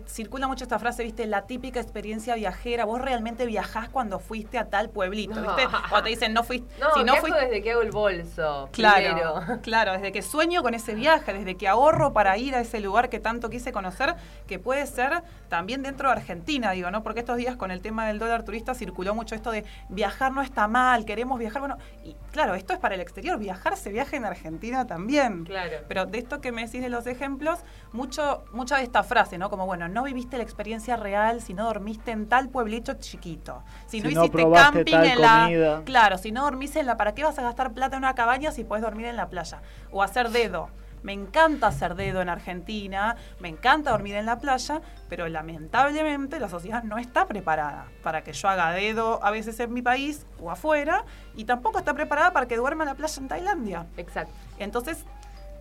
circula 0.06 0.46
mucho 0.46 0.64
esta 0.64 0.78
frase, 0.78 1.02
viste, 1.02 1.26
la 1.26 1.46
típica 1.46 1.80
experiencia 1.80 2.34
viajera. 2.34 2.84
Vos 2.84 3.00
realmente 3.00 3.46
viajás 3.46 3.88
cuando 3.88 4.18
fuiste 4.18 4.58
a 4.58 4.66
tal 4.66 4.90
pueblito, 4.90 5.40
¿viste? 5.40 5.68
O 5.92 6.02
te 6.02 6.08
dicen, 6.08 6.32
no 6.32 6.44
fuiste. 6.44 6.68
No, 6.78 6.94
si 6.94 7.00
no 7.00 7.12
viajo 7.12 7.20
fuiste. 7.26 7.40
desde 7.40 7.62
que 7.62 7.70
hago 7.72 7.82
el 7.82 7.90
bolso. 7.90 8.68
Claro, 8.72 9.06
primero. 9.06 9.60
claro, 9.62 9.92
desde 9.92 10.12
que 10.12 10.22
sueño 10.22 10.62
con 10.62 10.74
ese 10.74 10.94
viaje, 10.94 11.32
desde 11.32 11.56
que 11.56 11.68
ahorro 11.68 12.12
para 12.12 12.36
ir 12.38 12.54
a 12.54 12.60
ese 12.60 12.80
lugar 12.80 13.08
que 13.08 13.20
tanto 13.20 13.50
quise 13.50 13.72
conocer, 13.72 14.14
que 14.46 14.58
puede 14.58 14.86
ser 14.86 15.22
también 15.48 15.82
dentro 15.82 16.08
de 16.08 16.14
Argentina, 16.14 16.70
digo, 16.72 16.90
¿no? 16.90 17.02
Porque 17.02 17.20
estos 17.20 17.36
días 17.36 17.56
con 17.56 17.70
el 17.70 17.80
tema 17.80 18.06
del 18.06 18.18
dólar 18.18 18.44
turista 18.44 18.74
circuló 18.74 19.14
mucho 19.14 19.34
esto 19.34 19.50
de 19.50 19.64
viajar 19.88 20.32
no 20.32 20.42
está 20.42 20.68
mal, 20.68 21.04
queremos 21.04 21.38
viajar, 21.38 21.60
bueno, 21.60 21.78
y 22.04 22.14
claro, 22.32 22.54
esto 22.54 22.72
es 22.72 22.78
para 22.78 22.94
el 22.94 23.00
exterior, 23.00 23.38
viajar 23.38 23.76
se 23.76 23.90
viaja 23.90 24.16
en 24.16 24.24
Argentina 24.24 24.86
también. 24.86 25.44
Claro. 25.44 25.78
Pero 25.88 26.06
de 26.06 26.18
esto 26.18 26.40
que 26.40 26.52
me 26.52 26.64
decís 26.64 26.80
de 26.80 26.88
los 26.88 27.06
ejemplos, 27.06 27.60
mucho, 27.92 28.44
mucha 28.52 28.76
de 28.76 28.84
esta 28.84 29.02
frase, 29.02 29.38
¿no? 29.38 29.50
Como, 29.50 29.66
bueno, 29.66 29.79
no 29.88 30.04
viviste 30.04 30.36
la 30.36 30.42
experiencia 30.42 30.96
real 30.96 31.40
si 31.42 31.54
no 31.54 31.64
dormiste 31.64 32.10
en 32.10 32.28
tal 32.28 32.48
pueblito 32.48 32.94
chiquito. 32.94 33.62
Si, 33.86 34.00
no 34.00 34.08
Si 34.08 34.14
no 34.14 34.24
hiciste 34.24 34.50
camping 34.50 34.94
en 34.94 35.20
la. 35.20 35.44
comida. 35.44 35.82
Claro, 35.84 36.18
si 36.18 36.32
no 36.32 36.44
dormís 36.44 36.76
en 36.76 36.86
la. 36.86 36.96
¿Para 36.96 37.14
qué 37.14 37.24
vas 37.24 37.38
a 37.38 37.42
gastar 37.42 37.72
plata 37.72 37.96
en 37.96 38.04
una 38.04 38.14
cabaña 38.14 38.52
si 38.52 38.64
puedes 38.64 38.82
dormir 38.82 39.06
en 39.06 39.16
la 39.16 39.28
playa? 39.28 39.62
O 39.90 40.02
hacer 40.02 40.30
dedo. 40.30 40.68
Me 41.02 41.12
encanta 41.14 41.68
hacer 41.68 41.94
dedo 41.94 42.20
en 42.20 42.28
Argentina, 42.28 43.16
me 43.38 43.48
encanta 43.48 43.90
dormir 43.90 44.16
en 44.16 44.26
la 44.26 44.38
playa, 44.38 44.82
pero 45.08 45.28
lamentablemente 45.28 46.38
la 46.38 46.50
sociedad 46.50 46.82
no 46.82 46.98
está 46.98 47.26
preparada 47.26 47.86
para 48.02 48.22
que 48.22 48.34
yo 48.34 48.48
haga 48.48 48.70
dedo 48.72 49.24
a 49.24 49.30
veces 49.30 49.58
en 49.60 49.72
mi 49.72 49.80
país 49.80 50.26
o 50.38 50.50
afuera, 50.50 51.04
y 51.34 51.44
tampoco 51.44 51.78
está 51.78 51.94
preparada 51.94 52.32
para 52.32 52.46
que 52.46 52.56
duerma 52.56 52.84
en 52.84 52.90
la 52.90 52.94
playa 52.96 53.14
en 53.18 53.28
Tailandia. 53.28 53.86
Exacto. 53.96 54.34
Entonces, 54.58 55.06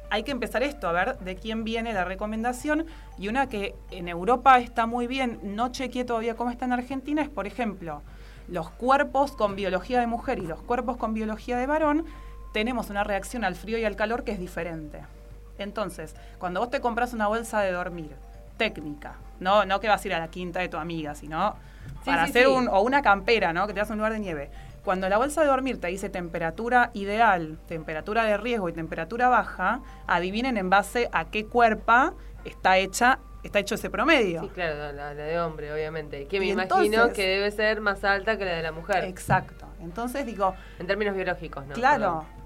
hay 0.10 0.24
que 0.24 0.32
empezar 0.32 0.64
esto, 0.64 0.88
a 0.88 0.92
ver 0.92 1.18
de 1.20 1.36
quién 1.36 1.64
viene 1.64 1.94
la 1.94 2.06
recomendación. 2.06 2.86
Y 3.18 3.28
una 3.28 3.48
que 3.48 3.76
en 3.92 4.08
Europa 4.08 4.60
está 4.60 4.86
muy 4.86 5.08
bien, 5.08 5.40
no 5.44 5.70
chequeé 5.72 6.06
todavía 6.06 6.36
cómo 6.36 6.50
está 6.52 6.66
en 6.66 6.74
Argentina, 6.74 7.22
es, 7.22 7.30
por 7.30 7.48
ejemplo, 7.48 8.02
los 8.48 8.70
cuerpos 8.72 9.34
con 9.34 9.56
biología 9.56 10.00
de 10.00 10.08
mujer 10.08 10.40
y 10.40 10.48
los 10.48 10.62
cuerpos 10.62 10.98
con 10.98 11.14
biología 11.14 11.58
de 11.58 11.68
varón, 11.68 12.06
tenemos 12.54 12.90
una 12.90 13.04
reacción 13.04 13.44
al 13.44 13.56
frío 13.56 13.78
y 13.78 13.86
al 13.86 13.96
calor 13.96 14.24
que 14.24 14.32
es 14.32 14.40
diferente. 14.40 15.02
Entonces, 15.60 16.16
cuando 16.40 16.60
vos 16.62 16.70
te 16.70 16.80
compras 16.80 17.14
una 17.14 17.28
bolsa 17.28 17.62
de 17.62 17.72
dormir, 17.72 18.16
técnica, 18.58 19.16
no, 19.40 19.66
no 19.66 19.80
que 19.80 19.88
vas 19.88 20.04
a 20.04 20.08
ir 20.08 20.14
a 20.14 20.20
la 20.20 20.30
quinta 20.30 20.60
de 20.60 20.70
tu 20.70 20.78
amiga, 20.78 21.16
sino 21.16 21.56
Sí, 22.04 22.06
para 22.06 22.26
sí, 22.26 22.32
hacer 22.32 22.46
sí. 22.46 22.52
un, 22.52 22.68
o 22.68 22.82
una 22.82 23.02
campera, 23.02 23.52
¿no? 23.52 23.68
Que 23.68 23.74
te 23.74 23.80
das 23.80 23.90
un 23.90 23.98
lugar 23.98 24.14
de 24.14 24.20
nieve. 24.20 24.50
Cuando 24.90 25.08
la 25.08 25.20
bolsa 25.20 25.42
de 25.42 25.48
dormir 25.48 25.80
te 25.80 25.86
dice 25.86 26.10
temperatura 26.10 26.90
ideal, 26.96 27.60
temperatura 27.68 28.24
de 28.24 28.38
riesgo 28.38 28.70
y 28.70 28.74
temperatura 28.74 29.28
baja, 29.30 29.82
adivinen 30.08 30.58
en 30.58 30.72
base 30.72 31.10
a 31.12 31.26
qué 31.30 31.46
cuerpo 31.46 32.18
está 32.44 32.80
hecha, 32.80 33.20
está 33.44 33.60
hecho 33.60 33.76
ese 33.76 33.92
promedio. 33.92 34.42
Sí, 34.42 34.48
claro, 34.50 34.92
la, 34.92 35.14
la 35.14 35.14
de 35.14 35.40
hombre, 35.40 35.72
obviamente. 35.72 36.26
Que 36.26 36.40
me 36.40 36.48
Y 36.48 36.50
imagino 36.54 36.86
entonces- 36.86 37.16
que 37.16 37.28
debe 37.28 37.52
ser 37.52 37.82
más 37.82 38.04
alta 38.04 38.40
que 38.40 38.46
la 38.46 38.54
de 38.54 38.64
la 38.64 38.72
mujer. 38.72 39.04
Exacto. 39.04 39.68
Entonces 39.80 40.26
digo, 40.26 40.56
En 40.80 40.88
términos 40.88 41.14
biológicos, 41.14 41.68
¿no? 41.68 41.76
Claro. 41.76 42.26
Perdón. 42.26 42.39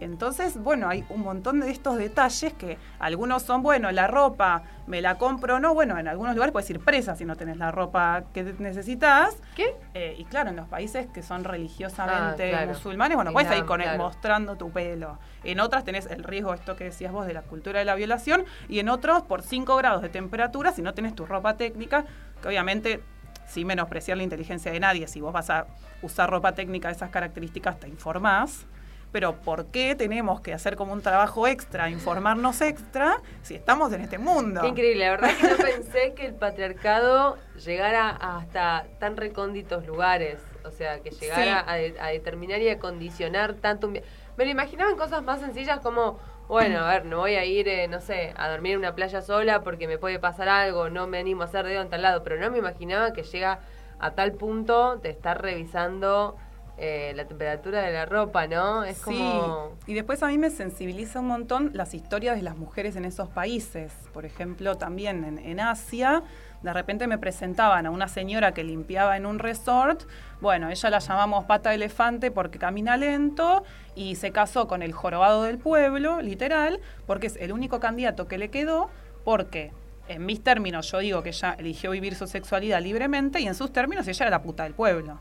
Entonces, 0.00 0.56
bueno, 0.62 0.88
hay 0.88 1.04
un 1.10 1.20
montón 1.20 1.60
de 1.60 1.70
estos 1.70 1.96
detalles 1.96 2.52
que 2.54 2.78
algunos 2.98 3.42
son, 3.42 3.62
bueno, 3.62 3.90
la 3.92 4.06
ropa, 4.06 4.62
me 4.86 5.00
la 5.02 5.18
compro 5.18 5.56
o 5.56 5.60
no, 5.60 5.74
bueno, 5.74 5.98
en 5.98 6.08
algunos 6.08 6.34
lugares 6.34 6.52
puedes 6.52 6.68
ir 6.70 6.80
presa 6.80 7.14
si 7.14 7.24
no 7.24 7.36
tenés 7.36 7.58
la 7.58 7.70
ropa 7.70 8.24
que 8.32 8.42
necesitas. 8.58 9.36
¿Qué? 9.54 9.76
Eh, 9.94 10.16
y 10.18 10.24
claro, 10.24 10.50
en 10.50 10.56
los 10.56 10.66
países 10.68 11.06
que 11.08 11.22
son 11.22 11.44
religiosamente 11.44 12.46
Ah, 12.46 12.58
claro. 12.58 12.68
musulmanes, 12.68 13.16
bueno, 13.16 13.32
puedes 13.32 13.56
ir 13.56 13.64
con 13.64 13.80
claro. 13.80 13.98
mostrando 13.98 14.56
tu 14.56 14.70
pelo. 14.70 15.18
En 15.44 15.60
otras 15.60 15.84
tenés 15.84 16.06
el 16.06 16.24
riesgo, 16.24 16.54
esto 16.54 16.76
que 16.76 16.84
decías 16.84 17.12
vos, 17.12 17.26
de 17.26 17.34
la 17.34 17.42
cultura 17.42 17.78
de 17.78 17.84
la 17.84 17.94
violación, 17.94 18.44
y 18.68 18.78
en 18.78 18.88
otros 18.88 19.22
por 19.22 19.42
5 19.42 19.76
grados 19.76 20.02
de 20.02 20.08
temperatura, 20.08 20.72
si 20.72 20.82
no 20.82 20.94
tenés 20.94 21.14
tu 21.14 21.26
ropa 21.26 21.56
técnica, 21.56 22.04
que 22.42 22.48
obviamente 22.48 23.00
sin 23.46 23.66
menospreciar 23.66 24.16
la 24.16 24.22
inteligencia 24.22 24.70
de 24.70 24.78
nadie, 24.78 25.08
si 25.08 25.20
vos 25.20 25.32
vas 25.32 25.50
a 25.50 25.66
usar 26.02 26.30
ropa 26.30 26.52
técnica 26.52 26.88
de 26.88 26.94
esas 26.94 27.10
características, 27.10 27.80
te 27.80 27.88
informás. 27.88 28.64
Pero 29.12 29.34
¿por 29.36 29.66
qué 29.66 29.94
tenemos 29.96 30.40
que 30.40 30.52
hacer 30.54 30.76
como 30.76 30.92
un 30.92 31.02
trabajo 31.02 31.46
extra, 31.48 31.90
informarnos 31.90 32.60
extra, 32.60 33.16
si 33.42 33.56
estamos 33.56 33.92
en 33.92 34.02
este 34.02 34.18
mundo? 34.18 34.60
Qué 34.60 34.68
increíble, 34.68 35.04
la 35.04 35.10
verdad 35.10 35.30
que 35.36 35.42
no 35.48 35.56
pensé 35.56 36.14
que 36.14 36.26
el 36.26 36.34
patriarcado 36.34 37.36
llegara 37.64 38.10
hasta 38.10 38.86
tan 39.00 39.16
recónditos 39.16 39.86
lugares. 39.86 40.38
O 40.64 40.70
sea, 40.70 41.00
que 41.00 41.10
llegara 41.10 41.64
a, 41.66 41.74
de- 41.74 41.96
a 42.00 42.08
determinar 42.08 42.60
y 42.60 42.68
a 42.68 42.78
condicionar 42.78 43.54
tanto 43.54 43.86
un 43.88 43.94
Me 44.36 44.44
lo 44.44 44.50
imaginaba 44.50 44.90
en 44.90 44.96
cosas 44.96 45.22
más 45.24 45.40
sencillas 45.40 45.80
como, 45.80 46.18
bueno, 46.48 46.80
a 46.80 46.88
ver, 46.90 47.06
no 47.06 47.18
voy 47.18 47.34
a 47.34 47.44
ir, 47.44 47.66
eh, 47.66 47.88
no 47.88 48.00
sé, 48.00 48.32
a 48.36 48.48
dormir 48.48 48.72
en 48.74 48.78
una 48.80 48.94
playa 48.94 49.22
sola 49.22 49.62
porque 49.62 49.88
me 49.88 49.98
puede 49.98 50.18
pasar 50.18 50.48
algo, 50.48 50.88
no 50.90 51.06
me 51.06 51.18
animo 51.18 51.42
a 51.42 51.46
hacer 51.46 51.66
dedo 51.66 51.82
en 51.82 51.88
tal 51.88 52.02
lado, 52.02 52.22
pero 52.22 52.38
no 52.38 52.50
me 52.50 52.58
imaginaba 52.58 53.12
que 53.12 53.22
llega 53.22 53.60
a 53.98 54.12
tal 54.12 54.32
punto 54.32 54.96
de 54.96 55.10
estar 55.10 55.40
revisando 55.42 56.36
eh, 56.82 57.12
la 57.14 57.26
temperatura 57.26 57.82
de 57.82 57.92
la 57.92 58.06
ropa, 58.06 58.46
¿no? 58.46 58.84
Es 58.84 58.96
Sí, 58.96 59.04
como... 59.04 59.76
y 59.86 59.92
después 59.92 60.22
a 60.22 60.28
mí 60.28 60.38
me 60.38 60.48
sensibiliza 60.48 61.20
un 61.20 61.26
montón 61.26 61.72
las 61.74 61.92
historias 61.92 62.36
de 62.36 62.42
las 62.42 62.56
mujeres 62.56 62.96
en 62.96 63.04
esos 63.04 63.28
países. 63.28 63.92
Por 64.14 64.24
ejemplo, 64.24 64.76
también 64.76 65.24
en, 65.24 65.38
en 65.38 65.60
Asia, 65.60 66.22
de 66.62 66.72
repente 66.72 67.06
me 67.06 67.18
presentaban 67.18 67.84
a 67.84 67.90
una 67.90 68.08
señora 68.08 68.52
que 68.52 68.64
limpiaba 68.64 69.18
en 69.18 69.26
un 69.26 69.38
resort. 69.38 70.04
Bueno, 70.40 70.70
ella 70.70 70.88
la 70.88 70.98
llamamos 71.00 71.44
pata 71.44 71.68
de 71.68 71.76
elefante 71.76 72.30
porque 72.30 72.58
camina 72.58 72.96
lento 72.96 73.62
y 73.94 74.14
se 74.16 74.32
casó 74.32 74.66
con 74.66 74.82
el 74.82 74.92
jorobado 74.92 75.42
del 75.42 75.58
pueblo, 75.58 76.22
literal, 76.22 76.80
porque 77.06 77.26
es 77.26 77.36
el 77.36 77.52
único 77.52 77.78
candidato 77.78 78.26
que 78.26 78.38
le 78.38 78.48
quedó, 78.48 78.88
porque 79.22 79.72
en 80.08 80.24
mis 80.24 80.42
términos 80.42 80.90
yo 80.90 80.98
digo 80.98 81.22
que 81.22 81.28
ella 81.28 81.54
eligió 81.58 81.90
vivir 81.90 82.14
su 82.14 82.26
sexualidad 82.26 82.80
libremente 82.80 83.38
y 83.40 83.46
en 83.46 83.54
sus 83.54 83.72
términos 83.72 84.08
ella 84.08 84.24
era 84.24 84.30
la 84.30 84.42
puta 84.42 84.64
del 84.64 84.74
pueblo. 84.74 85.18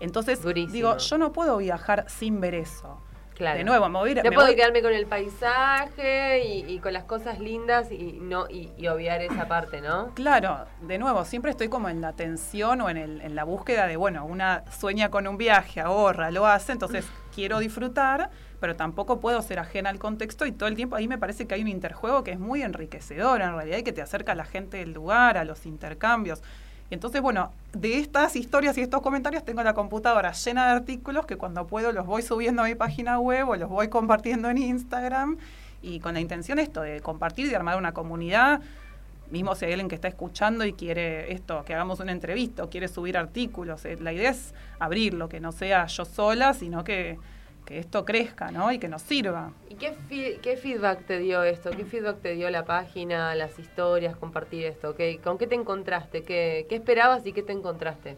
Entonces, 0.00 0.42
digo, 0.72 0.96
yo 0.96 1.18
no 1.18 1.32
puedo 1.32 1.56
viajar 1.58 2.04
sin 2.08 2.40
ver 2.40 2.54
eso. 2.54 3.00
Claro. 3.34 3.56
De 3.56 3.64
nuevo, 3.64 3.88
me 3.88 3.98
voy 3.98 4.10
a 4.10 4.12
ir- 4.12 4.16
No 4.18 4.28
me 4.30 4.34
puedo 4.34 4.48
voy- 4.48 4.56
quedarme 4.56 4.82
con 4.82 4.92
el 4.92 5.06
paisaje 5.06 6.44
y, 6.44 6.64
y 6.74 6.78
con 6.78 6.92
las 6.92 7.04
cosas 7.04 7.38
lindas 7.40 7.90
y 7.90 8.18
no 8.20 8.46
y, 8.50 8.70
y 8.76 8.86
obviar 8.88 9.22
esa 9.22 9.48
parte, 9.48 9.80
¿no? 9.80 10.12
Claro, 10.14 10.66
de 10.82 10.98
nuevo, 10.98 11.24
siempre 11.24 11.50
estoy 11.50 11.68
como 11.68 11.88
en 11.88 12.00
la 12.02 12.12
tensión 12.12 12.80
o 12.82 12.90
en, 12.90 12.98
el- 12.98 13.20
en 13.22 13.34
la 13.34 13.44
búsqueda 13.44 13.86
de, 13.86 13.96
bueno, 13.96 14.26
una 14.26 14.64
sueña 14.70 15.10
con 15.10 15.26
un 15.26 15.38
viaje, 15.38 15.80
ahorra, 15.80 16.30
lo 16.30 16.46
hace, 16.46 16.72
entonces 16.72 17.06
quiero 17.34 17.58
disfrutar, 17.60 18.30
pero 18.60 18.76
tampoco 18.76 19.20
puedo 19.20 19.40
ser 19.40 19.58
ajena 19.58 19.88
al 19.88 19.98
contexto 19.98 20.44
y 20.44 20.52
todo 20.52 20.68
el 20.68 20.76
tiempo 20.76 20.96
ahí 20.96 21.08
me 21.08 21.16
parece 21.16 21.46
que 21.46 21.54
hay 21.54 21.62
un 21.62 21.68
interjuego 21.68 22.22
que 22.24 22.32
es 22.32 22.38
muy 22.38 22.62
enriquecedor 22.62 23.40
en 23.40 23.54
realidad 23.54 23.78
y 23.78 23.82
que 23.84 23.92
te 23.94 24.02
acerca 24.02 24.32
a 24.32 24.34
la 24.34 24.44
gente 24.44 24.76
del 24.76 24.92
lugar, 24.92 25.38
a 25.38 25.44
los 25.44 25.64
intercambios. 25.64 26.42
Entonces, 26.90 27.22
bueno, 27.22 27.52
de 27.72 27.98
estas 27.98 28.34
historias 28.34 28.76
y 28.76 28.80
estos 28.80 29.00
comentarios 29.00 29.44
tengo 29.44 29.62
la 29.62 29.74
computadora 29.74 30.32
llena 30.32 30.66
de 30.66 30.72
artículos 30.72 31.24
que 31.24 31.36
cuando 31.36 31.66
puedo 31.66 31.92
los 31.92 32.04
voy 32.04 32.22
subiendo 32.22 32.62
a 32.62 32.64
mi 32.66 32.74
página 32.74 33.20
web 33.20 33.48
o 33.48 33.56
los 33.56 33.68
voy 33.68 33.88
compartiendo 33.88 34.50
en 34.50 34.58
Instagram. 34.58 35.38
Y 35.82 36.00
con 36.00 36.14
la 36.14 36.20
intención 36.20 36.58
esto 36.58 36.82
de 36.82 37.00
compartir 37.00 37.46
y 37.46 37.48
de 37.48 37.56
armar 37.56 37.78
una 37.78 37.92
comunidad. 37.92 38.60
Mismo 39.30 39.54
si 39.54 39.66
hay 39.66 39.72
alguien 39.72 39.88
que 39.88 39.94
está 39.94 40.08
escuchando 40.08 40.64
y 40.64 40.72
quiere 40.72 41.32
esto, 41.32 41.64
que 41.64 41.74
hagamos 41.74 42.00
una 42.00 42.10
entrevista 42.10 42.64
o 42.64 42.68
quiere 42.68 42.88
subir 42.88 43.16
artículos, 43.16 43.84
eh, 43.84 43.96
la 44.00 44.12
idea 44.12 44.30
es 44.30 44.52
abrirlo, 44.80 45.28
que 45.28 45.38
no 45.38 45.52
sea 45.52 45.86
yo 45.86 46.04
sola, 46.04 46.52
sino 46.52 46.82
que, 46.82 47.16
que 47.70 47.78
esto 47.78 48.04
crezca, 48.04 48.50
¿no? 48.50 48.72
Y 48.72 48.80
que 48.80 48.88
nos 48.88 49.00
sirva. 49.00 49.52
¿Y 49.68 49.76
qué, 49.76 49.94
qué 50.42 50.56
feedback 50.56 51.06
te 51.06 51.20
dio 51.20 51.44
esto? 51.44 51.70
¿Qué 51.70 51.84
feedback 51.84 52.20
te 52.20 52.34
dio 52.34 52.50
la 52.50 52.64
página, 52.64 53.32
las 53.36 53.60
historias, 53.60 54.16
compartir 54.16 54.66
esto? 54.66 54.96
¿Qué, 54.96 55.20
¿Con 55.22 55.38
qué 55.38 55.46
te 55.46 55.54
encontraste? 55.54 56.24
¿Qué, 56.24 56.66
¿Qué 56.68 56.74
esperabas 56.74 57.24
y 57.26 57.32
qué 57.32 57.44
te 57.44 57.52
encontraste? 57.52 58.16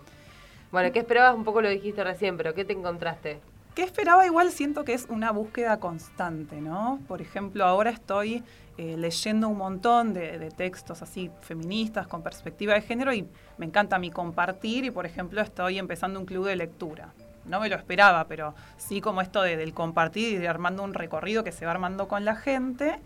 Bueno, 0.71 0.91
¿qué 0.91 1.01
esperabas? 1.01 1.35
Un 1.35 1.45
poco 1.45 1.61
lo 1.61 1.69
dijiste 1.69 2.03
recién, 2.03 2.39
pero 2.39 2.55
¿qué 2.55 2.65
te 2.65 2.73
encontraste? 2.73 3.41
¿Qué 3.75 3.83
esperaba? 3.83 4.25
Igual 4.25 4.51
siento 4.53 4.87
que 4.87 4.95
es 4.95 5.05
una 5.11 5.33
búsqueda 5.33 5.79
constante, 5.79 6.63
¿no? 6.63 6.99
Por 7.07 7.21
ejemplo, 7.21 7.67
ahora 7.67 7.91
estoy 7.91 8.43
eh, 8.79 8.97
leyendo 8.97 9.51
un 9.51 9.59
montón 9.59 10.15
de, 10.15 10.39
de 10.39 10.51
textos 10.51 11.03
así 11.03 11.31
feministas 11.43 12.07
con 12.07 12.23
perspectiva 12.23 12.73
de 12.73 12.81
género 12.81 13.13
y 13.13 13.29
me 13.59 13.67
encanta 13.67 13.99
mi 13.99 14.11
compartir 14.11 14.87
y, 14.87 14.91
por 14.91 15.05
ejemplo, 15.05 15.43
estoy 15.43 15.79
empezando 15.79 16.19
un 16.19 16.25
club 16.25 16.47
de 16.47 16.57
lectura. 16.57 17.13
No 17.45 17.61
me 17.61 17.69
lo 17.69 17.77
esperaba, 17.77 18.25
pero 18.29 18.55
sí 18.77 19.01
como 19.01 19.21
esto 19.21 19.43
de- 19.43 19.57
del 19.57 19.75
compartir 19.75 20.33
y 20.35 20.37
de 20.37 20.49
armando 20.49 20.83
un 20.83 20.95
recorrido 20.95 21.43
que 21.45 21.53
se 21.53 21.65
va 21.67 21.73
armando 21.73 22.09
con 22.09 22.25
la 22.25 22.37
gente. 22.37 23.01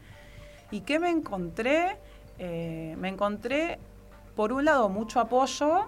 ¿Y 0.70 0.80
qué 0.82 0.99
me 0.99 1.11
encontré? 1.11 1.97
Eh, 2.39 2.95
me 2.99 3.09
encontré, 3.09 3.78
por 4.34 4.53
un 4.53 4.64
lado, 4.66 4.89
mucho 4.89 5.20
apoyo 5.20 5.87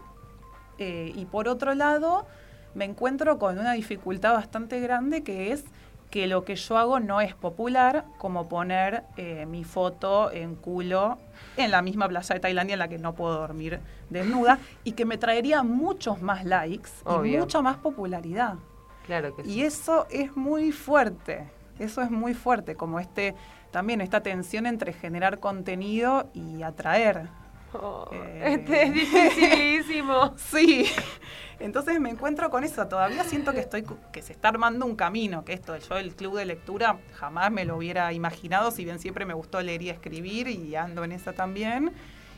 eh, 0.78 1.12
y 1.14 1.24
por 1.26 1.48
otro 1.48 1.74
lado, 1.74 2.26
me 2.74 2.84
encuentro 2.84 3.38
con 3.38 3.58
una 3.58 3.72
dificultad 3.72 4.34
bastante 4.34 4.80
grande 4.80 5.22
que 5.22 5.52
es 5.52 5.64
que 6.10 6.26
lo 6.26 6.44
que 6.44 6.56
yo 6.56 6.78
hago 6.78 7.00
no 7.00 7.20
es 7.20 7.34
popular, 7.34 8.04
como 8.16 8.48
poner 8.48 9.02
eh, 9.18 9.44
mi 9.46 9.64
foto 9.64 10.30
en 10.32 10.54
culo 10.54 11.18
en 11.58 11.70
la 11.70 11.82
misma 11.82 12.08
playa 12.08 12.34
de 12.34 12.40
Tailandia 12.40 12.74
en 12.74 12.78
la 12.78 12.88
que 12.88 12.98
no 12.98 13.14
puedo 13.14 13.38
dormir 13.38 13.80
desnuda 14.10 14.58
y 14.84 14.92
que 14.92 15.04
me 15.04 15.18
traería 15.18 15.62
muchos 15.62 16.22
más 16.22 16.44
likes 16.44 16.90
y 17.24 17.36
mucha 17.36 17.60
más 17.62 17.76
popularidad. 17.78 18.54
Claro 19.06 19.34
que 19.34 19.44
sí. 19.44 19.50
Y 19.50 19.62
eso 19.62 20.06
es 20.10 20.36
muy 20.36 20.72
fuerte, 20.72 21.48
eso 21.78 22.02
es 22.02 22.10
muy 22.10 22.34
fuerte, 22.34 22.74
como 22.74 23.00
este 23.00 23.34
también 23.70 24.00
esta 24.00 24.22
tensión 24.22 24.66
entre 24.66 24.92
generar 24.92 25.40
contenido 25.40 26.30
y 26.32 26.62
atraer. 26.62 27.28
Oh, 27.72 28.08
Eh, 28.12 28.54
Este 28.54 28.82
es 28.84 28.94
dificilísimo. 28.94 30.34
sí. 30.50 30.86
Entonces 31.60 32.00
me 32.00 32.10
encuentro 32.10 32.50
con 32.50 32.64
eso. 32.64 32.86
Todavía 32.86 33.24
siento 33.24 33.52
que 33.52 33.60
estoy 33.60 33.84
que 34.12 34.22
se 34.22 34.32
está 34.32 34.48
armando 34.48 34.86
un 34.86 34.96
camino, 34.96 35.44
que 35.44 35.52
esto, 35.52 35.76
yo 35.76 35.96
el 35.98 36.14
club 36.14 36.36
de 36.36 36.44
lectura 36.46 36.98
jamás 37.14 37.50
me 37.50 37.64
lo 37.64 37.76
hubiera 37.76 38.12
imaginado, 38.12 38.70
si 38.70 38.84
bien 38.84 38.98
siempre 39.00 39.24
me 39.26 39.34
gustó 39.34 39.60
leer 39.60 39.82
y 39.82 39.90
escribir 39.90 40.48
y 40.48 40.76
ando 40.76 41.04
en 41.04 41.12
esa 41.12 41.32
también. 41.32 41.92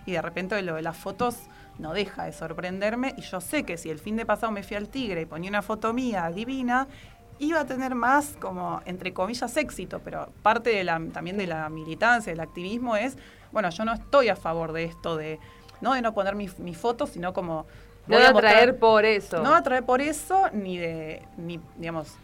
Y 0.07 0.13
de 0.13 0.23
repente 0.23 0.61
lo 0.63 0.75
de 0.77 0.83
las 0.83 0.97
fotos 0.97 1.37
no 1.79 1.93
deja 1.93 2.25
de 2.25 2.33
sorprenderme. 2.33 3.15
Y 3.19 3.23
yo 3.23 3.41
sé 3.41 3.65
que 3.65 3.77
si 3.77 3.91
el 3.91 3.99
fin 3.99 4.17
de 4.17 4.25
pasado 4.27 4.51
me 4.53 4.63
fui 4.63 4.77
al 4.77 4.89
Tigre 4.89 5.23
y 5.23 5.27
ponía 5.27 5.51
una 5.51 5.63
foto 5.63 5.93
mía 5.93 6.31
divina, 6.35 6.89
iba 7.39 7.61
a 7.61 7.67
tener 7.67 7.95
más 7.95 8.37
como, 8.41 8.81
entre 8.87 9.13
comillas, 9.13 9.57
éxito, 9.57 10.01
pero 10.05 10.31
parte 10.43 10.71
de 10.71 10.85
la, 10.85 11.01
también 11.13 11.37
de 11.37 11.47
la 11.47 11.69
militancia, 11.69 12.33
del 12.33 12.41
activismo 12.41 12.97
es, 12.97 13.17
bueno, 13.53 13.71
yo 13.71 13.85
no 13.85 13.93
estoy 13.93 14.29
a 14.29 14.37
favor 14.37 14.73
de 14.73 14.85
esto 14.85 15.17
de, 15.17 15.39
no 15.81 15.95
de 15.95 16.03
no 16.03 16.13
poner 16.15 16.35
mi, 16.35 16.49
mi 16.59 16.75
foto, 16.75 17.07
sino 17.07 17.33
como... 17.33 17.67
No 18.07 18.17
voy 18.17 18.25
a 18.25 18.31
atraer 18.31 18.79
por 18.79 19.05
eso. 19.05 19.43
No 19.43 19.55
atraer 19.55 19.85
por 19.85 20.01
eso, 20.01 20.49
ni 20.53 20.79
de, 20.79 21.23
ni, 21.37 21.61
digamos, 21.77 22.17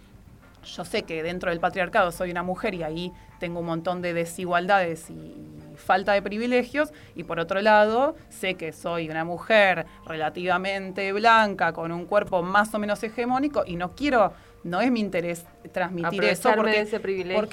yo 0.64 0.84
sé 0.84 1.02
que 1.04 1.22
dentro 1.22 1.50
del 1.50 1.60
patriarcado 1.60 2.10
soy 2.10 2.30
una 2.30 2.42
mujer 2.42 2.74
y 2.74 2.82
ahí 2.82 3.12
tengo 3.38 3.60
un 3.60 3.66
montón 3.66 4.02
de 4.02 4.12
desigualdades 4.14 5.10
y 5.10 5.34
falta 5.76 6.12
de 6.12 6.22
privilegios 6.22 6.92
y 7.14 7.24
por 7.24 7.38
otro 7.38 7.60
lado 7.60 8.16
sé 8.30 8.54
que 8.54 8.72
soy 8.72 9.08
una 9.08 9.24
mujer 9.24 9.86
relativamente 10.06 11.12
blanca 11.12 11.72
con 11.72 11.92
un 11.92 12.06
cuerpo 12.06 12.42
más 12.42 12.74
o 12.74 12.78
menos 12.78 13.02
hegemónico 13.02 13.62
y 13.66 13.76
no 13.76 13.94
quiero 13.94 14.32
no 14.64 14.80
es 14.80 14.90
mi 14.90 15.00
interés 15.00 15.44
transmitir 15.72 16.24
eso 16.24 16.50
porque, 16.54 16.80
ese 16.80 16.98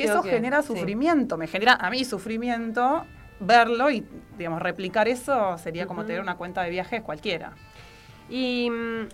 eso 0.05 0.23
que- 0.23 0.31
genera 0.31 0.61
sí. 0.61 0.69
sufrimiento 0.69 1.37
me 1.37 1.47
genera 1.47 1.73
a 1.73 1.89
mí 1.89 2.05
sufrimiento 2.05 3.05
verlo 3.45 3.89
y 3.91 4.05
digamos 4.37 4.61
replicar 4.61 5.07
eso 5.07 5.57
sería 5.57 5.85
como 5.85 6.05
tener 6.05 6.21
una 6.21 6.35
cuenta 6.37 6.61
de 6.63 6.69
viajes 6.69 7.01
cualquiera 7.01 7.53
Y. 8.29 8.69
mm, 8.69 9.07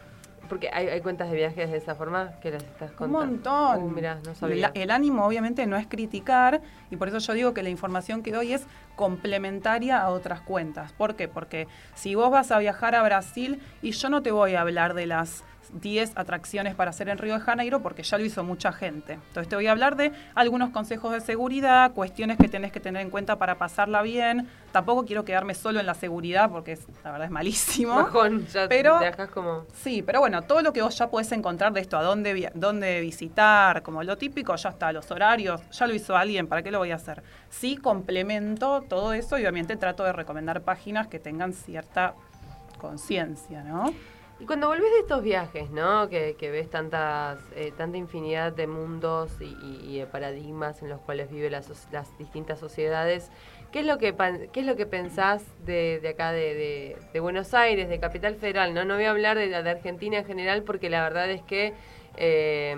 Porque 0.49 0.69
hay, 0.73 0.88
hay 0.88 1.01
cuentas 1.01 1.30
de 1.30 1.36
viajes 1.38 1.69
de 1.69 1.77
esa 1.77 1.93
forma 1.93 2.32
que 2.41 2.49
las 2.49 2.63
estás 2.63 2.89
Un 2.91 2.97
contando. 2.97 3.25
montón. 3.27 3.84
Uh, 3.84 3.89
mirá, 3.89 4.19
no 4.25 4.34
sabía. 4.34 4.71
el 4.73 4.89
ánimo 4.89 5.23
obviamente 5.25 5.67
no 5.67 5.77
es 5.77 5.86
criticar 5.88 6.61
y 6.89 6.95
por 6.95 7.07
eso 7.07 7.19
yo 7.19 7.34
digo 7.34 7.53
que 7.53 7.61
la 7.61 7.69
información 7.69 8.23
que 8.23 8.32
doy 8.32 8.53
es 8.53 8.65
complementaria 8.95 10.01
a 10.01 10.09
otras 10.09 10.41
cuentas. 10.41 10.91
¿Por 10.93 11.15
qué? 11.15 11.27
Porque 11.27 11.67
si 11.93 12.15
vos 12.15 12.32
vas 12.32 12.51
a 12.51 12.57
viajar 12.59 12.95
a 12.95 13.03
Brasil 13.03 13.59
y 13.84 13.91
yo 13.91 14.09
no 14.09 14.23
te 14.23 14.32
voy 14.32 14.55
a 14.55 14.61
hablar 14.61 14.93
de 14.95 15.05
las 15.05 15.43
10 15.74 16.13
atracciones 16.15 16.74
para 16.76 16.89
hacer 16.89 17.09
en 17.09 17.17
Río 17.17 17.36
de 17.36 17.39
Janeiro 17.39 17.82
porque 17.82 18.03
ya 18.03 18.17
lo 18.17 18.26
hizo 18.26 18.43
mucha 18.43 18.72
gente. 18.72 19.13
Entonces 19.13 19.47
te 19.47 19.55
voy 19.55 19.67
a 19.67 19.72
hablar 19.72 19.95
de 19.95 20.11
algunos 20.36 20.72
consejos 20.72 21.11
de 21.13 21.22
seguridad, 21.22 21.91
cuestiones 21.93 22.38
que 22.38 22.47
tenés 22.47 22.72
que 22.72 22.80
tener 22.80 23.01
en 23.01 23.09
cuenta 23.09 23.38
para 23.38 23.55
pasarla 23.59 24.01
bien. 24.01 24.47
Tampoco 24.72 25.05
quiero 25.05 25.26
quedarme 25.26 25.53
solo 25.55 25.80
en 25.80 25.86
la 25.86 25.93
seguridad 25.93 26.49
porque 26.49 26.74
es- 26.74 26.88
la 27.03 27.11
verdad 27.11 27.26
es 27.26 27.32
malísimo. 27.32 27.95
Bajón, 27.95 28.45
ya 28.47 28.67
pero 28.67 28.99
viajas 28.99 29.30
como. 29.30 29.65
Sí, 29.74 30.01
pero 30.01 30.20
bueno, 30.20 30.41
todo 30.43 30.61
lo 30.61 30.74
que 30.74 30.82
vos 30.82 30.97
ya 30.97 31.07
podés 31.09 31.32
encontrar 31.32 31.74
de 31.74 31.82
esto, 31.82 31.97
a 31.97 32.03
dónde, 32.03 32.51
dónde 32.55 33.01
visitar, 33.01 33.82
como 33.84 34.01
lo 34.03 34.17
típico, 34.17 34.55
ya 34.55 34.70
está, 34.70 34.91
los 34.91 35.09
horarios, 35.11 35.61
ya 35.72 35.88
lo 35.88 35.93
hizo 35.93 36.15
alguien, 36.17 36.47
¿para 36.47 36.61
qué 36.63 36.72
lo 36.72 36.80
voy 36.80 36.91
a 36.91 36.95
hacer? 36.95 37.22
Sí, 37.49 37.78
complemento 37.78 38.82
todo 38.88 39.13
eso 39.13 39.38
y 39.38 39.41
obviamente 39.41 39.76
trato 39.78 40.03
de 40.03 40.13
recomendar 40.13 40.61
páginas 40.61 41.07
que 41.07 41.20
tengan 41.20 41.53
cierta 41.53 42.13
conciencia, 42.80 43.63
¿no? 43.63 43.93
Y 44.39 44.45
cuando 44.45 44.67
volvés 44.67 44.89
de 44.93 44.99
estos 44.99 45.21
viajes, 45.21 45.69
¿no? 45.69 46.07
Que, 46.07 46.35
que 46.39 46.49
ves 46.49 46.69
tantas, 46.69 47.39
eh, 47.55 47.73
tanta 47.75 47.97
infinidad 47.97 48.53
de 48.53 48.67
mundos 48.67 49.31
y, 49.41 49.45
y- 49.45 49.81
y 49.95 49.99
de 49.99 50.05
paradigmas 50.05 50.81
en 50.81 50.87
los 50.89 51.01
cuales 51.01 51.29
viven 51.29 51.51
las, 51.51 51.87
las 51.91 52.17
distintas 52.17 52.57
sociedades, 52.57 53.31
¿qué 53.73 53.79
es 53.81 53.85
lo 53.85 53.97
que 53.97 54.15
qué 54.53 54.61
es 54.61 54.65
lo 54.65 54.77
que 54.77 54.85
pensás 54.85 55.43
de, 55.65 55.99
de 56.01 56.09
acá 56.09 56.31
de, 56.31 56.53
de- 56.55 56.97
de 57.11 57.19
Buenos 57.19 57.53
Aires, 57.53 57.89
de 57.89 57.99
Capital 57.99 58.35
Federal? 58.35 58.73
No, 58.73 58.85
no 58.85 58.95
voy 58.95 59.03
a 59.05 59.11
hablar 59.11 59.37
de, 59.37 59.49
de 59.49 59.69
Argentina 59.69 60.19
en 60.19 60.25
general 60.25 60.63
porque 60.63 60.89
la 60.89 61.03
verdad 61.03 61.29
es 61.29 61.41
que 61.41 61.73
eh, 62.15 62.75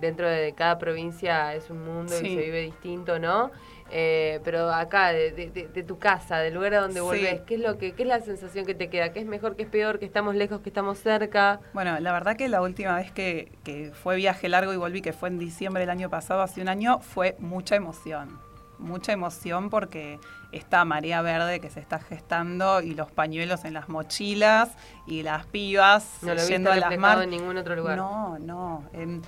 dentro 0.00 0.28
de 0.28 0.52
cada 0.52 0.78
provincia 0.78 1.54
es 1.54 1.70
un 1.70 1.84
mundo 1.84 2.12
Sí. 2.12 2.26
y 2.26 2.34
se 2.36 2.42
vive 2.42 2.60
distinto, 2.60 3.18
¿no? 3.18 3.50
Eh, 3.94 4.40
pero 4.42 4.72
acá, 4.72 5.12
de, 5.12 5.32
de- 5.32 5.68
de- 5.68 5.82
tu 5.82 5.98
casa, 5.98 6.38
del 6.38 6.54
lugar 6.54 6.72
a 6.74 6.80
donde 6.80 6.94
Sí. 6.94 7.00
volvés, 7.00 7.40
¿qué 7.42 7.56
es 7.56 7.60
lo 7.60 7.76
que, 7.76 7.92
qué 7.92 8.04
es 8.04 8.08
la 8.08 8.20
sensación 8.20 8.64
que 8.64 8.74
te 8.74 8.88
queda? 8.88 9.12
¿Qué 9.12 9.20
es 9.20 9.26
mejor, 9.26 9.54
qué 9.54 9.64
es 9.64 9.68
peor, 9.68 9.98
que 9.98 10.06
estamos 10.06 10.34
lejos, 10.34 10.60
que 10.62 10.70
estamos 10.70 10.98
cerca? 10.98 11.60
Bueno, 11.74 12.00
la 12.00 12.10
verdad 12.12 12.36
que 12.36 12.48
la 12.48 12.62
última 12.62 12.96
vez 12.96 13.12
que, 13.12 13.52
que 13.64 13.92
fue 13.92 14.16
viaje 14.16 14.48
largo 14.48 14.72
y 14.72 14.76
volví, 14.76 15.02
que 15.02 15.12
fue 15.12 15.28
en 15.28 15.38
diciembre 15.38 15.80
del 15.82 15.90
año 15.90 16.08
pasado, 16.08 16.40
hace 16.40 16.62
un 16.62 16.68
año, 16.68 17.00
fue 17.00 17.36
mucha 17.38 17.76
emoción. 17.76 18.40
Mucha 18.78 19.12
emoción 19.12 19.68
porque 19.70 20.18
esta 20.50 20.84
marea 20.84 21.22
verde 21.22 21.60
que 21.60 21.70
se 21.70 21.78
está 21.78 21.98
gestando 22.00 22.80
y 22.80 22.94
los 22.94 23.10
pañuelos 23.12 23.64
en 23.64 23.74
las 23.74 23.88
mochilas 23.88 24.70
y 25.06 25.22
las 25.22 25.46
pibas 25.46 26.18
No 26.22 26.34
lo 26.34 26.44
yendo 26.46 26.72
a 26.72 26.76
las 26.76 26.98
mar- 26.98 27.22
en 27.22 27.30
ningún 27.30 27.56
otro 27.58 27.76
lugar. 27.76 27.96
No, 27.96 28.38
no. 28.40 28.84
Eh, 28.92 29.20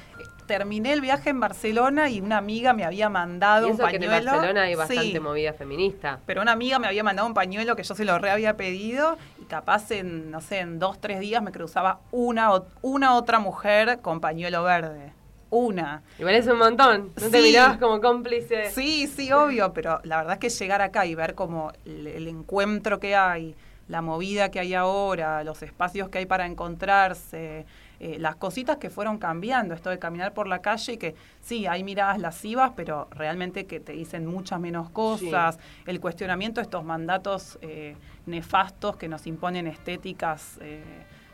terminé 0.47 0.93
el 0.93 1.01
viaje 1.01 1.31
en 1.31 1.41
Barcelona 1.41 2.09
y 2.11 2.21
una 2.21 2.39
amiga 2.39 2.73
me 2.73 2.85
había 2.85 3.09
mandado 3.09 3.67
Y 3.67 3.71
un 3.71 3.77
eso 3.77 3.87
que 3.89 3.97
en 3.97 4.03
pañuelo. 4.03 4.31
Barcelona 4.33 4.63
hay 4.63 4.73
Sí. 4.73 4.77
bastante 4.77 5.21
movida 5.21 5.53
feminista. 5.53 6.21
Pero 6.27 6.43
una 6.43 6.53
amiga 6.53 6.79
me 6.79 6.87
había 6.87 7.03
mandado 7.03 7.27
un 7.29 7.35
pañuelo 7.35 7.77
que 7.77 7.83
yo 7.83 7.95
se 7.95 8.05
lo 8.05 8.19
re 8.19 8.31
había 8.31 8.57
pedido 8.57 9.17
y 9.41 9.45
capaz 9.45 9.91
en, 9.91 10.31
no 10.31 10.41
sé, 10.41 10.59
en 10.61 10.79
dos, 10.79 11.01
tres 11.01 11.21
días 11.21 11.43
me 11.43 11.53
cruzaba 11.53 12.01
una, 12.11 12.51
una 12.83 13.15
otra 13.15 13.39
mujer 13.39 14.01
con 14.01 14.21
pañuelo 14.21 14.63
verde. 14.63 15.13
Una. 15.51 16.03
Igual 16.19 16.35
es 16.35 16.47
un 16.49 16.59
montón. 16.59 17.13
¿No 17.21 17.31
te 17.31 17.41
mirabas 17.41 17.79
como 17.79 18.01
cómplice? 18.01 18.71
Sí, 18.73 19.07
sí, 19.07 19.31
obvio, 19.31 19.73
pero 19.73 20.01
la 20.03 20.17
verdad 20.17 20.33
es 20.35 20.39
que 20.41 20.49
llegar 20.49 20.83
acá 20.83 21.07
y 21.07 21.15
ver 21.15 21.35
como 21.37 21.71
el, 21.85 22.09
el 22.09 22.27
encuentro 22.27 22.99
que 22.99 23.15
hay, 23.15 23.55
la 23.87 24.03
movida 24.03 24.51
que 24.51 24.59
hay 24.59 24.75
ahora, 24.75 25.45
los 25.45 25.63
espacios 25.63 26.09
que 26.09 26.19
hay 26.19 26.27
para 26.27 26.47
encontrarse, 26.47 27.67
eh, 28.07 28.19
las 28.19 28.37
cositas 28.37 28.77
que 28.77 28.91
fueron 28.91 29.17
cambiando, 29.17 29.73
esto 29.73 29.89
de 29.89 29.99
caminar 29.99 30.35
por 30.35 30.47
la 30.47 30.59
calle 30.59 30.93
y 30.93 30.97
que 30.99 31.15
sí, 31.41 31.67
hay 31.67 31.83
miradas 31.83 32.19
lascivas, 32.19 32.73
pero 32.77 33.09
realmente 33.13 33.65
que 33.65 33.81
te 33.81 33.93
dicen 33.93 34.27
muchas 34.27 34.61
menos 34.61 34.91
cosas, 34.91 35.59
el 35.87 36.01
cuestionamiento 36.01 36.61
de 36.61 36.65
estos 36.65 36.85
mandatos 36.85 37.59
eh, 37.63 37.97
nefastos 38.27 38.99
que 38.99 39.09
nos 39.09 39.27
imponen 39.27 39.67
estéticas 39.67 40.59
eh, 40.61 40.83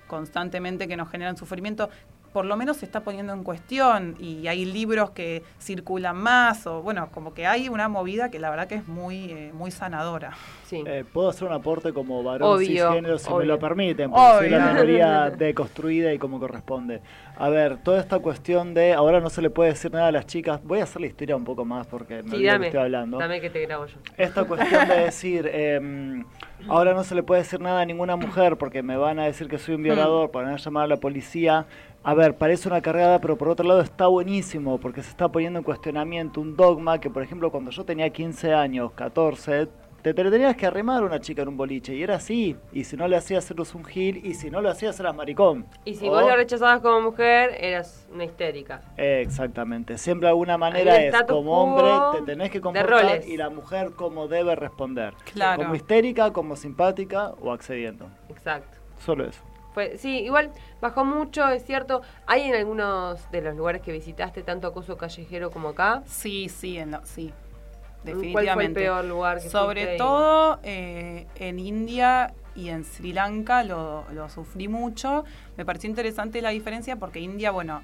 constantemente 0.07 0.87
que 0.87 0.97
nos 0.97 1.11
generan 1.11 1.37
sufrimiento, 1.37 1.91
por 2.33 2.45
lo 2.45 2.57
menos 2.57 2.76
se 2.78 2.85
está 2.87 3.01
poniendo 3.01 3.33
en 3.33 3.43
cuestión 3.43 4.16
y 4.20 4.47
hay 4.47 4.64
libros 4.64 5.11
que 5.11 5.43
circulan 5.61 6.16
más 6.16 6.66
o 6.66 6.83
bueno, 6.83 7.09
como 7.12 7.35
que 7.35 7.47
hay 7.47 7.68
una 7.68 7.89
movida 7.89 8.31
que 8.31 8.39
la 8.39 8.51
verdad 8.51 8.68
que 8.68 8.76
es 8.76 8.87
muy 8.89 9.31
eh, 9.31 9.51
muy 9.53 9.70
sanadora. 9.70 10.33
Sí. 10.66 10.85
Eh, 10.87 11.05
Puedo 11.12 11.28
hacer 11.28 11.49
un 11.49 11.55
aporte 11.55 11.93
como 11.93 12.22
varón 12.22 12.49
Obvio, 12.49 12.66
cisgénero 12.89 13.18
si 13.18 13.33
me 13.35 13.45
lo 13.45 13.59
permiten, 13.59 14.11
porque 14.11 14.39
soy 14.39 14.51
la 14.51 14.68
minoría 14.72 15.31
deconstruida 15.37 16.12
y 16.12 16.18
como 16.18 16.39
corresponde. 16.39 17.01
A 17.37 17.49
ver, 17.49 17.78
toda 17.78 17.99
esta 18.01 18.18
cuestión 18.20 18.74
de 18.74 18.93
ahora 18.93 19.20
no 19.20 19.31
se 19.31 19.43
le 19.43 19.51
puede 19.51 19.70
decir 19.70 19.93
nada 19.93 20.09
a 20.09 20.12
las 20.12 20.26
chicas, 20.26 20.61
voy 20.62 20.81
a 20.81 20.85
hacer 20.85 21.01
la 21.01 21.09
historia 21.09 21.35
un 21.35 21.45
poco 21.45 21.64
más 21.64 21.87
porque 21.87 22.22
me 22.22 22.37
Sí, 22.37 22.45
dame. 22.45 22.66
estoy 22.66 22.81
hablando. 22.83 23.18
Dame 23.18 23.41
que 23.41 23.51
te 23.51 23.62
grabo 23.62 23.87
yo. 23.87 23.97
Esta 24.16 24.45
cuestión 24.45 24.87
de 24.89 24.95
decir, 25.07 25.51
em, 25.53 26.24
ahora 26.69 26.95
no 26.95 27.05
se 27.05 27.15
le 27.15 27.23
puede 27.23 27.43
decir 27.43 27.61
nada 27.61 27.81
a 27.81 27.85
ninguna 27.85 28.17
mujer 28.17 28.57
porque 28.57 28.83
me 28.83 28.97
van 28.97 29.19
a 29.19 29.25
decir 29.25 29.49
que 29.49 29.59
soy 29.59 29.75
un 29.75 29.83
violador, 29.83 30.31
para 30.31 30.57
llamar 30.57 30.85
a 30.85 30.89
la 30.89 30.97
policía. 30.97 31.67
A 32.03 32.15
ver, 32.15 32.37
parece 32.37 32.69
una 32.69 32.81
cargada, 32.81 33.21
pero 33.21 33.37
por 33.37 33.49
otro 33.49 33.67
lado 33.67 33.81
está 33.81 34.07
buenísimo 34.07 34.79
porque 34.79 35.03
se 35.03 35.11
está 35.11 35.29
poniendo 35.29 35.59
en 35.59 35.65
cuestionamiento 35.65 36.41
un 36.41 36.57
dogma 36.57 36.99
que, 36.99 37.11
por 37.11 37.23
ejemplo, 37.23 37.51
cuando 37.51 37.71
yo 37.71 37.85
tenía 37.85 38.09
15 38.09 38.55
años, 38.55 38.93
14, 38.93 39.69
te, 40.03 40.15
te 40.15 40.31
tenías 40.31 40.57
que 40.57 40.67
arrimar 40.67 41.03
a 41.03 41.07
una 41.07 41.21
chica 41.21 41.43
en 41.43 41.49
un 41.49 41.57
boliche 41.57 41.95
y 41.95 42.03
era 42.03 42.17
así. 42.17 42.57
Y 42.73 42.85
si 42.85 42.97
no 42.97 43.07
le 43.09 43.17
hacías, 43.17 43.51
eras 43.51 43.75
un 43.75 43.85
gil 43.85 44.21
y 44.25 44.35
si 44.35 44.51
no 44.51 44.61
lo 44.61 44.71
hacías, 44.71 44.99
eras 45.01 45.15
maricón. 45.15 45.67
Y 45.85 45.95
si 45.95 46.09
O- 46.09 46.11
vos 46.13 46.23
lo 46.23 46.35
rechazabas 46.37 46.81
como 46.81 47.01
mujer, 47.01 47.57
eras 47.61 48.07
una 48.13 48.25
histérica. 48.25 48.83
Exactamente. 48.97 49.99
Siempre 49.99 50.27
de 50.27 50.31
alguna 50.31 50.57
manera 50.59 50.97
es 50.97 51.15
como 51.29 51.63
hombre 51.63 52.19
te 52.19 52.25
tenés 52.25 52.51
que 52.51 52.61
comportar 52.61 53.23
y 53.27 53.37
la 53.37 53.51
mujer 53.51 53.93
como 53.97 54.29
debe 54.29 54.55
responder. 54.57 55.15
Claro. 55.33 55.63
Como 55.63 55.75
histérica, 55.75 56.33
como 56.33 56.57
simpática 56.57 57.31
o 57.41 57.53
accediendo. 57.53 58.09
Exacto. 58.29 58.79
Solo 59.05 59.25
eso. 59.27 59.41
Fue, 59.73 59.97
sí, 59.99 60.19
igual 60.23 60.51
bajó 60.81 61.05
mucho, 61.05 61.49
es 61.49 61.65
cierto. 61.65 62.03
¿Hay 62.27 62.43
en 62.43 62.55
algunos 62.57 63.31
de 63.31 63.41
los 63.41 63.55
lugares 63.57 63.83
que 63.83 63.93
visitaste 63.93 64.43
tanto 64.43 64.67
acoso 64.67 64.97
callejero 64.97 65.51
como 65.51 65.69
acá? 65.69 66.03
Sí, 66.07 66.49
sí, 66.49 66.77
en 66.77 66.91
lo- 66.91 67.07
sí. 67.07 67.33
¿Cuál 68.03 68.15
fue 68.15 68.23
el 68.23 68.33
Definitivamente. 68.33 68.81
peor 68.81 69.05
lugar 69.05 69.43
que 69.43 69.49
Sobre 69.49 69.97
todo 69.97 70.59
eh, 70.63 71.27
en 71.35 71.59
India 71.59 72.33
y 72.55 72.69
en 72.69 72.85
Sri 72.85 73.13
Lanka 73.13 73.63
lo, 73.63 74.05
lo 74.13 74.29
sufrí 74.29 74.69
mucho. 74.69 75.25
Me 75.57 75.65
pareció 75.65 75.89
interesante 75.89 76.41
la 76.43 76.51
diferencia 76.51 76.97
porque 76.97 77.21
India, 77.21 77.51
bueno, 77.51 77.83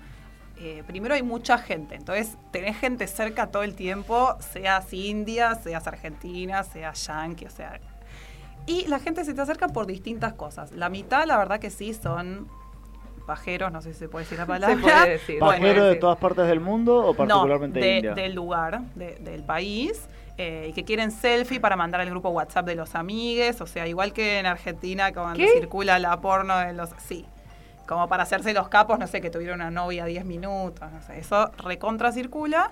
eh, 0.59 0.83
primero 0.87 1.15
hay 1.15 1.23
mucha 1.23 1.59
gente, 1.59 1.97
entonces 1.97 2.39
tenés 2.51 2.79
gente 2.79 3.07
cerca 3.07 3.49
todo 3.49 3.63
el 3.63 3.75
tiempo, 3.75 4.37
seas 4.41 4.91
india, 4.95 5.55
seas 5.55 5.87
argentina, 5.87 6.63
seas 6.65 7.07
yankee, 7.07 7.45
o 7.45 7.51
sea... 7.51 7.79
Y 8.65 8.87
la 8.89 8.99
gente 8.99 9.25
se 9.25 9.33
te 9.33 9.41
acerca 9.41 9.69
por 9.69 9.87
distintas 9.87 10.33
cosas. 10.33 10.73
La 10.73 10.89
mitad, 10.89 11.25
la 11.27 11.37
verdad 11.37 11.61
que 11.61 11.71
sí, 11.71 11.95
son 11.95 12.49
pajeros, 13.27 13.71
no 13.73 13.83
sé 13.83 13.93
si 13.93 13.99
se 13.99 14.09
puede 14.09 14.25
decir 14.25 14.39
la 14.39 14.47
palabra. 14.55 14.77
puede 14.81 15.11
decir. 15.11 15.39
Bueno, 15.41 15.61
¿Pajero 15.63 15.85
de 15.85 15.97
todas 15.97 16.17
partes 16.19 16.47
del 16.47 16.61
mundo 16.61 16.97
o 17.05 17.15
particularmente 17.15 17.81
no, 17.81 17.85
de- 17.87 17.97
India? 17.97 18.15
del 18.15 18.35
lugar, 18.35 18.81
de- 18.95 19.17
del 19.17 19.43
país. 19.43 20.09
eh, 20.39 20.67
y 20.69 20.73
que 20.75 20.85
quieren 20.85 21.11
selfie 21.13 21.61
para 21.61 21.77
mandar 21.77 22.01
al 22.03 22.11
grupo 22.11 22.29
WhatsApp 22.29 22.67
de 22.67 22.75
los 22.75 22.95
amigues, 22.95 23.61
o 23.63 23.67
sea, 23.67 23.87
igual 23.87 24.13
que 24.13 24.39
en 24.39 24.45
Argentina 24.47 25.11
cuando 25.13 25.39
¿Qué? 25.39 25.49
circula 25.49 25.99
la 25.99 26.21
porno 26.21 26.59
de 26.59 26.75
los... 26.75 26.91
Sí, 26.99 27.25
como 27.87 28.07
para 28.09 28.25
hacerse 28.25 28.53
los 28.53 28.69
capos, 28.69 28.99
no 28.99 29.07
sé, 29.07 29.21
que 29.23 29.31
tuvieron 29.31 29.61
una 29.63 29.71
novia 29.71 30.05
10 30.05 30.25
minutos, 30.27 30.93
no 30.93 31.01
sé, 31.03 31.19
eso 31.21 31.51
recontra 31.59 32.13
circula. 32.13 32.71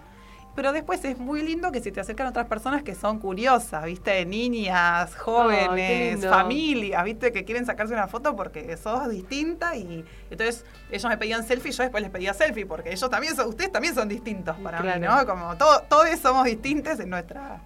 Pero 0.55 0.73
después 0.73 1.05
es 1.05 1.19
muy 1.19 1.43
lindo 1.43 1.73
que 1.73 1.81
se 1.81 1.91
te 1.91 2.01
acercan 2.01 2.29
otras 2.29 2.47
personas 2.47 2.83
que 2.85 2.95
son 2.95 3.19
curiosas, 3.19 3.85
¿viste? 3.85 4.25
Niñas, 4.25 5.15
jóvenes, 5.17 6.25
familias, 6.25 7.03
¿viste? 7.05 7.33
Que 7.33 7.45
quieren 7.45 7.67
sacarse 7.67 7.93
una 7.93 8.07
foto 8.07 8.37
porque 8.37 8.77
sos 8.77 9.09
distinta 9.09 9.75
y 9.77 10.05
entonces 10.31 10.65
ellos 10.91 11.07
me 11.07 11.17
pedían 11.17 11.45
selfie 11.45 11.71
y 11.71 11.75
yo 11.75 11.83
después 11.83 12.03
les 12.03 12.13
pedía 12.13 12.35
selfie 12.35 12.67
porque 12.67 12.93
ellos 12.93 13.11
también 13.11 13.35
son, 13.35 13.49
ustedes 13.49 13.73
también 13.73 13.95
son 13.95 14.09
distintos 14.09 14.57
para 14.59 14.81
mí. 14.81 14.89
¿no? 15.01 15.27
Como 15.27 15.57
todo, 15.57 15.83
todos 15.89 16.09
somos 16.21 16.45
distintos 16.45 17.01
en 17.01 17.11
nuestra, 17.11 17.61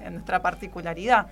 en 0.00 0.14
nuestra 0.14 0.42
particularidad. 0.42 1.26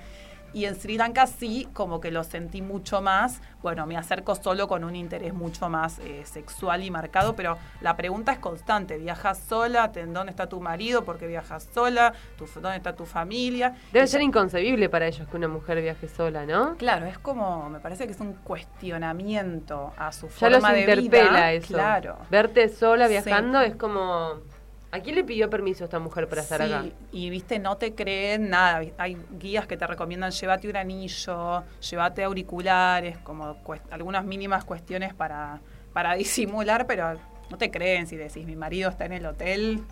Y 0.55 0.67
en 0.67 0.75
Sri 0.75 0.99
Lanka 0.99 1.27
sí, 1.27 1.67
como 1.73 2.01
que 2.01 2.11
lo 2.11 2.25
sentí 2.25 2.61
mucho 2.63 3.01
más. 3.01 3.41
Bueno, 3.63 3.87
me 3.87 3.97
acerco 3.97 4.35
solo 4.35 4.69
con 4.69 4.85
un 4.85 4.95
interés 4.97 5.33
mucho 5.33 5.69
más 5.69 5.99
eh, 6.01 6.23
sexual 6.25 6.83
y 6.83 6.91
marcado, 6.91 7.35
pero 7.37 7.57
la 7.81 7.97
pregunta 7.97 8.33
es 8.33 8.39
constante. 8.39 8.99
¿Viajas 8.99 9.39
sola? 9.39 9.93
¿Te- 9.93 10.05
¿Dónde 10.05 10.31
está 10.31 10.49
tu 10.49 10.61
marido? 10.61 11.05
¿Por 11.05 11.17
qué 11.19 11.27
viajas 11.27 11.69
sola? 11.73 12.13
¿Tu- 12.37 12.47
¿Dónde 12.61 12.77
está 12.77 12.95
tu 12.95 13.07
familia? 13.07 13.75
Debe 13.93 14.05
Y 14.05 14.09
ser 14.09 14.21
ya- 14.21 14.27
inconcebible 14.27 14.89
para 14.89 15.07
ellos 15.07 15.27
que 15.29 15.37
una 15.37 15.49
mujer 15.49 15.81
viaje 15.81 16.09
sola, 16.09 16.45
¿no? 16.45 16.77
Claro, 16.77 17.07
es 17.07 17.19
como, 17.19 17.71
me 17.71 17.79
parece 17.81 18.07
que 18.07 18.13
es 18.13 18.21
un 18.21 18.35
cuestionamiento 18.35 19.93
a 19.97 20.13
su 20.13 20.29
Ya 20.29 20.51
los 20.51 20.61
forma 20.61 20.73
de 20.75 20.81
interpela 20.81 21.31
vida. 21.31 21.53
eso. 21.53 21.69
Claro. 21.75 22.17
Verte 22.31 22.69
sola 22.69 23.07
Sí. 23.07 23.13
viajando 23.13 23.61
es 23.61 23.75
como... 23.77 24.41
¿A 24.95 25.01
quién 25.01 25.17
le 25.17 25.25
pidió 25.25 25.49
permiso 25.49 25.85
esta 25.85 25.99
mujer 25.99 26.29
para 26.29 26.43
estar 26.43 26.61
Sí, 26.61 26.71
acá? 26.73 26.85
Y 27.13 27.31
viste, 27.31 27.59
no 27.59 27.79
te 27.79 27.95
creen 27.95 28.51
nada. 28.51 28.83
Hay 28.99 29.17
guías 29.39 29.67
que 29.67 29.79
te 29.79 29.87
recomiendan 29.87 30.31
llévate 30.31 30.69
un 30.69 30.77
anillo, 30.77 31.65
llévate 31.91 32.23
auriculares, 32.25 33.17
como 33.19 33.57
algunas 33.91 34.25
mínimas 34.27 34.65
cuestiones 34.65 35.15
para, 35.15 35.61
para 35.95 36.13
disimular, 36.17 36.87
pero 36.87 37.15
no 37.51 37.57
te 37.57 37.71
creen 37.71 38.07
si 38.07 38.17
decís 38.17 38.45
mi 38.47 38.55
marido 38.55 38.91
está 38.91 39.07
en 39.07 39.13
el 39.13 39.25
hotel. 39.27 39.83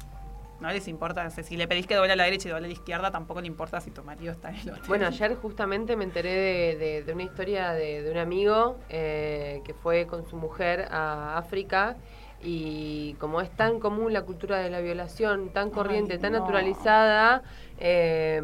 No 0.61 0.71
les 0.71 0.87
importa, 0.89 1.25
no 1.25 1.31
sé, 1.31 1.43
si 1.43 1.57
le 1.57 1.67
pedís 1.67 1.87
que 1.87 1.95
doble 1.95 2.13
a 2.13 2.17
la 2.17 2.25
derecha 2.25 2.49
y 2.49 2.51
doble 2.51 2.67
a 2.67 2.69
la 2.69 2.75
izquierda, 2.75 3.11
tampoco 3.11 3.41
le 3.41 3.47
importa 3.47 3.81
si 3.81 3.91
tu 3.91 4.05
marido 4.05 4.33
está 4.33 4.51
en 4.51 4.57
el 4.57 4.69
hotel. 4.73 4.83
Bueno, 4.89 5.07
ayer 5.07 5.35
justamente 5.37 5.97
me 5.97 6.05
enteré 6.05 6.35
de, 6.35 6.77
de- 6.77 7.03
de 7.05 7.13
una 7.15 7.23
historia 7.23 7.73
de, 7.73 8.03
de 8.03 8.11
un 8.11 8.19
amigo 8.19 8.77
eh, 8.91 9.63
que 9.65 9.73
fue 9.73 10.07
con 10.07 10.29
su 10.29 10.37
mujer 10.37 10.87
a 10.91 11.39
África 11.39 11.97
y 12.43 13.15
como 13.21 13.41
es 13.41 13.51
tan 13.51 13.81
común 13.81 14.13
la 14.13 14.23
cultura 14.23 14.59
de 14.59 14.71
la 14.71 14.81
violación, 14.81 15.51
tan 15.51 15.71
corriente, 15.71 16.19
tan 16.19 16.33
no. 16.33 16.41
naturalizada, 16.41 17.43
eh, 17.79 18.41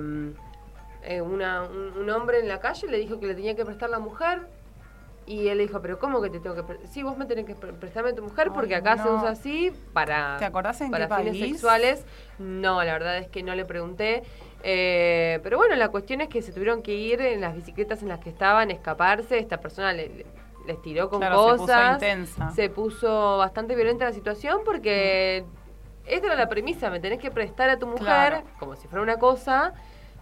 eh, 1.02 1.20
una- 1.20 1.62
un, 1.62 1.96
un 1.98 2.10
hombre 2.10 2.40
en 2.40 2.48
la 2.48 2.60
calle 2.60 2.88
le 2.88 2.98
dijo 2.98 3.18
que 3.20 3.26
le 3.26 3.34
tenía 3.34 3.54
que 3.56 3.64
prestar 3.64 3.90
la 3.90 3.98
mujer 3.98 4.40
y 5.24 5.48
él 5.48 5.58
le 5.58 5.64
dijo, 5.66 5.80
pero 5.80 5.98
¿cómo 5.98 6.20
que 6.22 6.30
te 6.30 6.38
tengo 6.40 6.54
que 6.54 6.62
prestar? 6.62 6.88
Sí, 6.88 7.02
vos 7.02 7.16
me 7.16 7.26
tenés 7.26 7.46
que 7.46 7.54
pre- 7.54 7.72
prestarme 7.72 8.10
a 8.10 8.14
tu 8.14 8.22
mujer 8.22 8.50
porque 8.52 8.74
acá 8.76 8.96
se 8.96 9.08
usa 9.10 9.30
así 9.30 9.72
para, 9.92 10.36
¿Te 10.38 10.44
acordás 10.44 10.80
en 10.82 10.90
para 10.90 11.08
qué 11.08 11.14
fines 11.16 11.38
país? 11.38 11.52
sexuales. 11.52 12.04
No, 12.38 12.82
la 12.84 12.92
verdad 12.92 13.18
es 13.18 13.28
que 13.28 13.42
no 13.42 13.54
le 13.54 13.64
pregunté. 13.64 14.22
Eh, 14.62 15.40
pero 15.42 15.58
bueno, 15.58 15.74
la 15.76 15.88
cuestión 15.88 16.20
es 16.20 16.28
que 16.28 16.42
se 16.42 16.52
tuvieron 16.52 16.82
que 16.82 16.94
ir 16.94 17.20
en 17.20 17.40
las 17.40 17.54
bicicletas 17.54 18.02
en 18.02 18.08
las 18.08 18.20
que 18.20 18.30
estaban, 18.30 18.70
escaparse. 18.70 19.38
Esta 19.38 19.58
persona 19.58 19.92
le- 19.92 20.08
le- 20.08 20.26
les 20.66 20.80
tiró 20.82 21.08
con 21.08 21.20
Claro, 21.20 21.36
se 21.36 21.50
puso 21.52 21.62
cosas. 21.66 21.92
intensa. 21.94 22.50
Se 22.50 22.68
puso 22.68 23.38
bastante 23.38 23.74
violenta 23.74 24.04
la 24.06 24.12
situación 24.12 24.60
porque 24.64 25.44
esta 26.06 26.26
era 26.26 26.36
la 26.36 26.48
premisa, 26.48 26.90
me 26.90 27.00
tenés 27.00 27.18
que 27.18 27.30
prestar 27.30 27.68
a 27.70 27.78
tu 27.78 27.86
mujer 27.86 28.04
Claro. 28.04 28.42
como 28.58 28.76
si 28.76 28.86
fuera 28.88 29.02
una 29.02 29.16
cosa 29.18 29.72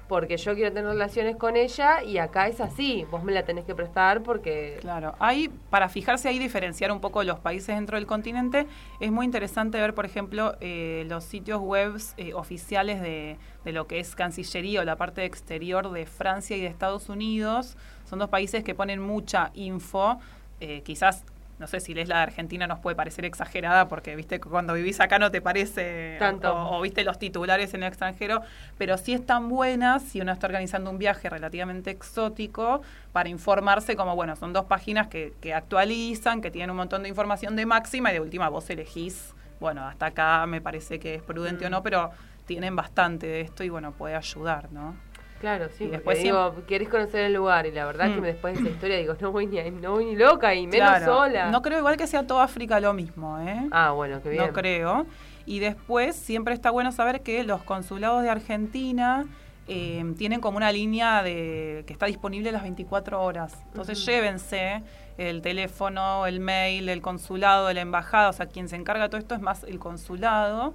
porque 0.09 0.37
yo 0.37 0.55
quiero 0.55 0.73
tener 0.73 0.91
relaciones 0.91 1.37
con 1.37 1.57
ella 1.57 2.03
y 2.03 2.19
acá 2.19 2.49
es 2.49 2.61
así, 2.61 3.07
vos 3.11 3.25
me 3.25 3.33
la 3.33 3.45
tenés 3.45 3.65
que 3.65 3.75
prestar 3.75 4.23
porque... 4.23 4.79
Claro, 4.81 5.15
hay, 5.19 5.49
para 5.71 5.89
fijarse 5.89 6.29
ahí, 6.29 6.39
diferenciar 6.39 6.93
un 6.93 7.01
poco 7.01 7.23
los 7.25 7.39
países 7.41 7.75
dentro 7.75 7.97
del 7.97 8.07
continente, 8.07 8.67
es 9.01 9.11
muy 9.11 9.25
interesante 9.25 9.81
ver, 9.81 9.95
por 9.95 10.05
ejemplo, 10.05 10.57
eh, 10.61 11.05
los 11.09 11.25
sitios 11.25 11.61
web 11.61 11.97
oficiales 12.35 13.01
de, 13.01 13.39
de 13.65 13.73
lo 13.73 13.87
que 13.87 13.99
es 13.99 14.15
Cancillería 14.15 14.81
o 14.81 14.85
la 14.85 14.97
parte 14.97 15.25
exterior 15.25 15.91
de 15.91 16.07
Francia 16.07 16.57
y 16.57 16.61
de 16.61 16.67
Estados 16.67 17.09
Unidos. 17.09 17.77
Son 18.05 18.19
dos 18.19 18.29
países 18.29 18.63
que 18.65 18.75
ponen 18.75 19.01
mucha 19.01 19.51
info, 19.55 20.19
eh, 20.61 20.83
quizás... 20.83 21.25
No 21.59 21.67
sé 21.67 21.81
si 21.81 21.95
lees 21.95 22.09
la 22.09 22.17
de 22.17 22.23
Argentina 22.25 22.67
nos 22.67 22.81
puede 22.81 22.97
parecer 22.97 23.25
exagerada 23.25 23.89
porque 23.89 24.17
viste 24.17 24.41
cuando 24.41 24.75
vivís 24.75 25.01
acá 25.01 25.19
no 25.19 25.31
te 25.31 25.41
parece 25.41 26.17
Tanto. 26.19 26.53
o, 26.53 26.79
o 26.79 26.81
viste 26.81 27.05
los 27.05 27.19
titulares 27.19 27.75
en 27.75 27.83
el 27.83 27.89
extranjero, 27.89 28.43
pero 28.77 28.99
sí 28.99 29.13
están 29.13 29.49
buenas 29.49 30.03
si 30.03 30.21
uno 30.21 30.33
está 30.33 30.47
organizando 30.47 30.91
un 30.91 30.99
viaje 30.99 31.31
relativamente 31.31 31.91
exótico 31.91 32.83
para 33.13 33.29
informarse 33.29 33.97
como, 33.97 34.17
bueno, 34.17 34.35
son 34.37 34.53
dos 34.53 34.65
páginas 34.65 35.07
que, 35.07 35.35
que 35.41 35.55
actualizan, 35.55 36.41
que 36.41 36.51
tienen 36.51 36.71
un 36.71 36.77
montón 36.77 37.03
de 37.03 37.09
información 37.09 37.55
de 37.57 37.67
máxima 37.67 38.11
y 38.11 38.15
de 38.15 38.21
última 38.21 38.49
vos 38.49 38.69
elegís, 38.71 39.35
bueno, 39.61 39.87
hasta 39.87 40.07
acá 40.07 40.47
me 40.47 40.61
parece 40.61 40.99
que 40.99 41.15
es 41.15 41.23
prudente 41.23 41.67
o 41.67 41.71
no, 41.71 41.83
pero 41.83 42.11
tienen 42.47 42.77
bastante 42.77 43.27
de 43.27 43.41
esto 43.41 43.65
y 43.65 43.69
bueno, 43.69 43.93
puede 43.93 44.15
ayudar, 44.15 44.71
¿no? 44.73 44.97
Claro, 45.45 45.69
sí, 45.77 45.85
Y 45.85 45.89
después 45.89 46.23
digo, 46.23 46.55
querés 46.67 46.89
conocer 46.89 47.27
el 47.27 47.35
lugar 47.35 47.67
y 47.67 47.71
la 47.71 47.85
verdad 47.85 48.09
Mm. 48.09 48.15
que 48.15 48.21
después 48.29 48.55
de 48.55 48.61
esa 48.63 48.71
historia 48.71 48.97
digo, 48.97 49.15
no 49.21 49.31
voy 49.31 49.47
ni, 49.47 49.61
no 49.73 49.91
voy 49.93 50.07
ni 50.07 50.17
loca 50.17 50.55
y 50.55 50.67
menos 50.67 50.89
Claro. 50.89 51.05
sola. 51.05 51.51
No 51.51 51.61
creo 51.61 51.81
igual 51.81 51.99
que 51.99 52.07
sea 52.07 52.27
toda 52.27 52.45
África 52.45 52.81
lo 52.81 52.95
mismo, 52.95 53.39
¿eh? 53.41 53.69
Ah, 53.71 53.91
bueno, 53.91 54.23
qué 54.23 54.31
bien. 54.31 54.47
No 54.47 54.53
creo. 54.55 55.05
Y 55.45 55.59
después 55.59 56.17
siempre 56.17 56.55
está 56.55 56.71
bueno 56.71 56.93
saber 56.93 57.21
que 57.21 57.45
los 57.45 57.63
consulados 57.63 58.23
de 58.23 58.31
Argentina 58.31 59.27
eh, 59.69 60.03
tienen 60.17 60.41
como 60.41 60.57
una 60.57 60.73
línea 60.73 61.23
de 61.23 61.85
que 61.87 61.93
está 61.93 62.07
disponible 62.07 62.51
las 62.51 62.63
24 62.63 63.23
horas. 63.23 63.55
Entonces 63.67 64.03
llévense 64.07 64.83
el 65.19 65.43
teléfono, 65.43 66.27
el 66.27 66.41
mail, 66.41 66.89
el 66.89 67.03
consulado, 67.03 67.67
de 67.69 67.75
la 67.75 67.83
embajada, 67.83 68.31
o 68.31 68.33
sea, 68.33 68.47
quien 68.47 68.69
se 68.71 68.77
encarga 68.77 69.03
de 69.05 69.09
todo 69.11 69.19
esto 69.21 69.35
es 69.35 69.41
más 69.43 69.65
el 69.65 69.79
consulado. 69.79 70.73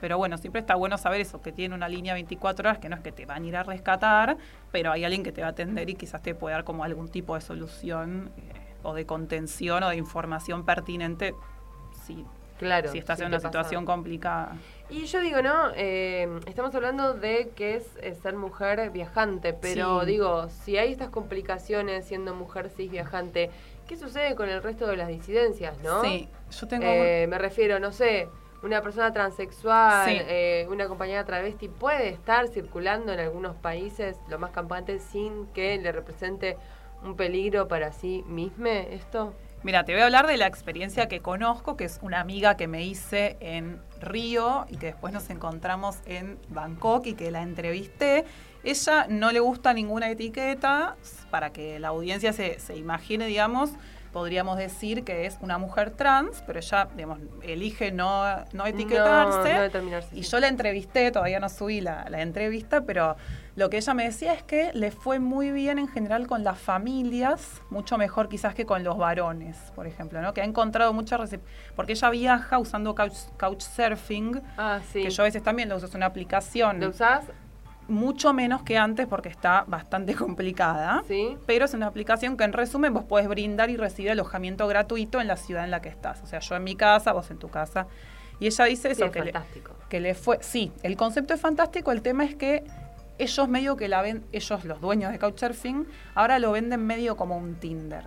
Pero 0.00 0.16
bueno, 0.18 0.38
siempre 0.38 0.60
está 0.60 0.74
bueno 0.76 0.96
saber 0.98 1.20
eso, 1.20 1.42
que 1.42 1.52
tiene 1.52 1.74
una 1.74 1.88
línea 1.88 2.14
24 2.14 2.68
horas, 2.68 2.78
que 2.78 2.88
no 2.88 2.96
es 2.96 3.02
que 3.02 3.12
te 3.12 3.26
van 3.26 3.44
a 3.44 3.46
ir 3.46 3.56
a 3.56 3.62
rescatar, 3.62 4.36
pero 4.72 4.92
hay 4.92 5.04
alguien 5.04 5.22
que 5.22 5.32
te 5.32 5.42
va 5.42 5.48
a 5.48 5.50
atender 5.50 5.88
y 5.90 5.94
quizás 5.94 6.22
te 6.22 6.34
puede 6.34 6.54
dar 6.54 6.64
como 6.64 6.84
algún 6.84 7.08
tipo 7.08 7.34
de 7.34 7.40
solución 7.42 8.30
eh, 8.38 8.52
o 8.82 8.94
de 8.94 9.04
contención 9.06 9.82
o 9.82 9.88
de 9.90 9.96
información 9.96 10.64
pertinente 10.64 11.34
si, 12.06 12.24
Claro, 12.58 12.90
si 12.92 12.98
estás 12.98 13.18
si 13.18 13.22
en 13.24 13.28
una 13.28 13.38
pasa. 13.38 13.48
situación 13.48 13.86
complicada. 13.86 14.52
Y 14.90 15.04
yo 15.06 15.20
digo, 15.20 15.40
¿no? 15.40 15.70
Eh, 15.76 16.28
estamos 16.46 16.74
hablando 16.74 17.14
de 17.14 17.50
que 17.56 17.76
es, 17.76 17.86
eh, 18.02 18.14
ser 18.22 18.36
mujer 18.36 18.90
viajante, 18.90 19.52
pero 19.54 20.00
Sí. 20.00 20.06
digo, 20.06 20.48
si 20.64 20.76
hay 20.76 20.92
estas 20.92 21.08
complicaciones 21.10 22.04
siendo 22.06 22.34
mujer 22.34 22.68
cis 22.70 22.90
viajante, 22.90 23.50
¿qué 23.86 23.96
sucede 23.96 24.34
con 24.34 24.48
el 24.48 24.62
resto 24.62 24.86
de 24.86 24.96
las 24.96 25.08
disidencias, 25.08 25.78
no? 25.82 26.02
Sí, 26.02 26.28
yo 26.58 26.68
tengo... 26.68 26.84
Eh, 26.86 27.26
me 27.28 27.38
refiero, 27.38 27.78
no 27.80 27.92
sé, 27.92 28.28
una 28.62 28.82
persona 28.82 29.12
transexual, 29.12 30.08
Sí. 30.08 30.16
eh, 30.20 30.66
una 30.70 30.86
compañera 30.86 31.24
travesti 31.24 31.68
puede 31.68 32.08
estar 32.10 32.48
circulando 32.48 33.12
en 33.12 33.20
algunos 33.20 33.56
países, 33.56 34.16
lo 34.28 34.38
más 34.38 34.50
campante, 34.50 34.98
sin 34.98 35.46
que 35.48 35.78
le 35.78 35.92
represente 35.92 36.56
un 37.02 37.16
peligro 37.16 37.68
para 37.68 37.92
sí 37.92 38.22
misma 38.26 38.70
esto. 38.70 39.32
Mira, 39.62 39.84
te 39.84 39.92
voy 39.92 40.00
a 40.00 40.06
hablar 40.06 40.26
de 40.26 40.38
la 40.38 40.46
experiencia 40.46 41.06
que 41.06 41.20
conozco, 41.20 41.76
que 41.76 41.84
es 41.84 41.98
una 42.02 42.20
amiga 42.20 42.56
que 42.56 42.66
me 42.66 42.82
hice 42.84 43.36
en 43.40 43.80
Río 44.00 44.64
y 44.70 44.76
que 44.76 44.86
después 44.86 45.12
nos 45.12 45.28
encontramos 45.28 45.98
en 46.06 46.38
Bangkok 46.48 47.06
y 47.06 47.12
que 47.14 47.30
la 47.30 47.42
entrevisté. 47.42 48.24
Ella 48.64 49.06
no 49.08 49.32
le 49.32 49.40
gusta 49.40 49.74
ninguna 49.74 50.10
etiqueta, 50.10 50.96
para 51.30 51.50
que 51.50 51.78
la 51.78 51.88
audiencia 51.88 52.32
se, 52.32 52.58
se 52.58 52.76
imagine, 52.76 53.26
digamos, 53.26 53.72
podríamos 54.12 54.58
decir 54.58 55.04
que 55.04 55.26
es 55.26 55.38
una 55.40 55.58
mujer 55.58 55.90
trans, 55.92 56.42
pero 56.46 56.58
ella, 56.58 56.88
digamos, 56.96 57.18
elige 57.42 57.92
no, 57.92 58.24
no 58.52 58.66
etiquetarse. 58.66 59.52
No, 59.52 59.54
no 59.58 59.62
determinarse, 59.62 60.16
y 60.16 60.24
sí. 60.24 60.30
yo 60.30 60.40
la 60.40 60.48
entrevisté, 60.48 61.10
todavía 61.12 61.38
no 61.38 61.48
subí 61.48 61.80
la, 61.80 62.06
la 62.08 62.22
entrevista, 62.22 62.80
pero 62.82 63.16
lo 63.56 63.70
que 63.70 63.76
ella 63.76 63.94
me 63.94 64.04
decía 64.04 64.32
es 64.32 64.42
que 64.42 64.72
le 64.72 64.90
fue 64.90 65.18
muy 65.18 65.52
bien 65.52 65.78
en 65.78 65.86
general 65.88 66.26
con 66.26 66.42
las 66.44 66.58
familias, 66.58 67.60
mucho 67.70 67.98
mejor 67.98 68.28
quizás 68.28 68.54
que 68.54 68.66
con 68.66 68.82
los 68.84 68.96
varones, 68.96 69.56
por 69.74 69.86
ejemplo, 69.86 70.20
¿no? 70.22 70.32
Que 70.34 70.40
ha 70.40 70.44
encontrado 70.44 70.92
mucha 70.92 71.18
porque 71.76 71.92
ella 71.92 72.10
viaja 72.10 72.58
usando 72.58 72.94
couch, 72.94 73.14
couchsurfing, 73.38 74.42
Ah, 74.56 74.80
sí. 74.92 75.02
que 75.02 75.10
yo 75.10 75.22
a 75.22 75.26
veces 75.26 75.42
también 75.42 75.68
lo 75.68 75.76
uso, 75.76 75.86
es 75.86 75.94
una 75.94 76.06
aplicación. 76.06 76.80
¿Lo 76.80 76.88
usás? 76.88 77.24
Mucho 77.90 78.32
menos 78.32 78.62
que 78.62 78.78
antes 78.78 79.06
porque 79.06 79.28
está 79.28 79.64
bastante 79.66 80.14
complicada. 80.16 81.02
Sí. 81.06 81.36
Pero 81.46 81.64
es 81.64 81.74
una 81.74 81.86
aplicación 81.86 82.36
que 82.36 82.44
en 82.44 82.52
resumen 82.52 82.94
vos 82.94 83.04
podés 83.04 83.28
brindar 83.28 83.68
y 83.68 83.76
recibir 83.76 84.10
alojamiento 84.12 84.66
gratuito 84.66 85.20
en 85.20 85.26
la 85.26 85.36
ciudad 85.36 85.64
en 85.64 85.70
la 85.70 85.82
que 85.82 85.88
estás. 85.88 86.22
O 86.22 86.26
sea, 86.26 86.38
yo 86.38 86.56
en 86.56 86.64
mi 86.64 86.76
casa, 86.76 87.12
vos 87.12 87.30
en 87.30 87.38
tu 87.38 87.48
casa. 87.48 87.86
Y 88.38 88.46
ella 88.46 88.64
dice 88.64 88.88
Sí, 88.88 88.92
eso, 88.92 89.04
es 89.06 89.10
que, 89.10 89.20
le, 89.24 89.32
fantástico. 89.32 89.72
que 89.88 90.00
le 90.00 90.14
fue... 90.14 90.38
Sí, 90.40 90.72
el 90.82 90.96
concepto 90.96 91.34
es 91.34 91.40
fantástico, 91.40 91.92
el 91.92 92.00
tema 92.00 92.24
es 92.24 92.34
que 92.34 92.64
ellos 93.18 93.48
medio 93.48 93.76
que 93.76 93.88
la 93.88 94.00
ven, 94.00 94.24
ellos 94.32 94.64
los 94.64 94.80
dueños 94.80 95.12
de 95.12 95.18
Couchsurfing, 95.18 95.86
ahora 96.14 96.38
lo 96.38 96.52
venden 96.52 96.86
medio 96.86 97.16
como 97.16 97.36
un 97.36 97.56
Tinder. 97.56 98.04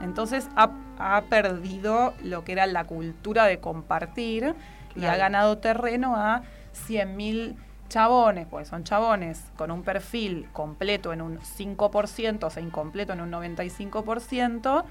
Entonces 0.00 0.48
ha, 0.54 0.70
ha 0.98 1.22
perdido 1.22 2.14
lo 2.22 2.44
que 2.44 2.52
era 2.52 2.66
la 2.66 2.84
cultura 2.84 3.46
de 3.46 3.58
compartir 3.58 4.54
y 4.94 5.04
ha 5.06 5.16
ganado 5.16 5.58
terreno 5.58 6.14
a 6.16 6.42
100.000 6.88 7.56
chabones, 7.94 8.48
pues 8.50 8.66
son 8.66 8.82
chabones 8.82 9.40
con 9.56 9.70
un 9.70 9.84
perfil 9.84 10.48
completo 10.52 11.12
en 11.12 11.22
un 11.22 11.38
5%, 11.38 12.48
o 12.48 12.50
sea, 12.50 12.60
incompleto 12.60 13.12
en 13.12 13.20
un 13.20 13.30
95%, 13.30 14.84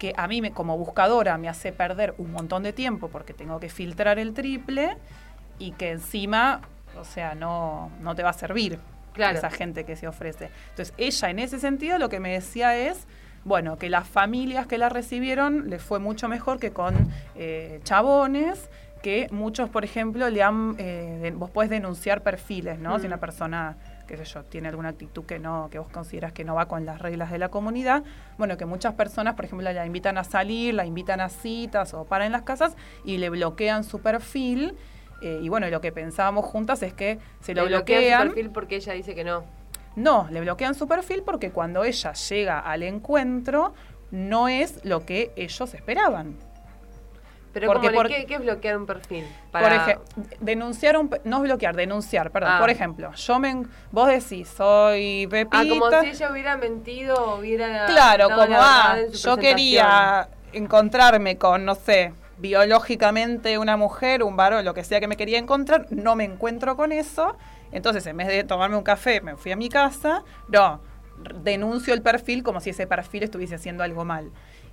que 0.00 0.12
a 0.16 0.26
mí 0.26 0.40
me- 0.42 0.50
como 0.50 0.76
buscadora 0.76 1.38
me 1.38 1.48
hace 1.48 1.72
perder 1.72 2.14
un 2.18 2.32
montón 2.32 2.64
de 2.64 2.72
tiempo 2.72 3.06
porque 3.08 3.32
tengo 3.32 3.60
que 3.60 3.68
filtrar 3.68 4.18
el 4.18 4.34
triple 4.34 4.96
y 5.60 5.70
que 5.72 5.92
encima, 5.92 6.62
o 7.00 7.04
sea, 7.04 7.36
no, 7.36 7.90
no 8.00 8.16
te 8.16 8.24
va 8.24 8.30
a 8.30 8.32
servir 8.32 8.80
Claro. 9.12 9.38
esa 9.38 9.50
gente 9.50 9.84
que 9.84 9.94
se 9.94 10.08
ofrece. 10.08 10.50
Entonces, 10.70 10.92
ella 10.98 11.30
en 11.30 11.38
ese 11.38 11.60
sentido 11.60 11.98
lo 11.98 12.08
que 12.08 12.18
me 12.18 12.32
decía 12.32 12.76
es, 12.76 13.06
bueno, 13.44 13.76
que 13.76 13.88
las 13.88 14.08
familias 14.08 14.66
que 14.66 14.78
la 14.78 14.88
recibieron 14.88 15.70
les 15.70 15.80
fue 15.82 16.00
mucho 16.00 16.28
mejor 16.28 16.58
que 16.58 16.72
con 16.72 16.94
eh, 17.36 17.80
chabones, 17.84 18.68
que 19.02 19.26
muchos, 19.30 19.68
por 19.68 19.84
ejemplo, 19.84 20.30
le 20.30 20.42
han, 20.42 20.76
eh, 20.78 21.32
vos 21.34 21.50
podés 21.50 21.70
denunciar 21.70 22.22
perfiles, 22.22 22.78
¿no? 22.78 22.98
Si 22.98 23.04
Mm. 23.04 23.08
una 23.08 23.16
persona, 23.20 23.76
qué 24.06 24.16
sé 24.16 24.24
yo, 24.24 24.44
tiene 24.44 24.68
alguna 24.68 24.90
actitud 24.90 25.24
que 25.24 25.38
no, 25.38 25.68
que 25.70 25.78
vos 25.78 25.88
consideras 25.90 26.32
que 26.32 26.44
no 26.44 26.54
va 26.54 26.66
con 26.66 26.86
las 26.86 27.00
reglas 27.00 27.30
de 27.30 27.38
la 27.38 27.48
comunidad, 27.48 28.04
bueno, 28.38 28.56
que 28.56 28.64
muchas 28.64 28.94
personas, 28.94 29.34
por 29.34 29.44
ejemplo, 29.44 29.70
la 29.72 29.84
invitan 29.84 30.18
a 30.18 30.24
salir, 30.24 30.74
la 30.74 30.86
invitan 30.86 31.20
a 31.20 31.28
citas 31.28 31.94
o 31.94 32.04
para 32.04 32.26
en 32.26 32.32
las 32.32 32.42
casas 32.42 32.76
y 33.04 33.18
le 33.18 33.28
bloquean 33.30 33.84
su 33.84 34.00
perfil. 34.00 34.74
eh, 35.24 35.38
y 35.40 35.48
bueno, 35.48 35.68
lo 35.68 35.80
que 35.80 35.92
pensábamos 35.92 36.44
juntas 36.44 36.82
es 36.82 36.92
que 36.94 37.18
se 37.40 37.54
lo 37.54 37.62
Le 37.62 37.68
bloquea 37.68 37.96
su 37.96 38.00
bloquean. 38.02 38.26
perfil 38.28 38.50
porque 38.50 38.76
ella 38.76 38.92
dice 38.94 39.14
que 39.14 39.22
no. 39.22 39.44
No, 39.94 40.26
le 40.30 40.40
bloquean 40.40 40.74
su 40.74 40.88
perfil 40.88 41.22
porque 41.24 41.50
cuando 41.52 41.84
ella 41.84 42.12
llega 42.12 42.58
al 42.58 42.82
encuentro 42.82 43.72
no 44.10 44.48
es 44.48 44.84
lo 44.84 45.06
que 45.06 45.30
ellos 45.36 45.74
esperaban. 45.74 46.34
Pero 47.52 47.66
Porque 47.66 47.88
¿cómo 47.88 47.90
le- 47.90 47.96
por- 47.96 48.08
¿qué, 48.08 48.24
qué 48.26 48.34
es 48.34 48.40
bloquear 48.40 48.76
un 48.78 48.86
perfil? 48.86 49.26
Por 49.50 49.72
ejemplo, 49.72 50.04
denunciar 50.40 50.96
un, 50.96 51.10
no 51.24 51.36
es 51.36 51.42
bloquear, 51.42 51.76
denunciar, 51.76 52.30
perdón. 52.30 52.52
Ah. 52.54 52.58
Por 52.60 52.70
ejemplo, 52.70 53.12
yo 53.12 53.38
me, 53.38 53.64
vos 53.90 54.08
decís, 54.08 54.48
soy 54.48 55.26
Pepita. 55.30 55.58
Ah, 55.60 55.64
como 55.68 55.90
si 56.02 56.08
ella 56.08 56.32
hubiera 56.32 56.56
mentido 56.56 57.14
o 57.16 57.38
hubiera... 57.38 57.86
Claro, 57.86 58.28
como, 58.30 58.56
ah, 58.58 58.96
yo 59.12 59.36
quería 59.36 60.28
encontrarme 60.54 61.36
con, 61.36 61.64
no 61.66 61.74
sé, 61.74 62.14
biológicamente 62.38 63.58
una 63.58 63.76
mujer, 63.76 64.22
un 64.22 64.36
varón, 64.36 64.64
lo 64.64 64.72
que 64.74 64.84
sea 64.84 65.00
que 65.00 65.08
me 65.08 65.16
quería 65.16 65.38
encontrar, 65.38 65.86
no 65.90 66.16
me 66.16 66.24
encuentro 66.24 66.76
con 66.76 66.90
eso. 66.92 67.36
Entonces, 67.70 68.06
en 68.06 68.16
vez 68.16 68.28
de 68.28 68.44
tomarme 68.44 68.76
un 68.76 68.82
café, 68.82 69.20
me 69.20 69.36
fui 69.36 69.52
a 69.52 69.56
mi 69.56 69.68
casa. 69.68 70.24
No, 70.48 70.80
denuncio 71.42 71.92
el 71.94 72.02
perfil 72.02 72.42
como 72.42 72.60
si 72.60 72.70
ese 72.70 72.86
perfil 72.86 73.22
estuviese 73.24 73.54
haciendo 73.56 73.82
algo 73.84 74.04
mal. 74.04 74.30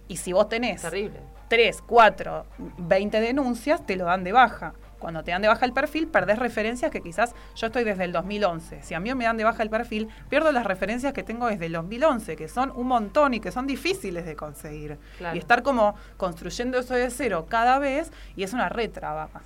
Y 0.07 0.17
si 0.17 0.33
vos 0.33 0.49
tenés 0.49 0.81
Terrible. 0.81 1.19
3, 1.49 1.83
4, 1.85 2.45
20 2.77 3.21
denuncias, 3.21 3.85
te 3.85 3.95
lo 3.95 4.05
dan 4.05 4.23
de 4.23 4.31
baja. 4.31 4.73
Cuando 4.99 5.23
te 5.23 5.31
dan 5.31 5.41
de 5.41 5.47
baja 5.47 5.65
el 5.65 5.71
perfil, 5.71 6.07
perdés 6.07 6.37
referencias 6.37 6.91
que 6.91 7.01
quizás 7.01 7.33
yo 7.55 7.67
estoy 7.67 7.85
desde 7.85 8.03
el 8.03 8.11
2011. 8.11 8.83
Si 8.83 8.93
a 8.93 8.99
mí 8.99 9.13
me 9.15 9.23
dan 9.23 9.37
de 9.37 9.45
baja 9.45 9.63
el 9.63 9.69
perfil, 9.69 10.09
pierdo 10.29 10.51
las 10.51 10.65
referencias 10.65 11.13
que 11.13 11.23
tengo 11.23 11.47
desde 11.47 11.67
el 11.67 11.73
2011, 11.73 12.35
que 12.35 12.49
son 12.49 12.71
un 12.75 12.87
montón 12.87 13.33
y 13.33 13.39
que 13.39 13.51
son 13.51 13.65
difíciles 13.65 14.25
de 14.25 14.35
conseguir. 14.35 14.97
Claro. 15.17 15.35
Y 15.35 15.39
estar 15.39 15.63
como 15.63 15.95
construyendo 16.17 16.77
eso 16.77 16.93
de 16.93 17.09
cero 17.09 17.47
cada 17.49 17.79
vez, 17.79 18.11
y 18.35 18.43
es 18.43 18.53
una 18.53 18.67
retraba 18.67 19.29
más. 19.33 19.43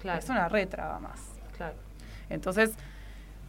Claro. 0.00 0.18
Es 0.20 0.28
una 0.28 0.48
retraba 0.48 1.00
más. 1.00 1.20
Claro. 1.56 1.74
Entonces, 2.30 2.74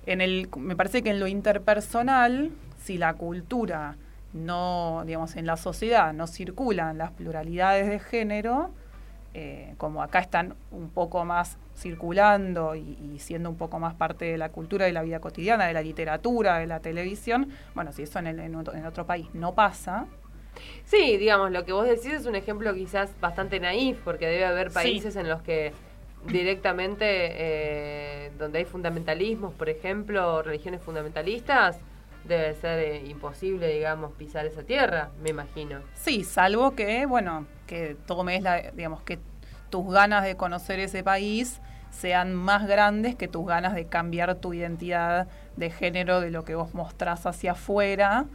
en 0.06 0.22
el, 0.22 0.49
me 0.58 0.76
parece 0.76 1.04
que 1.04 1.12
en 1.12 1.20
lo 1.20 1.28
interpersonal, 1.28 2.51
si 2.84 2.97
la 2.97 3.14
cultura 3.14 3.95
no, 4.34 5.04
digamos, 5.06 5.36
en 5.36 5.46
la 5.46 5.58
sociedad 5.58 6.14
no 6.14 6.28
circulan 6.28 6.98
las 6.98 7.12
pluralidades 7.12 7.88
de 7.88 8.00
género, 8.00 8.72
eh, 9.36 9.74
como 9.78 10.04
acá 10.04 10.20
están 10.20 10.56
un 10.72 10.90
poco 10.90 11.26
más 11.26 11.58
circulando 11.76 12.76
y, 12.76 12.98
y 13.14 13.20
siendo 13.20 13.50
un 13.50 13.58
poco 13.58 13.80
más 13.80 13.96
parte 13.96 14.26
de 14.26 14.38
la 14.38 14.50
cultura, 14.50 14.86
de 14.86 14.92
la 14.94 15.02
vida 15.02 15.20
cotidiana, 15.20 15.66
de 15.66 15.74
la 15.74 15.82
literatura, 15.82 16.60
de 16.60 16.68
la 16.68 16.80
televisión, 16.80 17.50
bueno, 17.74 17.92
si 17.92 18.04
eso 18.04 18.20
en, 18.20 18.28
el- 18.28 18.40
en 18.40 18.56
otro, 18.56 18.74
en 18.76 18.86
otro 18.86 19.06
país 19.06 19.28
no 19.34 19.54
pasa, 19.56 20.06
Sí, 20.86 21.18
digamos, 21.18 21.50
lo 21.52 21.66
que 21.66 21.74
vos 21.74 21.86
decís 21.88 22.14
es 22.14 22.26
un 22.28 22.36
ejemplo 22.36 22.74
quizás 22.76 23.10
bastante 23.20 23.60
naif, 23.60 23.98
porque 24.04 24.28
debe 24.28 24.46
haber 24.46 24.70
Sí. 24.70 24.74
países 24.76 25.16
en 25.16 25.28
los 25.28 25.42
que 25.42 25.72
directamente, 26.28 27.06
eh, 27.08 28.32
donde 28.38 28.60
hay 28.60 28.66
fundamentalismos, 28.66 29.54
por 29.54 29.70
ejemplo, 29.70 30.42
religiones 30.44 30.82
fundamentalistas, 30.82 31.78
debe 32.26 32.53
ser 32.55 32.80
eh, 32.80 33.05
imposible, 33.05 33.67
digamos, 33.67 34.13
pisar 34.13 34.45
esa 34.45 34.63
tierra, 34.63 35.09
me 35.21 35.30
imagino. 35.30 35.80
Sí, 35.93 36.24
salvo 36.24 36.76
que, 36.76 37.05
bueno, 37.05 37.45
que 37.67 37.95
tomes 38.05 38.41
la, 38.41 38.71
digamos, 38.71 39.01
que 39.03 39.19
tus 39.69 39.91
ganas 39.91 40.24
de 40.24 40.36
conocer 40.36 40.80
ese 40.80 41.03
país 41.03 41.59
sean 41.89 42.34
más 42.34 42.67
grandes 42.67 43.15
que 43.15 43.28
tus 43.28 43.45
ganas 43.45 43.76
de 43.76 43.86
cambiar 43.86 44.36
tu 44.36 44.53
identidad 44.53 45.28
de 45.57 45.69
género 45.69 46.21
de 46.21 46.32
lo 46.32 46.43
que 46.43 46.55
vos 46.55 46.74
mostrás 46.74 47.26
hacia 47.26 47.51
afuera. 47.51 48.26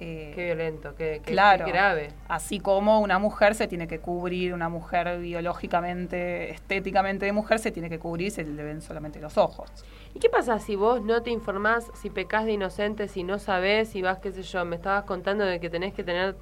Eh, 0.00 0.32
Qué 0.34 0.46
violento, 0.46 0.94
qué, 0.96 1.20
qué- 1.24 1.32
claro. 1.32 1.64
qué 1.66 1.70
grave. 1.72 2.08
Así 2.28 2.58
como 2.60 3.00
una 3.00 3.18
mujer 3.18 3.54
se 3.54 3.68
tiene 3.68 3.86
que 3.86 4.00
cubrir, 4.00 4.52
una 4.52 4.68
mujer 4.68 5.18
biológicamente, 5.20 6.50
estéticamente 6.50 7.26
de 7.26 7.32
mujer 7.32 7.58
se 7.60 7.70
tiene 7.70 7.88
que 7.88 7.98
cubrir, 7.98 8.30
se 8.32 8.42
le 8.44 8.62
ven 8.64 8.82
solamente 8.82 9.20
los 9.20 9.38
ojos. 9.38 9.70
¿Y 10.14 10.18
qué 10.18 10.28
pasa 10.28 10.58
si 10.58 10.74
vos 10.76 11.00
no 11.02 11.22
te 11.22 11.30
informás, 11.30 11.90
si 12.00 12.10
pecás 12.10 12.44
de 12.44 12.52
inocente, 12.52 13.08
si 13.08 13.22
no 13.24 13.38
sabés, 13.38 13.88
si 13.88 14.02
vas, 14.02 14.18
qué 14.18 14.32
sé 14.32 14.42
yo, 14.42 14.64
me 14.64 14.76
estabas 14.76 15.04
contando 15.04 15.44
de 15.44 15.60
que 15.60 15.70
tenés 15.70 15.94
que 15.94 16.02
tener 16.04 16.36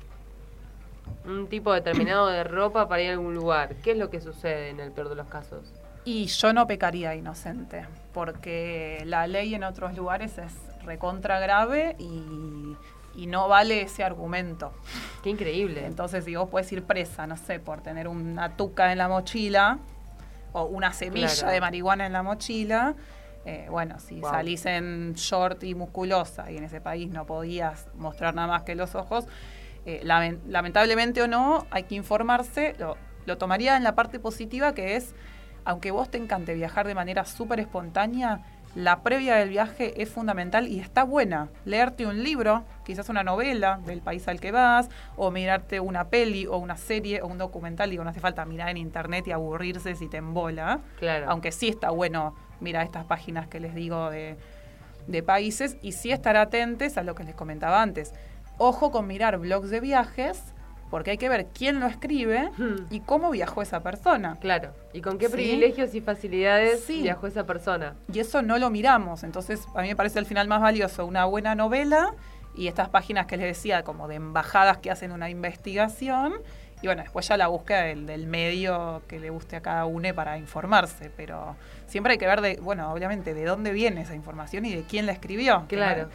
un 1.25 1.47
tipo 1.49 1.73
determinado 1.73 2.29
de 2.29 2.45
ropa 2.45 2.89
para 2.89 3.03
ir 3.03 3.11
a 3.11 3.13
algún 3.13 3.35
lugar? 3.35 3.75
¿Qué 3.83 3.93
es 3.93 3.99
lo 3.99 4.11
que 4.11 4.21
sucede 4.21 4.71
en 4.71 4.81
el 4.81 4.93
peor 4.93 5.09
de 5.09 5.15
los 5.15 5.27
casos? 5.29 5.73
Y 6.05 6.27
yo 6.27 6.53
no 6.53 6.67
pecaría 6.67 7.15
inocente, 7.15 7.87
porque 8.13 9.03
la 9.07 9.27
ley 9.29 9.55
en 9.55 9.63
otros 9.63 9.95
lugares 9.97 10.37
es 10.39 10.53
recontra 10.85 11.39
grave 11.39 11.95
y, 12.01 12.75
y 13.15 13.27
no 13.27 13.49
vale 13.49 13.83
ese 13.83 14.05
argumento. 14.05 14.73
Qué 15.23 15.31
increíble. 15.31 15.85
Entonces, 15.87 16.25
si 16.25 16.35
vos 16.37 16.49
puedes 16.49 16.71
ir 16.73 16.85
presa, 16.85 17.27
no 17.27 17.37
sé, 17.37 17.61
por 17.61 17.81
tener 17.83 18.09
una 18.09 18.57
tuca 18.57 18.93
en 18.93 18.99
la 18.99 19.09
mochila 19.09 19.79
o 20.53 20.65
una 20.65 20.93
semilla 20.93 21.29
Claro. 21.35 21.51
de 21.53 21.61
marihuana 21.61 22.07
en 22.07 22.13
la 22.13 22.23
mochila, 22.23 22.95
eh, 23.45 23.67
bueno, 23.71 23.99
si 23.99 24.21
Wow. 24.21 24.31
salís 24.31 24.67
en 24.67 25.15
short 25.15 25.63
y 25.65 25.75
musculosa 25.75 26.51
y 26.51 26.57
en 26.59 26.65
ese 26.65 26.81
país 26.81 27.11
no 27.11 27.27
podías 27.27 27.89
mostrar 27.95 28.35
nada 28.35 28.49
más 28.49 28.63
que 28.63 28.75
los 28.75 28.95
ojos, 28.95 29.27
eh, 29.85 30.01
lamen- 30.05 30.39
lamentablemente 30.47 31.23
o 31.23 31.27
no, 31.29 31.67
hay 31.71 31.85
que 31.85 31.95
informarse. 31.97 32.75
Lo, 32.79 32.97
lo 33.27 33.37
tomaría 33.39 33.77
en 33.77 33.83
la 33.85 33.95
parte 33.95 34.19
positiva 34.21 34.75
que 34.75 34.97
es, 34.97 35.15
aunque 35.65 35.91
vos 35.91 36.11
te 36.11 36.19
encante 36.19 36.55
viajar 36.55 36.87
de 36.87 36.95
manera 36.95 37.25
súper 37.25 37.59
espontánea, 37.61 38.41
la 38.75 39.03
previa 39.03 39.37
del 39.37 39.51
viaje 39.51 40.03
es 40.03 40.09
fundamental 40.09 40.67
y 40.67 40.81
está 40.81 41.05
buena. 41.05 41.49
Leerte 41.67 42.07
un 42.07 42.23
libro, 42.23 42.65
quizás 42.85 43.09
una 43.11 43.23
novela 43.23 43.81
del 43.85 44.01
país 44.01 44.27
al 44.29 44.41
que 44.41 44.51
vas, 44.51 44.89
o 45.17 45.31
mirarte 45.31 45.79
una 45.79 46.09
peli 46.09 46.47
o 46.47 46.57
una 46.57 46.77
serie 46.77 47.21
o 47.21 47.27
un 47.27 47.37
documental. 47.37 47.91
Digo, 47.91 48.03
no 48.03 48.11
hace 48.11 48.21
falta 48.21 48.45
mirar 48.47 48.71
en 48.71 48.79
internet 48.79 49.27
y 49.27 49.33
aburrirse 49.33 49.95
si 49.95 50.09
te 50.09 50.17
embola. 50.17 50.81
Claro. 50.99 51.27
Aunque 51.29 51.53
sí 51.53 51.69
está 51.69 51.91
bueno 51.91 52.35
mirar 52.61 52.85
estas 52.85 53.05
páginas 53.05 53.47
que 53.47 53.61
les 53.61 53.75
digo 53.75 54.09
de, 54.11 54.37
de 55.07 55.23
países 55.23 55.77
y 55.83 55.93
sí 55.93 56.11
estar 56.11 56.37
atentos 56.37 56.97
a 56.97 57.03
lo 57.03 57.15
que 57.15 57.25
les 57.25 57.35
comentaba 57.35 57.83
antes. 57.83 58.15
Ojo 58.57 58.91
con 58.91 59.07
mirar 59.07 59.39
blogs 59.39 59.69
de 59.71 59.81
viajes, 59.81 60.55
porque 60.93 61.13
hay 61.13 61.17
que 61.17 61.31
ver 61.31 61.47
quién 61.55 61.81
lo 61.81 61.87
escribe 61.87 62.51
y 62.91 63.01
cómo 63.01 63.31
viajó 63.31 63.63
esa 63.63 63.81
persona. 63.81 64.37
Claro. 64.43 64.75
¿Y 64.93 65.01
con 65.01 65.17
qué 65.17 65.29
¿Sí? 65.29 65.33
privilegios 65.33 65.95
y 65.95 66.03
facilidades 66.03 66.85
Sí. 66.85 67.01
viajó 67.01 67.27
esa 67.27 67.47
persona? 67.47 67.95
Y 68.13 68.19
eso 68.19 68.43
no 68.43 68.59
lo 68.59 68.69
miramos. 68.69 69.25
Entonces, 69.25 69.67
a 69.75 69.81
mí 69.81 69.89
me 69.89 69.97
parece 69.97 70.19
al 70.19 70.27
final 70.27 70.49
más 70.49 70.61
valioso 70.61 71.07
una 71.07 71.25
buena 71.25 71.55
novela 71.55 72.13
y 72.55 72.67
estas 72.69 72.91
páginas 72.91 73.25
que 73.25 73.39
les 73.39 73.47
decía, 73.47 73.85
como 73.85 74.07
de 74.07 74.17
embajadas 74.17 74.77
que 74.77 74.91
hacen 74.91 75.13
una 75.13 75.31
investigación. 75.31 76.35
Y 76.83 76.89
bueno, 76.89 77.01
después 77.01 77.27
ya 77.27 77.39
la 77.39 77.47
búsqueda 77.47 77.85
del, 77.85 78.05
del 78.05 78.27
medio 78.27 79.01
que 79.09 79.19
le 79.19 79.31
guste 79.31 79.57
a 79.57 79.63
cada 79.63 79.87
uno 79.87 80.15
para 80.15 80.37
informarse. 80.37 81.11
Pero 81.17 81.57
siempre 81.87 82.13
hay 82.13 82.19
que 82.19 82.27
ver, 82.27 82.43
de 82.43 82.59
bueno, 82.61 82.93
obviamente, 82.93 83.33
de 83.33 83.47
dónde 83.47 83.73
viene 83.73 84.03
esa 84.03 84.15
información 84.15 84.67
y 84.67 84.75
de 84.75 84.83
quién 84.83 85.07
la 85.07 85.13
escribió. 85.13 85.65
Claro. 85.69 86.11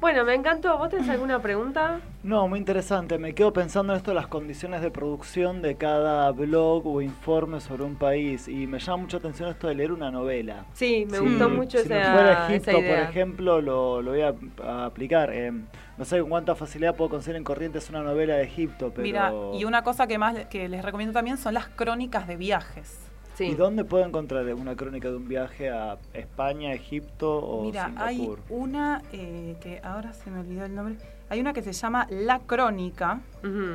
Bueno, 0.00 0.24
me 0.24 0.34
encantó. 0.34 0.78
¿Vos 0.78 0.90
tenés 0.90 1.08
alguna 1.08 1.42
pregunta? 1.42 2.00
No, 2.22 2.46
muy 2.46 2.60
interesante. 2.60 3.18
Me 3.18 3.34
quedo 3.34 3.52
pensando 3.52 3.92
en 3.92 3.96
esto 3.96 4.12
de 4.12 4.14
las 4.14 4.28
condiciones 4.28 4.80
de 4.80 4.92
producción 4.92 5.60
de 5.60 5.76
cada 5.76 6.30
blog 6.30 6.86
o 6.86 7.02
informe 7.02 7.60
sobre 7.60 7.82
un 7.82 7.96
país. 7.96 8.46
Y 8.46 8.68
me 8.68 8.78
llama 8.78 8.98
mucha 8.98 9.16
atención 9.16 9.48
esto 9.48 9.66
de 9.66 9.74
leer 9.74 9.90
una 9.90 10.10
novela. 10.12 10.66
Sí, 10.72 11.04
me 11.10 11.18
gustó 11.18 11.48
mucho 11.48 11.78
si 11.78 11.88
me 11.88 12.00
esa, 12.00 12.12
fuera 12.12 12.46
a 12.46 12.54
esa 12.54 12.70
Egipto, 12.70 12.88
por 12.88 12.98
ejemplo, 12.98 13.60
lo, 13.60 14.00
lo 14.00 14.12
voy 14.12 14.20
a, 14.22 14.34
a 14.62 14.84
aplicar. 14.86 15.30
Eh, 15.32 15.50
no 15.50 16.04
sé 16.04 16.20
con 16.20 16.30
cuánta 16.30 16.54
facilidad 16.54 16.94
puedo 16.94 17.10
conseguir 17.10 17.36
en 17.36 17.44
Corrientes 17.44 17.90
una 17.90 18.02
novela 18.02 18.36
de 18.36 18.44
Egipto, 18.44 18.92
pero... 18.94 19.02
Mira, 19.02 19.32
y 19.54 19.64
una 19.64 19.82
cosa 19.82 20.06
que 20.06 20.16
más 20.16 20.46
que 20.46 20.68
les 20.68 20.84
recomiendo 20.84 21.12
también 21.12 21.38
son 21.38 21.54
las 21.54 21.66
crónicas 21.68 22.28
de 22.28 22.36
viajes. 22.36 23.07
Sí. 23.38 23.44
¿Y 23.44 23.54
dónde 23.54 23.84
puedo 23.84 24.04
encontrar 24.04 24.44
una 24.54 24.74
crónica 24.74 25.08
de 25.08 25.16
un 25.16 25.28
viaje 25.28 25.70
a 25.70 25.96
España, 26.12 26.72
Egipto 26.72 27.38
o 27.38 27.62
Mira, 27.62 27.92
hay 27.96 28.28
una 28.48 29.00
eh, 29.12 29.56
que 29.60 29.80
ahora 29.84 30.12
se 30.12 30.28
me 30.28 30.40
olvidó 30.40 30.64
el 30.64 30.74
nombre. 30.74 30.96
Hay 31.30 31.38
una 31.40 31.52
que 31.52 31.62
se 31.62 31.72
llama 31.72 32.08
La 32.10 32.40
Crónica, 32.40 33.20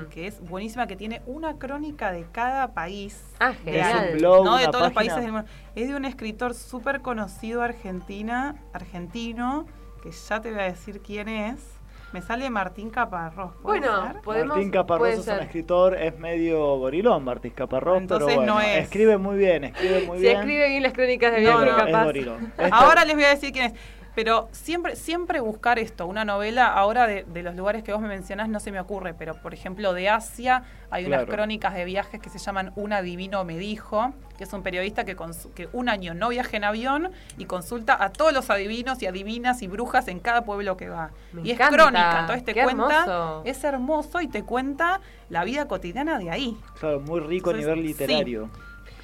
que 0.10 0.28
es 0.28 0.42
buenísima, 0.42 0.86
que 0.86 0.98
tiene 0.98 1.22
una 1.28 1.60
crónica 1.60 2.12
de 2.12 2.26
cada 2.32 2.74
país. 2.74 3.24
Ah, 3.40 3.54
genial. 3.54 3.92
al- 4.00 4.06
¿Es 4.08 4.12
un 4.14 4.18
blog, 4.20 4.44
no 4.46 4.58
de 4.58 4.66
todos 4.68 4.82
los 4.86 4.92
países 4.94 5.22
del 5.22 5.32
mundo. 5.32 5.48
Es 5.76 5.88
de 5.88 5.96
un 5.96 6.04
escritor 6.04 6.56
súper 6.56 7.00
conocido 7.02 7.62
argentina, 7.62 8.56
argentino, 8.74 9.66
que 10.02 10.12
ya 10.12 10.42
te 10.42 10.52
voy 10.52 10.60
a 10.60 10.64
decir 10.64 11.00
quién 11.02 11.30
es. 11.30 11.73
Me 12.14 12.22
sale 12.22 12.50
Martín 12.52 12.90
Caparrós. 12.92 13.54
¿puede 13.62 13.80
Bueno, 13.80 14.04
ser? 14.12 14.22
podemos. 14.22 14.56
Martín 14.56 14.70
Caparrós 14.72 15.10
es 15.10 15.28
un 15.28 15.40
escritor, 15.40 15.96
es 15.96 16.18
medio 16.20 16.78
gorilón 16.78 17.24
Martín 17.24 17.52
Caparrós, 17.52 18.02
Entonces 18.02 18.28
pero 18.28 18.38
bueno, 18.38 18.54
no 18.56 18.62
es. 18.62 18.84
escribe 18.84 19.18
muy 19.18 19.36
bien, 19.36 19.64
escribe 19.64 20.06
muy 20.06 20.18
Si 20.20 20.24
bien. 20.26 20.38
escribe 20.38 20.70
bien 20.70 20.84
las 20.84 20.94
crónicas 20.94 21.32
de 21.32 21.42
No, 21.42 21.58
viaje, 21.60 21.66
no. 21.66 21.78
Es 21.78 21.84
capaz. 21.86 22.04
gorilón. 22.06 22.54
Esta- 22.58 22.76
Ahora 22.78 23.04
les 23.06 23.16
voy 23.16 23.24
a 23.24 23.30
decir 23.30 23.52
quién 23.52 23.66
es. 23.66 23.74
Pero 24.16 24.48
siempre, 24.52 24.96
siempre 24.96 25.40
buscar 25.40 25.80
esto, 25.80 26.06
una 26.06 26.24
novela, 26.24 26.68
ahora 26.68 27.08
de, 27.08 27.24
de 27.24 27.42
los 27.42 27.56
lugares 27.56 27.84
que 27.84 27.92
vos 27.94 28.02
me 28.02 28.08
mencionás 28.08 28.48
no 28.48 28.60
se 28.60 28.72
me 28.72 28.80
ocurre, 28.80 29.14
pero 29.16 29.34
por 29.42 29.54
ejemplo 29.56 29.94
de 29.94 30.08
Asia 30.10 30.64
hay 30.92 31.06
unas 31.06 31.22
Claro. 31.22 31.32
crónicas 31.34 31.74
de 31.74 31.84
viajes 31.86 32.22
que 32.22 32.30
se 32.30 32.38
llaman 32.38 32.72
Un 32.76 32.94
adivino 32.94 33.44
me 33.44 33.58
dijo, 33.58 34.14
que 34.38 34.44
es 34.44 34.54
un 34.54 34.62
periodista 34.62 35.04
que, 35.04 35.16
que 35.56 35.68
un 35.74 35.90
año 35.90 36.14
no 36.14 36.30
viaja 36.30 36.56
en 36.58 36.64
avión 36.64 37.10
y 37.40 37.46
consulta 37.46 38.04
a 38.04 38.12
todos 38.12 38.34
los 38.34 38.50
adivinos 38.52 39.02
y 39.02 39.08
adivinas 39.08 39.64
y 39.64 39.68
brujas 39.68 40.08
en 40.08 40.20
cada 40.20 40.44
pueblo 40.44 40.78
que 40.78 40.90
va. 40.90 41.10
Me 41.32 41.42
y 41.42 41.52
encanta. 41.52 41.76
es 41.76 41.82
crónica, 41.82 42.20
entonces 42.20 42.46
te 42.46 42.54
Qué 42.54 42.64
cuenta, 42.64 42.84
hermoso. 43.02 43.42
es 43.46 43.64
hermoso 43.64 44.22
y 44.22 44.28
te 44.28 44.44
cuenta 44.44 45.02
la 45.30 45.44
vida 45.44 45.68
cotidiana 45.68 46.20
de 46.20 46.30
ahí. 46.30 46.58
Claro, 46.80 47.00
muy 47.00 47.20
rico 47.20 47.50
a 47.50 47.54
nivel 47.54 47.78
sí. 47.80 47.82
literario. 47.84 48.50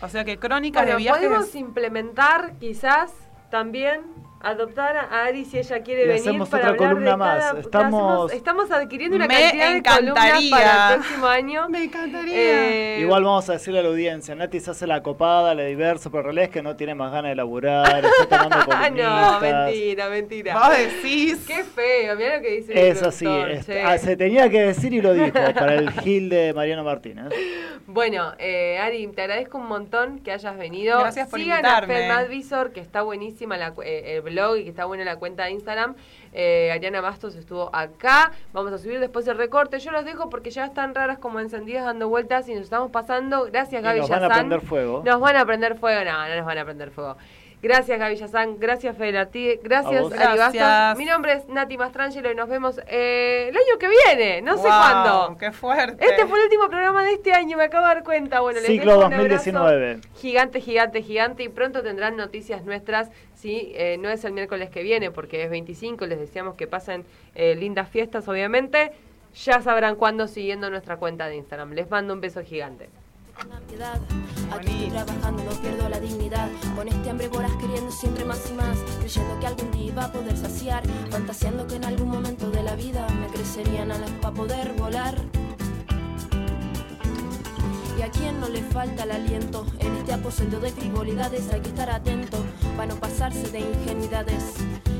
O 0.01 0.07
sea 0.07 0.23
que 0.23 0.37
crónicas 0.37 0.83
Bueno, 0.83 0.97
de 0.97 1.03
viajes... 1.03 1.27
podemos 1.27 1.55
implementar 1.55 2.53
quizás 2.59 3.11
también 3.49 4.01
adoptar 4.41 4.95
a 4.97 5.25
Ari 5.25 5.43
si 5.45 5.57
ella 5.59 5.81
quiere 5.83 6.03
Y 6.03 6.07
venir 6.07 6.21
hacemos 6.21 6.49
para 6.49 6.71
otra 6.71 6.71
hablar 6.73 6.89
columna 6.89 7.11
de 7.11 7.17
más. 7.17 7.43
cada- 7.45 7.59
Estamos- 7.59 8.03
hacemos- 8.03 8.33
estamos 8.33 8.71
adquiriendo 8.71 9.15
una 9.17 9.27
cantidad 9.27 9.73
de 9.73 9.83
columnas 9.83 10.25
encantaría. 10.25 10.49
para 10.51 10.93
el 10.93 10.99
próximo 11.01 11.27
año. 11.27 11.69
Me 11.69 11.83
encantaría. 11.83 12.33
Eh, 12.35 12.99
Igual 13.01 13.23
vamos 13.23 13.49
a 13.49 13.53
decirle 13.53 13.79
a 13.79 13.83
la 13.83 13.89
audiencia, 13.89 14.35
Nati 14.35 14.59
se 14.59 14.71
hace 14.71 14.87
la 14.87 15.03
copada, 15.03 15.53
la 15.55 15.63
diverso, 15.63 16.09
pero 16.09 16.21
en 16.21 16.25
realidad 16.25 16.43
es 16.45 16.49
que 16.51 16.61
no 16.61 16.75
tiene 16.75 16.95
más 16.95 17.11
ganas 17.11 17.31
de 17.31 17.35
laburar, 17.35 18.03
está 18.05 18.37
tomando 18.37 18.55
Ah, 18.71 18.89
no, 18.89 18.95
columnistas. 18.95 19.41
mentira, 19.65 20.09
mentira. 20.09 20.53
Vos 20.57 20.77
decís... 20.77 21.43
Qué 21.45 21.63
feo, 21.63 22.15
mira 22.15 22.37
lo 22.37 22.41
que 22.41 22.51
dice 22.57 22.71
el 22.73 22.77
Es 22.95 23.03
ah, 23.83 23.97
se 23.97 24.15
tenía 24.15 24.49
que 24.49 24.61
decir 24.61 24.93
y 24.93 25.01
lo 25.01 25.13
dijo, 25.13 25.33
para 25.53 25.75
el 25.75 25.91
Gil 25.91 26.29
de 26.29 26.53
Mariano 26.53 26.83
Martínez. 26.83 27.25
Bueno, 27.91 28.33
eh, 28.37 28.77
Ari, 28.77 29.07
te 29.07 29.23
agradezco 29.23 29.57
un 29.57 29.65
montón 29.65 30.19
que 30.19 30.31
hayas 30.31 30.55
venido. 30.55 30.99
Gracias 30.99 31.27
por 31.27 31.39
Sigan 31.39 31.57
invitarme. 31.57 31.95
a 31.95 31.97
Fermat 31.97 32.29
Visor, 32.29 32.71
que 32.71 32.81
está 32.81 33.01
buenísima 33.01 33.57
la 33.57 33.73
eh, 33.83 34.17
el 34.17 34.21
blog 34.21 34.57
y 34.57 34.63
que 34.63 34.69
está 34.69 34.85
buena 34.85 35.03
la 35.03 35.15
cuenta 35.15 35.45
de 35.45 35.51
Instagram. 35.51 35.95
Eh, 36.31 36.71
Ariana 36.71 37.01
Bastos 37.01 37.35
estuvo 37.35 37.71
acá. 37.73 38.31
Vamos 38.53 38.73
a 38.73 38.77
subir 38.77 38.99
después 38.99 39.27
el 39.27 39.37
recorte. 39.37 39.79
Yo 39.79 39.89
los 39.89 40.05
dejo 40.05 40.29
porque 40.29 40.51
ya 40.51 40.65
están 40.65 40.93
raras 40.93 41.17
como 41.17 41.39
encendidas 41.39 41.83
dando 41.83 42.07
vueltas 42.09 42.47
y 42.47 42.53
nos 42.53 42.65
estamos 42.65 42.91
pasando. 42.91 43.45
Gracias, 43.45 43.81
Y 43.81 43.83
Gaby 43.83 44.01
nos 44.01 44.09
van 44.09 44.23
a 44.23 44.29
prender 44.29 44.61
fuego. 44.61 45.01
Nos 45.03 45.19
van 45.19 45.35
a 45.35 45.45
prender 45.47 45.75
fuego. 45.75 46.05
No, 46.05 46.27
no 46.27 46.35
nos 46.35 46.45
van 46.45 46.57
a 46.59 46.65
prender 46.65 46.91
fuego. 46.91 47.17
Gracias, 47.61 47.99
Gaby 47.99 48.15
Yazán. 48.15 48.57
Gracias, 48.57 48.95
Fede 48.97 49.17
Artigue. 49.17 49.59
Gracias, 49.61 50.13
A. 50.13 50.35
Gracias. 50.35 50.97
Mi 50.97 51.05
nombre 51.05 51.33
es 51.33 51.47
Nati 51.49 51.77
Mastrangelo 51.77 52.31
y 52.31 52.35
nos 52.35 52.47
vemos 52.47 52.79
eh, 52.87 53.47
el 53.49 53.55
año 53.55 53.77
que 53.77 53.89
viene. 53.89 54.41
No 54.41 54.55
sé 54.57 54.63
cuándo. 54.63 55.37
¡Qué 55.37 55.51
fuerte! 55.51 56.05
Este 56.05 56.25
fue 56.25 56.39
el 56.39 56.45
último 56.45 56.69
programa 56.69 57.03
de 57.03 57.13
este 57.13 57.33
año, 57.33 57.57
me 57.57 57.63
acabo 57.63 57.85
de 57.87 57.95
dar 57.95 58.03
cuenta. 58.03 58.39
Bueno, 58.39 58.61
les 58.61 58.67
Ciclo 58.67 58.95
un 58.95 59.09
2019. 59.09 59.91
abrazo 59.91 60.09
Gigante, 60.15 60.61
gigante, 60.61 61.01
gigante. 61.01 61.43
Y 61.43 61.49
pronto 61.49 61.83
tendrán 61.83 62.15
noticias 62.15 62.63
nuestras. 62.63 63.09
Sí, 63.35 63.73
eh, 63.75 63.97
no 63.99 64.09
es 64.09 64.23
el 64.23 64.31
miércoles 64.31 64.69
que 64.69 64.81
viene 64.81 65.11
porque 65.11 65.43
es 65.43 65.49
25. 65.49 66.05
Les 66.05 66.19
deseamos 66.19 66.55
que 66.55 66.67
pasen 66.67 67.05
eh, 67.35 67.55
lindas 67.55 67.89
fiestas, 67.89 68.27
obviamente. 68.29 68.93
Ya 69.43 69.61
sabrán 69.61 69.95
cuándo 69.95 70.27
siguiendo 70.27 70.69
nuestra 70.69 70.97
cuenta 70.97 71.27
de 71.27 71.35
Instagram. 71.35 71.73
Les 71.73 71.89
mando 71.89 72.13
un 72.13 72.21
beso 72.21 72.41
gigante. 72.41 72.89
Aquí 74.51 74.89
trabajando, 74.89 75.43
no 75.43 75.51
pierdo 75.61 75.87
la 75.87 75.99
dignidad. 75.99 76.49
Con 76.75 76.87
este 76.87 77.09
hambre 77.09 77.29
voraz 77.29 77.51
queriendo 77.61 77.91
siempre 77.91 78.25
más 78.25 78.49
y 78.49 78.53
más. 78.53 78.77
Creyendo 78.99 79.39
que 79.39 79.47
algún 79.47 79.71
día 79.71 79.85
iba 79.85 80.05
a 80.05 80.11
poder 80.11 80.35
saciar. 80.35 80.83
Fantaseando 81.09 81.65
que 81.65 81.75
en 81.75 81.85
algún 81.85 82.09
momento 82.09 82.49
de 82.51 82.63
la 82.63 82.75
vida 82.75 83.07
me 83.09 83.27
crecerían 83.27 83.91
alas 83.91 84.11
para 84.21 84.33
poder 84.33 84.73
volar. 84.73 85.15
Y 87.97 88.01
a 88.01 88.09
quien 88.11 88.39
no 88.39 88.49
le 88.49 88.61
falta 88.63 89.03
el 89.03 89.11
aliento 89.11 89.65
en 89.79 89.95
este 89.95 90.13
aposento 90.13 90.59
de 90.59 90.71
frivolidades 90.71 91.49
hay 91.51 91.61
que 91.61 91.69
estar 91.69 91.89
atento 91.89 92.37
para 92.75 92.93
no 92.93 92.95
pasarse 92.99 93.49
de 93.51 93.59
ingenuidades. 93.59 94.55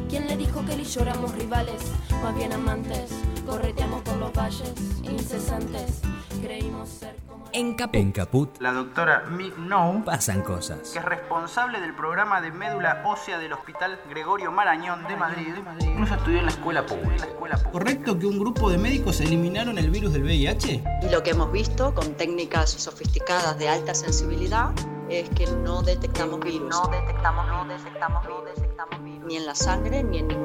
¿Quién 0.09 0.27
le 0.27 0.37
dijo 0.37 0.65
que 0.65 0.73
él 0.73 0.81
y 0.81 0.85
yo 0.85 1.03
rivales? 1.37 1.81
Más 2.23 2.35
bien 2.35 2.51
amantes, 2.51 3.11
correteamos 3.45 4.01
por 4.03 4.17
los 4.17 4.33
valles 4.33 4.73
incesantes. 5.03 6.01
Creímos 6.41 6.89
ser 6.89 7.28
como 7.51 7.93
En 7.93 8.11
Caput. 8.11 8.49
La 8.59 8.71
doctora 8.71 9.23
Mick 9.29 9.57
No, 9.57 10.03
pasan 10.05 10.41
cosas. 10.41 10.91
que 10.91 10.99
es 10.99 11.05
responsable 11.05 11.79
del 11.81 11.93
programa 11.95 12.41
de 12.41 12.51
médula 12.51 13.01
ósea 13.05 13.37
del 13.37 13.53
Hospital 13.53 13.99
Gregorio 14.09 14.51
Marañón 14.51 15.07
de 15.07 15.15
Madrid, 15.15 15.53
incluso 15.79 16.15
estudió 16.15 16.39
en 16.39 16.45
la 16.45 16.51
escuela 16.51 16.85
pública. 16.85 17.27
¿Correcto 17.71 18.17
que 18.17 18.25
un 18.25 18.39
grupo 18.39 18.69
de 18.69 18.77
médicos 18.77 19.19
eliminaron 19.21 19.77
el 19.77 19.89
virus 19.89 20.13
del 20.13 20.23
VIH? 20.23 20.83
Y 21.03 21.09
lo 21.09 21.23
que 21.23 21.31
hemos 21.31 21.51
visto 21.51 21.93
con 21.93 22.13
técnicas 22.15 22.69
sofisticadas 22.69 23.57
de 23.57 23.69
alta 23.69 23.93
sensibilidad 23.93 24.71
es 25.09 25.29
que 25.29 25.47
no 25.47 25.81
detectamos 25.81 26.39
virus. 26.39 26.69
No 26.69 26.87
detectamos, 26.87 27.47
no 27.47 27.65
detectamos 27.65 28.25
virus. 28.25 28.39
Ni 29.25 29.37
en 29.37 29.45
la 29.45 29.53
sangre 29.53 30.03
ni 30.03 30.19
en 30.19 30.27
ningún 30.27 30.37